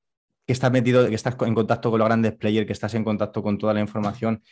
que 0.46 0.54
estás 0.54 0.72
metido, 0.72 1.08
que 1.08 1.16
estás 1.16 1.36
en 1.42 1.56
contacto 1.56 1.90
con 1.90 2.00
los 2.00 2.08
grandes 2.08 2.34
players, 2.34 2.68
que 2.68 2.74
estás 2.74 2.94
en 2.94 3.04
contacto 3.04 3.42
con 3.42 3.58
toda 3.58 3.74
la 3.74 3.80
información. 3.80 4.44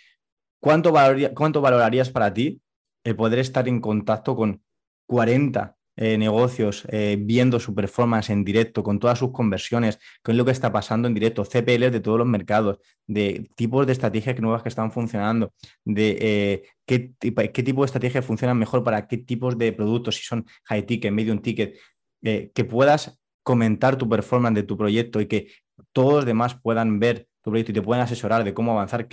¿Cuánto, 0.59 0.93
cuánto 1.35 1.61
valorarías 1.61 2.09
para 2.09 2.33
ti 2.33 2.61
el 3.03 3.15
poder 3.15 3.39
estar 3.39 3.67
en 3.67 3.79
contacto 3.81 4.35
con 4.35 4.61
40 5.07 5.78
eh, 6.01 6.17
negocios 6.17 6.87
eh, 6.87 7.17
viendo 7.19 7.59
su 7.59 7.75
performance 7.75 8.29
en 8.29 8.45
directo, 8.45 8.83
con 8.83 8.99
todas 8.99 9.19
sus 9.19 9.33
conversiones, 9.33 9.99
con 10.23 10.37
lo 10.37 10.45
que 10.45 10.51
está 10.51 10.71
pasando 10.71 11.09
en 11.09 11.13
directo, 11.13 11.43
CPLs 11.43 11.91
de 11.91 11.99
todos 11.99 12.17
los 12.17 12.25
mercados, 12.25 12.79
de 13.05 13.49
tipos 13.55 13.85
de 13.85 13.91
estrategias 13.91 14.39
nuevas 14.39 14.63
que 14.63 14.69
están 14.69 14.93
funcionando, 14.93 15.51
de 15.83 16.17
eh, 16.21 16.63
qué, 16.85 17.11
qué, 17.19 17.63
tipo 17.63 17.81
de 17.81 17.87
estrategias 17.87 18.23
funcionan 18.23 18.57
mejor 18.57 18.81
para 18.81 19.09
qué 19.09 19.17
tipos 19.17 19.57
de 19.57 19.73
productos, 19.73 20.15
si 20.15 20.23
son 20.23 20.45
high 20.63 20.85
ticket, 20.85 21.11
medium 21.11 21.39
ticket, 21.41 21.77
que 22.21 22.63
puedas 22.63 23.19
comentar 23.43 23.97
tu 23.97 24.07
performance 24.07 24.55
de 24.55 24.63
tu 24.63 24.77
proyecto 24.77 25.19
y 25.19 25.25
que 25.25 25.51
todos 25.91 26.13
los 26.13 26.25
demás 26.25 26.55
puedan 26.61 26.99
ver 27.01 27.27
tu 27.41 27.49
proyecto 27.51 27.71
y 27.71 27.75
te 27.75 27.81
puedan 27.81 28.03
asesorar 28.03 28.45
de 28.45 28.53
cómo 28.53 28.71
avanzar. 28.71 29.05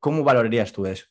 ¿Cómo 0.00 0.24
valorarías 0.24 0.72
tú 0.72 0.86
eso? 0.86 1.06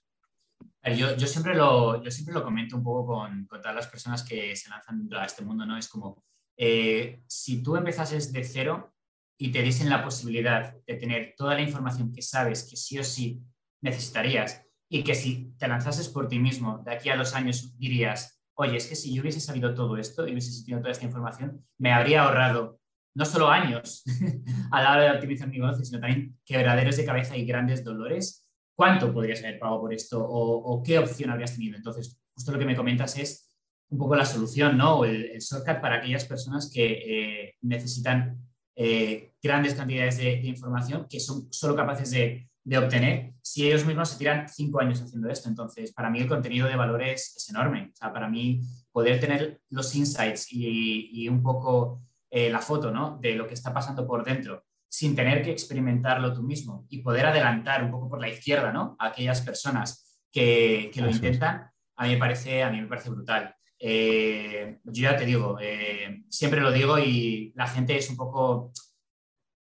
Yo, 0.84 1.15
yo, 1.15 1.28
siempre 1.28 1.56
lo, 1.56 2.02
yo 2.02 2.10
siempre 2.10 2.34
lo 2.34 2.44
comento 2.44 2.78
un 2.78 2.84
poco 2.84 3.06
con, 3.06 3.46
con 3.46 3.62
todas 3.62 3.76
las 3.76 3.88
personas 3.88 4.24
que 4.24 4.56
se 4.56 4.70
lanzan 4.70 5.08
a 5.13 5.26
este 5.26 5.44
mundo, 5.44 5.65
¿no? 5.65 5.78
Es 5.78 5.89
como, 5.89 6.24
eh, 6.58 7.22
si 7.28 7.62
tú 7.62 7.76
empezases 7.76 8.32
de 8.32 8.44
cero 8.44 8.94
y 9.38 9.52
te 9.52 9.62
diesen 9.62 9.89
la 9.89 10.04
posibilidad 10.04 10.76
de 10.86 10.96
tener 10.96 11.34
toda 11.38 11.56
la 11.56 11.62
información 11.62 12.12
que 12.12 12.22
sabes 12.22 12.63
que 12.70 12.76
sí 12.76 12.98
o 13.00 13.04
sí 13.04 13.42
necesitarías 13.82 14.65
y 14.89 15.04
que 15.04 15.15
si 15.15 15.54
te 15.58 15.68
lanzases 15.68 16.10
por 16.10 16.28
ti 16.28 16.39
mismo, 16.39 16.80
de 16.80 16.94
aquí 16.94 17.10
a 17.10 17.15
dos 17.15 17.34
años 17.36 17.78
dirías, 17.78 18.42
oye, 18.56 18.76
es 18.76 18.88
que 18.88 18.96
si 18.96 19.13
yo 19.13 19.22
hubiese 19.22 19.39
sabido 19.39 19.74
todo 19.74 19.96
esto 19.98 20.28
y 20.28 20.32
hubiese 20.32 20.63
tenido 20.65 20.82
toda 20.82 20.92
esta 20.92 21.06
información, 21.06 21.65
me 21.78 21.94
habría 21.94 22.24
ahorrado 22.24 22.80
no 23.15 23.26
solo 23.26 23.50
años 23.50 24.04
a 24.72 24.84
la 24.84 24.92
hora 24.92 25.04
de 25.04 25.12
optimizar 25.12 25.48
mi 25.48 25.60
negocio, 25.60 25.86
sino 25.86 26.00
también 26.00 26.38
quebraderos 26.46 26.98
de 26.98 27.06
cabeza 27.06 27.38
y 27.38 27.46
grandes 27.46 27.84
dolores 27.84 28.49
cuánto 28.80 29.13
podrías 29.13 29.44
haber 29.44 29.60
pagado 29.60 29.82
por 29.82 29.94
esto 29.94 30.26
o, 30.26 30.82
qué 30.82 30.98
opción 30.98 31.30
habrías 31.30 31.54
tenido. 31.54 31.76
Entonces, 31.76 32.18
justo 32.34 32.54
lo 32.54 32.58
que 32.58 32.63
me 32.63 32.78
comentas 32.78 33.18
es 33.18 33.54
un 33.89 33.98
poco 33.98 34.15
la 34.15 34.24
solución, 34.24 34.78
¿no? 34.78 35.00
O 35.00 35.04
el, 35.06 35.38
shortcut 35.39 35.82
para 35.82 35.96
aquellas 35.96 36.24
personas 36.24 36.72
que 36.74 36.86
eh, 36.86 37.56
necesitan 37.62 38.42
eh, 38.78 39.34
grandes 39.44 39.74
cantidades 39.74 40.15
de, 40.20 40.39
información 40.46 41.08
que 41.10 41.20
son 41.20 41.52
solo 41.52 41.76
capaces 41.76 42.12
de, 42.12 42.48
obtener 42.78 43.34
si 43.42 43.68
ellos 43.68 43.86
mismos 43.86 44.12
se 44.12 44.18
tiran 44.18 44.48
cinco 44.48 44.80
años 44.80 45.02
haciendo 45.02 45.30
esto. 45.30 45.50
Entonces, 45.50 45.92
para 45.92 46.10
mí 46.10 46.22
el 46.22 46.30
contenido 46.30 46.65
de 46.65 46.78
valor 46.78 47.04
es, 47.04 47.50
enorme. 47.50 47.92
O 47.92 47.96
sea, 47.98 48.13
para 48.13 48.30
mí 48.30 48.62
poder 48.94 49.20
tener 49.20 49.60
los 49.72 49.94
insights 49.94 50.48
y, 50.52 51.28
un 51.28 51.44
poco 51.44 52.02
eh, 52.30 52.50
la 52.50 52.60
foto, 52.60 52.92
¿no? 52.92 53.18
De 53.22 53.36
lo 53.36 53.46
que 53.46 53.56
está 53.56 53.74
pasando 53.74 54.08
por 54.08 54.24
dentro 54.24 54.63
sin 54.89 55.15
tener 55.15 55.43
que 55.43 55.52
experimentarlo 55.52 56.34
tú 56.34 56.41
mismo 56.41 56.88
y 56.89 57.04
poder 57.04 57.28
adelantar 57.28 57.84
un 57.84 57.91
poco 57.91 58.10
por 58.10 58.19
la 58.19 58.28
izquierda 58.28 58.73
¿no? 58.73 58.97
a 58.99 59.08
aquellas 59.08 59.41
personas 59.41 60.19
que, 60.32 60.91
lo 60.95 61.10
intentan, 61.10 61.69
a 61.95 62.04
mí 62.06 62.13
me 62.13 62.17
parece, 62.17 62.63
a 62.63 62.71
mí 62.71 62.82
me 62.82 62.88
parece 62.88 63.10
brutal. 63.12 63.56
Eh, 63.80 64.80
yo 64.84 65.04
ya 65.04 65.15
te 65.15 65.25
digo, 65.25 65.58
eh, 65.62 66.23
siempre 66.28 66.60
lo 66.60 66.71
digo 66.71 66.97
y 66.97 67.54
la 67.56 67.67
gente 67.67 67.95
es 67.97 68.10
un 68.10 68.17
poco 68.17 68.71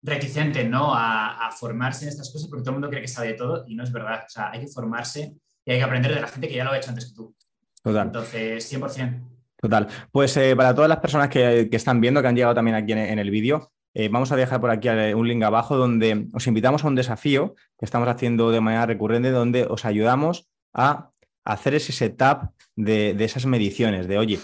reticente 0.02 0.64
¿no? 0.64 0.94
A, 0.94 1.50
formarse 1.52 2.06
en 2.06 2.10
estas 2.10 2.32
cosas 2.32 2.48
porque 2.50 2.64
todo 2.64 2.72
el 2.72 2.76
mundo 2.76 2.90
cree 2.90 3.02
que 3.02 3.08
sabe 3.08 3.30
de 3.30 3.34
todo 3.34 3.66
y 3.68 3.76
no 3.76 3.84
es 3.84 3.92
verdad. 3.92 4.24
O 4.26 4.30
sea, 4.30 4.52
hay 4.52 4.62
que 4.62 4.68
formarse 4.68 5.34
y 5.66 5.72
hay 5.72 5.78
que 5.78 5.84
aprender 5.84 6.14
de 6.14 6.22
la 6.22 6.28
gente 6.28 6.48
que 6.48 6.56
ya 6.56 6.64
lo 6.64 6.72
ha 6.72 6.78
hecho 6.78 6.90
antes 6.90 7.08
que 7.08 7.16
tú. 7.16 7.36
Total. 7.82 8.08
Entonces, 8.08 8.74
100%. 8.74 9.22
Total. 9.58 9.88
Pues 10.12 10.36
eh, 10.38 10.56
para 10.56 10.76
todas 10.76 10.90
las 10.90 11.00
personas 11.00 11.30
que, 11.30 11.70
están 11.72 12.02
viendo, 12.02 12.22
que 12.22 12.28
han 12.28 12.36
llegado 12.36 12.54
también 12.54 12.76
aquí 12.76 12.94
en 12.94 13.20
el 13.20 13.32
vídeo, 13.32 13.72
eh, 13.96 14.10
vamos 14.10 14.32
a 14.32 14.36
dejar 14.36 14.60
por 14.62 14.70
aquí 14.70 14.90
eh, 14.90 15.16
un 15.16 15.28
link 15.28 15.42
abajo 15.42 15.78
donde 15.78 16.28
os 16.34 16.46
invitamos 16.48 16.84
a 16.84 16.88
un 16.88 16.96
desafío 16.96 17.56
que 17.80 17.86
estamos 17.86 18.10
haciendo 18.10 18.52
de 18.52 18.60
manera 18.60 18.86
recurrente, 18.86 19.32
donde 19.32 19.66
os 19.66 19.86
ayudamos 19.86 20.50
a 20.74 21.10
hacer 21.46 21.76
ese 21.76 21.94
setup 21.94 22.52
de, 22.76 23.16
esas 23.24 23.46
mediciones, 23.46 24.08
de 24.08 24.18
oye, 24.18 24.40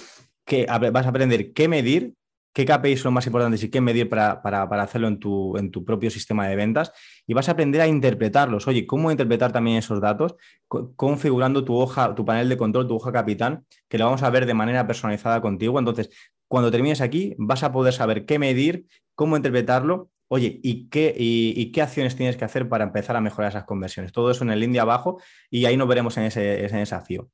que 0.45 0.65
vas 0.65 1.05
a 1.05 1.09
aprender 1.09 1.51
qué 1.51 1.67
medir 1.67 2.13
qué 2.53 2.65
KPIs 2.65 3.01
son 3.01 3.13
más 3.13 3.25
importantes 3.25 3.63
y 3.63 3.69
qué 3.69 3.79
medir 3.81 4.09
para, 4.09 4.41
hacerlo 4.81 5.07
en 5.07 5.19
tu, 5.19 5.57
en 5.57 5.71
tu, 5.71 5.85
propio 5.85 6.09
sistema 6.09 6.47
de 6.47 6.55
ventas 6.55 6.91
y 7.25 7.33
vas 7.33 7.47
a 7.47 7.53
aprender 7.53 7.81
a 7.81 7.87
interpretarlos. 7.87 8.67
Oye, 8.67 8.85
¿cómo 8.85 9.11
interpretar 9.11 9.51
también 9.51 9.77
esos 9.77 10.01
datos? 10.01 10.35
configurando 10.67 11.65
tu 11.65 11.75
hoja, 11.75 12.15
tu 12.15 12.23
panel 12.25 12.47
de 12.47 12.57
control, 12.57 12.87
tu 12.87 12.95
hoja 12.95 13.11
capitán, 13.11 13.65
que 13.89 13.97
lo 13.97 14.05
vamos 14.05 14.23
a 14.23 14.29
ver 14.29 14.45
de 14.45 14.53
manera 14.53 14.87
personalizada 14.87 15.41
contigo. 15.41 15.77
Entonces, 15.79 16.09
cuando 16.47 16.71
termines 16.71 17.01
aquí, 17.01 17.35
vas 17.37 17.63
a 17.63 17.71
poder 17.71 17.93
saber 17.93 18.25
qué 18.25 18.39
medir, 18.39 18.85
cómo 19.21 19.37
interpretarlo 19.37 20.09
Oye, 20.33 20.61
¿y 20.63 20.87
qué, 20.87 21.13
y, 21.17 21.73
qué 21.73 21.81
acciones 21.81 22.15
tienes 22.15 22.37
que 22.37 22.45
hacer 22.45 22.69
para 22.69 22.85
empezar 22.85 23.17
a 23.17 23.19
mejorar 23.19 23.51
esas 23.51 23.65
conversiones? 23.65 24.13
Todo 24.13 24.31
eso 24.31 24.45
en 24.45 24.51
el 24.51 24.61
link 24.61 24.71
de 24.71 24.79
abajo 24.79 25.21
y 25.49 25.65
ahí 25.65 25.75
nos 25.75 25.89
veremos 25.89 26.15
en 26.15 26.23
ese, 26.23 26.39
desafío. 26.39 27.29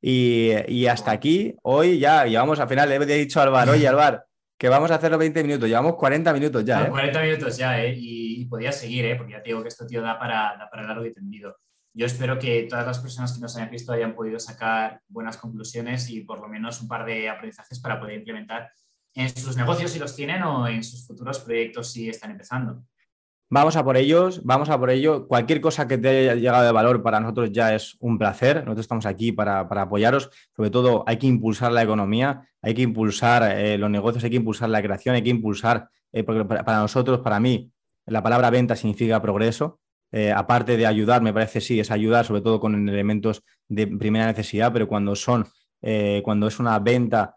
Y, 0.00 0.86
hasta 0.86 1.10
aquí, 1.10 1.56
hoy 1.64 1.98
ya 1.98 2.24
llevamos 2.24 2.60
al 2.60 2.68
final, 2.68 2.88
le 2.88 2.94
he 2.94 3.18
dicho 3.18 3.40
a 3.40 3.42
Alvar, 3.42 3.68
oye 3.68 3.88
Alvar, 3.88 4.26
que 4.56 4.68
vamos 4.68 4.92
a 4.92 4.94
hacer 4.94 5.10
los 5.10 5.18
20 5.18 5.42
minutos, 5.42 5.68
llevamos 5.68 5.96
40 5.96 6.32
minutos 6.32 6.64
ya. 6.64 6.88
40 6.88 7.18
¿eh? 7.18 7.26
minutos 7.26 7.56
ya, 7.56 7.84
¿eh? 7.84 7.92
y, 7.98 8.44
podía 8.44 8.70
seguir, 8.70 9.06
¿eh? 9.06 9.16
porque 9.16 9.32
ya 9.32 9.42
te 9.42 9.48
digo 9.48 9.62
que 9.62 9.68
esto, 9.68 9.84
tío, 9.84 10.00
da 10.00 10.16
para, 10.16 10.56
da 10.56 10.70
para 10.70 10.84
largo 10.84 11.04
y 11.04 11.12
tendido. 11.12 11.56
Yo 11.94 12.06
espero 12.06 12.38
que 12.38 12.62
todas 12.70 12.86
las 12.86 13.00
personas 13.00 13.32
que 13.32 13.40
nos 13.40 13.56
hayan 13.56 13.70
visto 13.72 13.92
hayan 13.92 14.14
podido 14.14 14.38
sacar 14.38 15.00
buenas 15.08 15.36
conclusiones 15.36 16.08
y 16.10 16.20
por 16.20 16.38
lo 16.40 16.46
menos 16.46 16.80
un 16.80 16.86
par 16.86 17.04
de 17.04 17.28
aprendizajes 17.28 17.80
para 17.80 17.98
poder 17.98 18.18
implementar 18.18 18.70
en 19.16 19.34
sus 19.34 19.56
negocios 19.56 19.90
si 19.90 19.98
los 19.98 20.14
tienen 20.14 20.42
o 20.42 20.68
en 20.68 20.84
sus 20.84 21.06
futuros 21.06 21.40
proyectos 21.40 21.90
si 21.90 22.08
están 22.08 22.30
empezando. 22.30 22.84
Vamos 23.48 23.76
a 23.76 23.84
por 23.84 23.96
ellos, 23.96 24.42
vamos 24.44 24.68
a 24.70 24.78
por 24.78 24.90
ello. 24.90 25.26
Cualquier 25.28 25.60
cosa 25.60 25.86
que 25.86 25.96
te 25.96 26.08
haya 26.08 26.34
llegado 26.34 26.64
de 26.64 26.72
valor 26.72 27.02
para 27.02 27.20
nosotros 27.20 27.50
ya 27.52 27.74
es 27.74 27.96
un 28.00 28.18
placer. 28.18 28.56
Nosotros 28.56 28.80
estamos 28.80 29.06
aquí 29.06 29.30
para, 29.32 29.60
apoyaros. 29.60 30.30
Sobre 30.54 30.70
todo 30.70 31.04
hay 31.06 31.16
que 31.16 31.28
impulsar 31.28 31.72
la 31.72 31.82
economía, 31.82 32.42
hay 32.60 32.74
que 32.74 32.82
impulsar 32.82 33.56
eh, 33.56 33.78
los 33.78 33.88
negocios, 33.88 34.24
hay 34.24 34.30
que 34.30 34.36
impulsar 34.36 34.68
la 34.68 34.82
creación, 34.82 35.14
hay 35.14 35.22
que 35.22 35.30
impulsar, 35.30 35.88
eh, 36.12 36.24
porque 36.24 36.44
para, 36.44 36.80
nosotros, 36.80 37.20
para 37.20 37.38
mí, 37.38 37.70
la 38.04 38.22
palabra 38.22 38.50
venta 38.50 38.74
significa 38.74 39.22
progreso. 39.22 39.78
Eh, 40.10 40.32
aparte 40.32 40.76
de 40.76 40.86
ayudar, 40.86 41.22
me 41.22 41.32
parece 41.32 41.60
sí, 41.60 41.78
es 41.78 41.92
ayudar 41.92 42.26
sobre 42.26 42.42
todo 42.42 42.58
con 42.58 42.88
elementos 42.88 43.44
de 43.68 43.86
primera 43.86 44.26
necesidad, 44.26 44.72
pero 44.72 44.88
cuando 44.88 45.14
son, 45.14 45.46
cuando 46.24 46.48
es 46.48 46.58
una 46.58 46.80
venta 46.80 47.36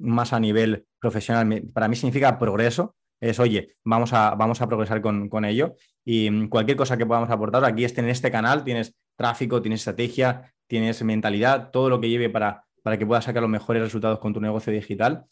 más 0.00 0.32
a 0.32 0.40
nivel 0.40 0.86
profesional, 1.02 1.64
para 1.74 1.88
mí 1.88 1.96
significa 1.96 2.38
progreso. 2.38 2.94
Es, 3.20 3.38
oye, 3.40 3.76
vamos 3.84 4.12
a, 4.12 4.34
vamos 4.36 4.62
a 4.62 4.68
progresar 4.68 5.02
con, 5.02 5.44
ello. 5.44 5.74
Y 6.04 6.30
mm, 6.30 6.48
cualquier 6.48 6.76
cosa 6.76 6.96
que 6.96 7.04
podamos 7.04 7.28
aportar, 7.28 7.64
aquí 7.64 7.84
en 7.84 8.08
este 8.08 8.30
canal 8.30 8.64
tienes 8.64 8.94
tráfico, 9.16 9.60
tienes 9.60 9.80
estrategia, 9.80 10.54
tienes 10.66 11.02
mentalidad, 11.02 11.70
todo 11.70 11.90
lo 11.90 12.00
que 12.00 12.08
lleve 12.08 12.30
para, 12.30 12.64
para 12.82 12.96
que 12.96 13.04
puedas 13.04 13.24
sacar 13.24 13.42
los 13.42 13.50
mejores 13.50 13.82
resultados 13.82 14.20
con 14.20 14.32
tu 14.32 14.40
negocio 14.40 14.72
digital. 14.72 15.24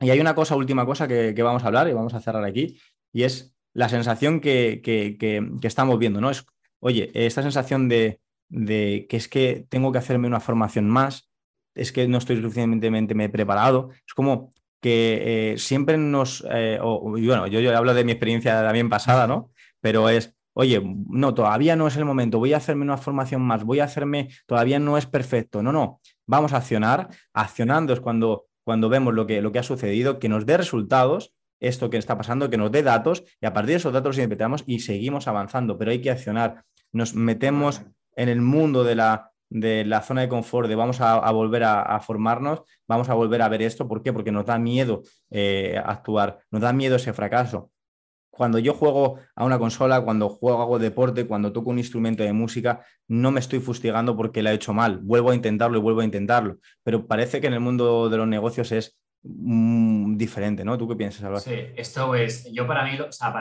Y 0.00 0.10
hay 0.10 0.20
una 0.20 0.34
cosa, 0.34 0.56
última 0.56 0.84
cosa 0.84 1.06
que, 1.06 1.32
vamos 1.42 1.62
a 1.64 1.68
hablar 1.68 1.88
y 1.88 1.92
vamos 1.92 2.14
a 2.14 2.20
cerrar 2.20 2.44
aquí, 2.44 2.78
y 3.12 3.22
es 3.22 3.56
la 3.72 3.88
sensación 3.88 4.40
que, 4.40 4.82
estamos 5.62 5.98
viendo, 5.98 6.20
¿no? 6.20 6.30
Es, 6.30 6.44
oye, 6.80 7.10
esta 7.14 7.42
sensación 7.42 7.88
de, 7.88 8.20
de, 8.48 9.06
que 9.08 9.16
es 9.16 9.28
que 9.28 9.66
tengo 9.68 9.92
que 9.92 9.98
hacerme 9.98 10.26
una 10.26 10.40
formación 10.40 10.88
más, 10.88 11.30
es 11.74 11.92
que 11.92 12.06
no 12.08 12.18
estoy 12.18 12.40
suficientemente 12.40 13.28
preparado. 13.28 13.90
Es 14.06 14.14
como 14.14 14.52
que 14.84 15.52
eh, 15.52 15.56
siempre 15.56 15.96
nos, 15.96 16.44
eh, 16.50 16.78
y 16.78 17.26
bueno, 17.26 17.46
yo, 17.46 17.74
hablo 17.74 17.94
de 17.94 18.04
mi 18.04 18.12
experiencia 18.12 18.62
también 18.62 18.90
pasada, 18.90 19.26
¿no? 19.26 19.50
Pero 19.80 20.10
es, 20.10 20.36
oye, 20.52 20.82
no, 21.08 21.32
todavía 21.32 21.74
no 21.74 21.86
es 21.86 21.96
el 21.96 22.04
momento, 22.04 22.38
voy 22.38 22.52
a 22.52 22.58
hacerme 22.58 22.82
una 22.82 22.98
formación 22.98 23.40
más, 23.40 23.64
voy 23.64 23.80
a 23.80 23.84
hacerme, 23.84 24.28
todavía 24.44 24.78
no 24.78 24.98
es 24.98 25.06
perfecto, 25.06 25.62
no, 25.62 25.72
no, 25.72 26.02
vamos 26.26 26.52
a 26.52 26.58
accionar, 26.58 27.08
accionando 27.32 27.94
es 27.94 28.00
cuando, 28.00 28.44
cuando 28.62 28.90
vemos 28.90 29.14
lo 29.14 29.24
que, 29.24 29.40
lo 29.40 29.52
que 29.52 29.58
ha 29.58 29.62
sucedido, 29.62 30.18
que 30.18 30.28
nos 30.28 30.44
dé 30.44 30.58
resultados, 30.58 31.32
esto 31.60 31.88
que 31.88 31.96
está 31.96 32.18
pasando, 32.18 32.50
que 32.50 32.58
nos 32.58 32.70
dé 32.70 32.82
datos 32.82 33.24
y 33.40 33.46
a 33.46 33.54
partir 33.54 33.70
de 33.70 33.76
esos 33.76 33.94
datos 33.94 34.08
los 34.08 34.18
interpretamos 34.18 34.64
y 34.66 34.80
seguimos 34.80 35.28
avanzando, 35.28 35.78
pero 35.78 35.92
hay 35.92 36.02
que 36.02 36.10
accionar, 36.10 36.62
nos 36.92 37.14
metemos 37.14 37.80
en 38.16 38.28
el 38.28 38.42
mundo 38.42 38.84
de 38.84 38.96
la, 38.96 39.30
de 39.54 39.84
la 39.84 40.02
zona 40.02 40.22
de 40.22 40.28
confort, 40.28 40.68
de 40.68 40.74
vamos 40.74 41.00
a, 41.00 41.30
volver 41.30 41.62
a, 41.62 42.00
formarnos, 42.00 42.62
vamos 42.88 43.08
a 43.08 43.14
volver 43.14 43.40
a 43.40 43.48
ver 43.48 43.62
esto. 43.62 43.86
¿Por 43.86 44.02
qué? 44.02 44.12
Porque 44.12 44.32
nos 44.32 44.44
da 44.44 44.58
miedo 44.58 45.02
eh, 45.30 45.80
actuar, 45.82 46.40
nos 46.50 46.60
da 46.60 46.72
miedo 46.72 46.96
ese 46.96 47.12
fracaso. 47.12 47.70
Cuando 48.30 48.58
yo 48.58 48.74
juego 48.74 49.20
a 49.36 49.44
una 49.44 49.60
consola, 49.60 50.00
cuando 50.00 50.28
juego 50.28 50.60
hago 50.60 50.80
deporte, 50.80 51.28
cuando 51.28 51.52
toco 51.52 51.70
un 51.70 51.78
instrumento 51.78 52.24
de 52.24 52.32
música, 52.32 52.84
no 53.06 53.30
me 53.30 53.38
estoy 53.38 53.60
fustigando 53.60 54.16
porque 54.16 54.42
lo 54.42 54.50
he 54.50 54.54
hecho 54.54 54.74
mal. 54.74 54.98
Vuelvo 54.98 55.30
a 55.30 55.36
intentarlo 55.36 55.78
y 55.78 55.80
vuelvo 55.80 56.00
a 56.00 56.04
intentarlo. 56.04 56.58
Pero 56.82 57.06
parece 57.06 57.40
que 57.40 57.46
en 57.46 57.52
el 57.52 57.60
mundo 57.60 58.08
de 58.08 58.16
los 58.16 58.26
negocios 58.26 58.72
es 58.72 58.98
mm, 59.22 60.16
diferente, 60.16 60.64
¿no? 60.64 60.76
¿Tú 60.76 60.88
qué 60.88 60.96
piensas, 60.96 61.22
Álvaro? 61.22 61.38
Sí, 61.38 61.54
esto 61.76 62.16
es, 62.16 62.52
yo 62.52 62.66
para 62.66 62.84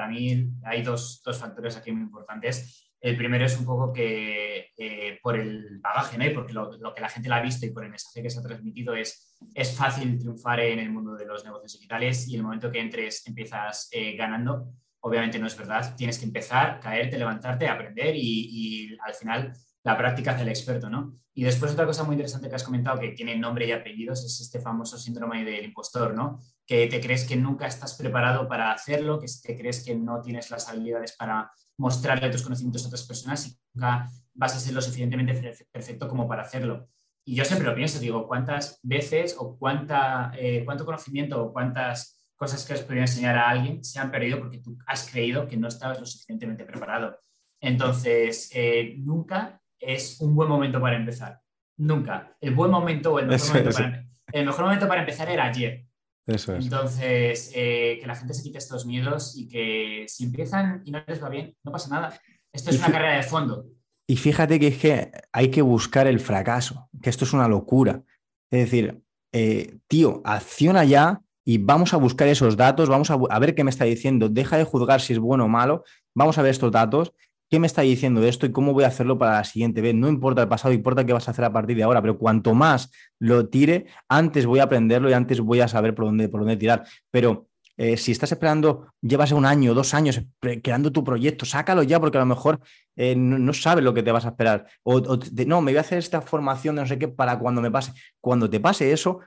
mí, 0.10 0.52
hay 0.64 0.84
dos 0.84 1.24
factores 1.40 1.76
aquí 1.76 1.92
muy 1.92 2.04
importantes. 2.04 2.93
El 3.04 3.18
primero 3.18 3.46
es 3.46 3.60
un 3.60 3.66
poco 3.66 3.92
que 3.92 4.72
eh, 4.78 5.20
por 5.22 5.38
el 5.38 5.80
bagaje, 5.82 6.18
¿no? 6.18 6.24
Porque 6.34 6.54
lo, 6.54 6.72
que 6.96 7.02
la 7.02 7.10
gente 7.10 7.28
la 7.28 7.36
ha 7.36 7.42
visto 7.42 7.66
y 7.66 7.72
por 7.72 7.84
el 7.84 7.90
mensaje 7.90 8.24
que 8.24 8.30
se 8.30 8.40
ha 8.40 8.42
transmitido 8.42 8.96
es, 8.96 9.38
es 9.54 9.76
fácil 9.76 10.18
triunfar 10.18 10.62
en 10.62 10.80
el 10.80 10.90
mundo 10.90 11.14
de 11.16 11.26
los 11.26 11.44
negocios 11.44 11.74
digitales 11.74 12.30
y 12.30 12.38
el 12.38 12.44
momento 12.44 12.72
que 12.72 12.80
entres 12.80 13.28
empiezas 13.28 13.90
eh, 13.92 14.16
ganando. 14.16 14.70
Obviamente 15.02 15.38
no 15.38 15.48
es 15.48 15.58
verdad, 15.58 15.98
tienes 15.98 16.18
que 16.18 16.24
empezar, 16.24 16.80
caerte, 16.80 17.18
levantarte, 17.18 17.68
aprender 17.68 18.16
y, 18.16 18.98
al 19.06 19.14
final 19.14 19.52
la 19.84 19.98
práctica 19.98 20.32
hace 20.32 20.44
el 20.44 20.48
experto, 20.48 20.90
¿no? 20.90 21.14
Y 21.34 21.44
después 21.44 21.74
otra 21.74 21.86
cosa 21.86 22.06
muy 22.06 22.14
interesante 22.14 22.48
que 22.48 22.56
has 22.56 22.64
comentado 22.64 23.02
que 23.02 23.10
tiene 23.10 23.36
nombre 23.36 23.68
y 23.68 23.74
apellidos 23.74 24.24
es 24.24 24.40
este 24.40 24.62
famoso 24.62 24.98
síndrome 24.98 25.44
del 25.44 25.66
impostor, 25.66 26.14
¿no? 26.14 26.40
Que 26.66 26.88
te 26.88 27.02
crees 27.02 27.26
que 27.26 27.36
nunca 27.36 27.68
estás 27.68 27.96
preparado 27.96 28.48
para 28.48 28.72
hacerlo, 28.72 29.20
que 29.20 29.28
te 29.44 29.58
crees 29.58 29.84
que 29.84 29.96
no 29.96 30.22
tienes 30.22 30.50
las 30.50 30.70
habilidades 30.70 31.16
para 31.18 31.52
mostrarle 31.78 32.30
tus 32.30 32.44
conocimientos 32.44 32.84
a 32.84 32.88
otras 32.88 33.04
personas 33.04 33.48
y 33.48 33.58
nunca 33.74 34.10
vas 34.34 34.56
a 34.56 34.60
ser 34.60 34.74
lo 34.74 34.82
suficientemente 34.82 35.34
perfecto 35.72 36.08
como 36.08 36.28
para 36.28 36.44
hacerlo. 36.44 36.88
Y 37.26 37.36
yo 37.36 37.46
siempre 37.46 37.68
lo 37.68 37.76
pienso, 37.76 38.00
digo, 38.00 38.28
¿cuántas 38.28 38.80
veces 38.84 39.36
o 39.40 39.58
cuánta, 39.58 40.32
eh, 40.38 40.64
cuánto 40.66 40.86
conocimiento 40.86 41.42
o 41.42 41.54
cuántas 41.54 42.22
cosas 42.36 42.66
que 42.66 42.74
has 42.74 42.82
podido 42.82 43.02
enseñar 43.02 43.38
a 43.38 43.50
alguien 43.50 43.84
se 43.84 44.00
han 44.00 44.12
perdido 44.12 44.40
porque 44.40 44.58
tú 44.58 44.78
has 44.86 45.10
creído 45.10 45.48
que 45.48 45.56
no 45.56 45.68
estabas 45.68 46.00
lo 46.00 46.06
suficientemente 46.06 46.66
preparado? 46.66 47.18
Entonces, 47.62 48.52
eh, 48.54 48.96
nunca 48.98 49.62
es 49.80 50.20
un 50.20 50.36
buen 50.36 50.50
momento 50.50 50.82
para 50.82 50.98
empezar. 50.98 51.40
Nunca. 51.78 52.36
El 52.42 52.54
buen 52.54 52.70
momento 52.70 53.14
o 53.14 53.20
el 53.20 53.28
mejor, 53.28 53.48
momento, 53.56 53.72
para, 53.72 54.06
el 54.32 54.46
mejor 54.46 54.66
momento 54.66 54.88
para 54.88 55.02
empezar 55.02 55.30
era 55.30 55.46
ayer. 55.46 55.86
Eso 56.26 56.56
es. 56.56 56.66
Entonces, 56.66 57.52
eh, 57.54 57.98
que 58.00 58.08
la 58.08 58.16
gente 58.16 58.34
se 58.34 58.44
quite 58.44 58.58
estos 58.58 58.86
miedos 58.86 59.36
y 59.38 59.48
que 59.48 60.06
si 60.08 60.24
empiezan 60.24 60.82
y 60.86 60.92
no 60.92 61.04
les 61.06 61.22
va 61.22 61.30
bien, 61.30 61.56
no 61.64 61.72
pasa 61.72 61.90
nada. 61.90 62.20
Esto 62.52 62.70
es 62.70 62.78
una 62.78 62.92
carrera 62.92 63.18
de 63.18 63.24
fondo. 63.24 63.66
Y 64.08 64.16
fíjate 64.18 64.60
que 64.60 64.68
es 64.68 64.78
que 64.78 65.12
hay 65.32 65.50
que 65.50 65.62
buscar 65.62 66.08
el 66.08 66.20
fracaso, 66.20 66.90
que 67.02 67.10
esto 67.10 67.26
es 67.26 67.34
una 67.34 67.48
locura. 67.48 68.04
Es 68.52 68.66
decir, 68.66 69.02
eh, 69.34 69.78
tío, 69.88 70.22
acciona 70.24 70.84
ya 70.86 71.22
y 71.46 71.58
vamos 71.58 71.94
a 71.94 71.98
buscar 71.98 72.28
esos 72.28 72.56
datos, 72.56 72.90
vamos 72.90 73.10
a, 73.12 73.18
a, 73.30 73.40
ver 73.40 73.56
qué 73.56 73.64
me 73.64 73.70
está 73.70 73.86
diciendo, 73.86 74.30
deja 74.30 74.58
de 74.58 74.64
juzgar 74.64 75.02
si 75.02 75.14
es 75.14 75.20
bueno 75.20 75.46
o 75.46 75.50
malo, 75.50 75.84
vamos 76.14 76.38
a 76.38 76.42
ver 76.42 76.52
estos 76.52 76.72
datos 76.72 77.14
¿qué 77.54 77.60
me 77.60 77.68
está 77.68 77.84
diciendo 77.84 78.24
esto 78.24 78.48
y 78.48 78.52
cómo 78.52 78.74
voy 78.74 78.84
a 78.84 78.88
hacerlo 78.88 79.20
para 79.20 79.34
la 79.34 79.44
siguiente 79.44 79.80
vez? 79.80 79.94
No 79.94 80.10
importa 80.10 80.42
el 80.42 80.48
pasado, 80.48 80.74
importa 80.74 81.06
qué 81.06 81.14
vas 81.14 81.28
a 81.28 81.32
hacer 81.32 81.46
a 81.46 81.54
partir 81.54 81.78
de 81.78 81.84
ahora, 81.84 82.02
pero 82.02 82.18
cuanto 82.18 82.56
más 82.56 82.90
lo 83.20 83.48
tire, 83.48 83.86
antes 84.10 84.48
voy 84.48 84.58
a 84.58 84.64
aprenderlo 84.64 85.08
y 85.08 85.14
antes 85.14 85.40
voy 85.40 85.60
a 85.60 85.68
saber 85.68 85.94
por 85.94 86.06
dónde, 86.06 86.30
por 86.30 86.40
dónde 86.40 86.58
tirar. 86.58 86.84
Pero 87.12 87.50
eh, 87.78 87.96
si 87.96 88.12
estás 88.12 88.32
esperando, 88.32 88.88
llevas 89.02 89.34
un 89.34 89.46
año, 89.46 89.76
dos 89.76 89.94
años 89.94 90.20
creando 90.64 90.92
tu 90.92 91.04
proyecto, 91.04 91.46
sácalo 91.46 91.84
ya 91.84 92.00
porque 92.00 92.18
a 92.18 92.22
lo 92.22 92.26
mejor 92.26 92.60
eh, 92.96 93.16
no, 93.16 93.54
sabes 93.54 93.84
lo 93.84 93.94
que 93.94 94.02
te 94.02 94.12
vas 94.12 94.26
a 94.26 94.30
esperar. 94.30 94.66
O, 94.82 95.00
no, 95.46 95.62
me 95.62 95.74
voy 95.74 95.78
a 95.78 95.82
hacer 95.82 96.00
esta 96.00 96.22
formación 96.22 96.78
de 96.78 96.82
no 96.82 96.88
sé 96.88 96.98
qué 96.98 97.08
para 97.08 97.38
cuando 97.38 97.62
me 97.62 97.70
pase. 97.70 97.94
Cuando 98.20 98.50
te 98.50 98.60
pase 98.60 98.92
eso, 98.92 99.20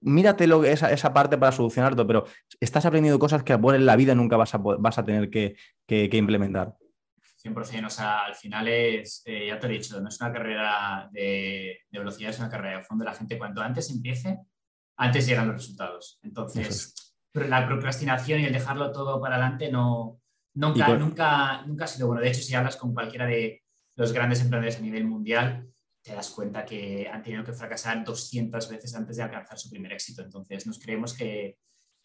mírate 0.00 0.48
esa, 0.72 0.90
esa 0.90 1.12
parte 1.12 1.36
para 1.36 1.52
solucionarlo, 1.52 2.06
pero 2.06 2.24
estás 2.60 2.86
aprendiendo 2.86 3.18
cosas 3.18 3.42
que 3.42 3.52
en 3.52 3.84
la 3.84 3.94
vida 3.94 4.14
nunca 4.14 4.38
vas 4.38 4.54
a, 4.54 4.58
vas 4.58 4.96
a 4.96 5.04
tener 5.04 5.28
que 5.28 5.54
implementar. 6.12 6.78
100%, 7.44 7.86
o 7.86 7.90
sea, 7.90 8.24
al 8.24 8.34
final 8.34 8.68
es, 8.68 9.22
eh, 9.26 9.48
ya 9.48 9.58
te 9.58 9.66
he 9.66 9.70
dicho, 9.70 10.00
no 10.00 10.08
es 10.08 10.20
una 10.20 10.32
carrera 10.32 11.08
de, 11.12 11.80
velocidad, 11.90 12.30
es 12.30 12.38
una 12.38 12.48
carrera 12.48 12.78
de 12.78 12.84
fondo. 12.84 13.04
La 13.04 13.14
gente 13.14 13.36
cuanto 13.36 13.60
antes 13.60 13.90
empiece, 13.90 14.38
antes 14.96 15.26
llegan 15.26 15.48
los 15.48 15.56
resultados. 15.56 16.18
Entonces, 16.22 17.14
la 17.34 17.66
procrastinación 17.66 18.40
y 18.40 18.46
el 18.46 18.52
dejarlo 18.52 18.92
todo 18.92 19.20
para 19.20 19.36
adelante 19.36 19.70
no, 19.70 20.20
nunca, 20.54 20.96
nunca, 20.96 21.62
nunca 21.66 21.84
ha 21.84 21.88
sido 21.88 22.06
bueno. 22.06 22.22
De 22.22 22.28
hecho, 22.28 22.40
si 22.40 22.54
hablas 22.54 22.76
con 22.76 22.94
cualquiera 22.94 23.26
de 23.26 23.62
los 23.96 24.12
grandes 24.12 24.40
emprendedores 24.40 24.78
a 24.78 24.82
nivel 24.82 25.04
mundial, 25.04 25.68
te 26.02 26.14
das 26.14 26.30
cuenta 26.30 26.64
que 26.64 27.08
han 27.10 27.22
tenido 27.22 27.44
que 27.44 27.52
fracasar 27.52 28.04
200 28.04 28.68
veces 28.70 28.94
antes 28.94 29.16
de 29.16 29.22
alcanzar 29.22 29.58
su 29.58 29.70
primer 29.70 29.92
éxito. 29.92 30.22
Entonces, 30.22 30.66
nos 30.66 30.78
creemos 30.78 31.14
que, 31.14 31.58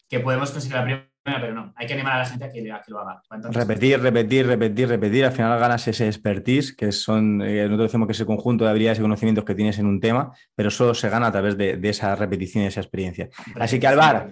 que 0.08 0.20
podemos 0.20 0.50
conseguir 0.50 0.76
la 0.76 0.84
primera, 0.84 1.09
pero 1.38 1.54
no, 1.54 1.72
hay 1.76 1.86
que 1.86 1.92
animar 1.94 2.14
a 2.14 2.18
la 2.20 2.26
gente 2.26 2.44
a 2.44 2.50
que, 2.50 2.62
lo 2.88 2.98
haga. 2.98 3.22
repetir, 3.50 4.00
repetir, 4.00 4.46
repetir, 4.46 4.88
repetir, 4.88 5.24
al 5.24 5.32
final 5.32 5.58
ganas 5.58 5.86
ese 5.86 6.06
expertise, 6.06 6.74
que 6.74 6.90
son, 6.92 7.42
eh, 7.42 7.64
nosotros 7.64 7.90
decimos 7.90 8.06
que 8.06 8.12
es 8.12 8.20
el 8.20 8.26
conjunto 8.26 8.64
de 8.64 8.70
habilidades 8.70 8.98
y 8.98 9.02
conocimientos 9.02 9.44
que 9.44 9.54
tienes 9.54 9.78
en 9.78 9.86
un 9.86 10.00
tema, 10.00 10.32
pero 10.54 10.70
solo 10.70 10.94
se 10.94 11.08
gana 11.10 11.26
a 11.26 11.32
través 11.32 11.56
de, 11.56 11.78
esa 11.82 12.16
repetición 12.16 12.64
y 12.64 12.68
esa 12.68 12.80
experiencia. 12.80 13.28
Así 13.56 13.78
que 13.78 13.86
Alvar, 13.86 14.30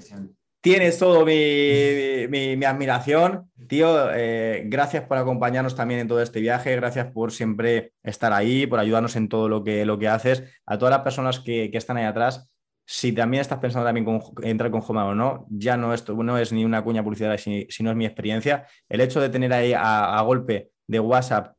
tienes 0.60 0.98
todo 0.98 1.24
mi, 1.24 2.64
admiración. 2.64 3.50
Tío, 3.68 4.12
eh, 4.12 4.64
gracias 4.66 5.04
por 5.04 5.18
acompañarnos 5.18 5.74
también 5.74 6.00
en 6.00 6.08
todo 6.08 6.22
este 6.22 6.40
viaje, 6.40 6.74
gracias 6.76 7.10
por 7.12 7.32
siempre 7.32 7.92
estar 8.02 8.32
ahí, 8.32 8.66
por 8.66 8.78
ayudarnos 8.78 9.16
en 9.16 9.28
todo 9.28 9.48
lo 9.48 9.62
que, 9.62 9.84
lo 9.84 9.98
que 9.98 10.08
haces. 10.08 10.44
A 10.66 10.78
todas 10.78 10.92
las 10.92 11.02
personas 11.02 11.40
que, 11.40 11.70
están 11.72 11.96
ahí 11.96 12.04
atrás, 12.04 12.50
si 12.90 13.12
también 13.12 13.42
estás 13.42 13.58
pensando 13.58 13.86
también 13.86 14.06
con, 14.06 14.20
entrar 14.42 14.70
con 14.70 14.82
Homa 14.86 15.04
o 15.04 15.14
no, 15.14 15.46
ya 15.50 15.76
no, 15.76 15.92
esto, 15.92 16.14
no 16.14 16.38
es 16.38 16.52
ni 16.52 16.64
una 16.64 16.82
cuña 16.82 17.04
publicidad, 17.04 17.36
sino 17.36 17.90
es 17.90 17.96
mi 17.96 18.06
experiencia. 18.06 18.66
El 18.88 19.02
hecho 19.02 19.20
de 19.20 19.28
tener 19.28 19.52
ahí 19.52 19.74
a 19.76 20.20
golpe 20.22 20.70
de 20.86 20.98
WhatsApp 20.98 21.58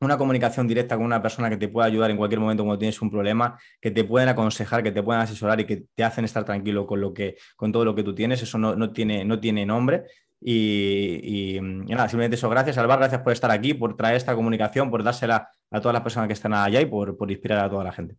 una 0.00 0.16
comunicación 0.16 0.68
directa 0.68 0.96
con 0.96 1.04
una 1.04 1.22
persona 1.22 1.50
que 1.50 1.56
te 1.56 1.68
pueda 1.68 1.86
ayudar 1.86 2.10
en 2.10 2.16
cualquier 2.16 2.40
momento 2.40 2.62
cuando 2.62 2.78
tienes 2.78 3.00
un 3.02 3.10
problema, 3.10 3.58
que 3.80 3.90
te 3.90 4.04
pueden 4.04 4.28
aconsejar, 4.28 4.82
que 4.82 4.92
te 4.92 5.02
pueden 5.02 5.22
asesorar 5.22 5.60
y 5.60 5.64
que 5.66 5.84
te 5.94 6.04
hacen 6.04 6.24
estar 6.24 6.44
tranquilo 6.44 6.86
con, 6.86 7.00
lo 7.00 7.12
que, 7.12 7.36
con 7.56 7.72
todo 7.72 7.84
lo 7.84 7.94
que 7.94 8.02
tú 8.02 8.14
tienes, 8.14 8.42
eso 8.42 8.58
no, 8.58 8.92
tiene, 8.92 9.24
no 9.24 9.40
tiene 9.40 9.66
nombre. 9.66 10.04
Y, 10.40 11.58
nada, 11.60 12.08
simplemente 12.08 12.36
eso, 12.36 12.48
gracias 12.48 12.78
Alvar, 12.78 13.00
gracias 13.00 13.22
por 13.22 13.32
estar 13.32 13.50
aquí, 13.50 13.74
por 13.74 13.96
traer 13.96 14.16
esta 14.16 14.36
comunicación, 14.36 14.90
por 14.90 15.02
dársela 15.02 15.48
a 15.70 15.80
todas 15.80 15.94
las 15.94 16.02
personas 16.02 16.28
que 16.28 16.34
están 16.34 16.54
allá 16.54 16.80
y 16.80 16.86
por, 16.86 17.16
por 17.16 17.30
inspirar 17.30 17.64
a 17.64 17.70
toda 17.70 17.82
la 17.82 17.92
gente. 17.92 18.16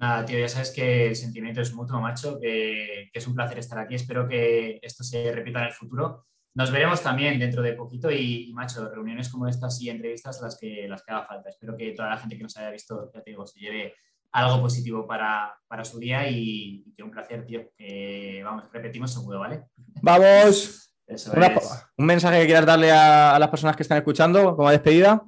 Nada, 0.00 0.24
tío, 0.24 0.38
ya 0.38 0.48
sabes 0.48 0.70
que 0.70 1.08
el 1.08 1.16
sentimiento 1.16 1.60
es 1.60 1.72
mutuo, 1.74 2.00
macho, 2.00 2.40
que, 2.40 3.08
que 3.12 3.18
es 3.18 3.26
un 3.26 3.34
placer 3.34 3.58
estar 3.58 3.78
aquí. 3.78 3.94
Espero 3.94 4.26
que 4.26 4.80
esto 4.82 5.04
se 5.04 5.30
repita 5.30 5.60
en 5.60 5.66
el 5.66 5.72
futuro 5.72 6.26
nos 6.54 6.70
veremos 6.70 7.00
también 7.02 7.38
dentro 7.38 7.62
de 7.62 7.74
poquito 7.74 8.10
y, 8.10 8.52
macho, 8.52 8.88
reuniones 8.88 9.28
como 9.28 9.46
estas 9.46 9.80
y 9.80 9.88
entrevistas 9.88 10.40
las 10.42 10.58
que, 10.58 10.86
las 10.88 11.02
que 11.02 11.12
haga 11.12 11.26
falta. 11.26 11.48
Espero 11.48 11.76
que 11.76 11.92
toda 11.92 12.10
la 12.10 12.18
gente 12.18 12.36
que 12.36 12.42
nos 12.42 12.56
haya 12.56 12.70
visto, 12.70 13.10
ya 13.14 13.22
te 13.22 13.30
digo, 13.30 13.46
se 13.46 13.60
lleve 13.60 13.94
algo 14.32 14.60
positivo 14.60 15.06
para, 15.06 15.56
su 15.84 15.98
día 15.98 16.28
y, 16.28 16.84
que 16.96 17.02
un 17.04 17.10
placer, 17.10 17.46
tío. 17.46 17.70
Que 17.76 18.42
vamos, 18.44 18.64
repetimos 18.72 19.12
seguro, 19.12 19.38
¿vale? 19.38 19.66
¡Vamos! 20.02 20.92
¿Un 21.96 22.06
mensaje 22.06 22.40
que 22.40 22.46
quieras 22.46 22.66
darle 22.66 22.90
a, 22.90 23.38
las 23.38 23.48
personas 23.48 23.76
que 23.76 23.82
están 23.82 23.98
escuchando 23.98 24.56
como 24.56 24.70
despedida? 24.70 25.24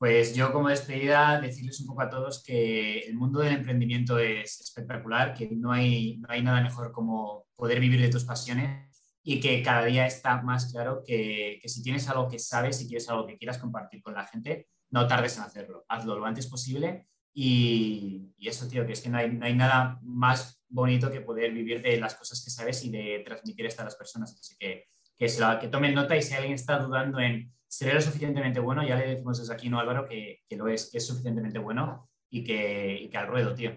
Pues 0.00 0.34
yo 0.34 0.50
como 0.50 0.70
despedida 0.70 1.38
decirles 1.42 1.78
un 1.82 1.88
poco 1.88 2.00
a 2.00 2.08
todos 2.08 2.42
que 2.42 3.00
el 3.00 3.16
mundo 3.16 3.40
del 3.40 3.52
emprendimiento 3.52 4.18
es 4.18 4.58
espectacular, 4.62 5.34
que 5.34 5.50
no 5.50 5.72
hay, 5.72 6.16
no 6.16 6.28
hay 6.30 6.42
nada 6.42 6.62
mejor 6.62 6.90
como 6.90 7.48
poder 7.54 7.80
vivir 7.80 8.00
de 8.00 8.08
tus 8.08 8.24
pasiones 8.24 9.18
y 9.22 9.40
que 9.40 9.62
cada 9.62 9.84
día 9.84 10.06
está 10.06 10.40
más 10.40 10.72
claro 10.72 11.02
que, 11.06 11.60
si 11.66 11.82
tienes 11.82 12.08
algo 12.08 12.28
que 12.30 12.38
sabes, 12.38 12.78
si 12.78 12.88
quieres 12.88 13.10
algo 13.10 13.26
que 13.26 13.36
quieras 13.36 13.58
compartir 13.58 14.00
con 14.00 14.14
la 14.14 14.26
gente, 14.26 14.68
no 14.88 15.06
tardes 15.06 15.36
en 15.36 15.42
hacerlo, 15.42 15.84
hazlo 15.86 16.18
lo 16.18 16.24
antes 16.24 16.46
posible 16.46 17.06
y, 17.34 18.32
eso, 18.38 18.66
tío, 18.68 18.86
que 18.86 18.94
es 18.94 19.02
que 19.02 19.10
no 19.10 19.18
hay, 19.18 19.54
nada 19.54 19.98
más 20.00 20.64
bonito 20.66 21.10
que 21.10 21.20
poder 21.20 21.52
vivir 21.52 21.82
de 21.82 22.00
las 22.00 22.14
cosas 22.14 22.42
que 22.42 22.50
sabes 22.50 22.82
y 22.86 22.90
de 22.90 23.22
transmitir 23.22 23.66
esto 23.66 23.82
a 23.82 23.84
las 23.84 23.96
personas. 23.96 24.32
Así 24.32 24.56
que 24.58 24.86
que, 25.18 25.26
que 25.60 25.68
tomen 25.68 25.94
nota 25.94 26.16
y 26.16 26.22
si 26.22 26.32
alguien 26.32 26.54
está 26.54 26.78
dudando 26.78 27.20
en 27.20 27.52
ser 27.70 27.94
lo 27.94 28.00
suficientemente 28.02 28.58
bueno, 28.58 28.86
ya 28.86 28.96
le 28.96 29.08
decimos 29.08 29.38
desde 29.38 29.54
aquí, 29.54 29.68
¿no, 29.68 29.78
Álvaro? 29.78 30.06
Que, 30.06 30.40
lo 30.50 30.68
es, 30.68 30.90
que 30.90 30.98
es 30.98 31.06
suficientemente 31.06 31.58
bueno 31.58 32.10
y 32.28 32.42
que, 32.42 32.98
y 33.00 33.08
que 33.08 33.16
al 33.16 33.28
ruedo, 33.28 33.54
tío. 33.54 33.72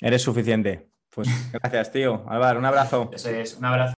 Eres 0.00 0.22
suficiente. 0.22 0.90
Pues 1.10 1.28
gracias, 1.52 1.90
tío. 1.90 2.24
Álvaro, 2.28 2.60
un 2.60 2.64
abrazo. 2.64 3.10
Eso 3.12 3.30
es, 3.30 3.56
un 3.56 3.64
abrazo. 3.64 3.90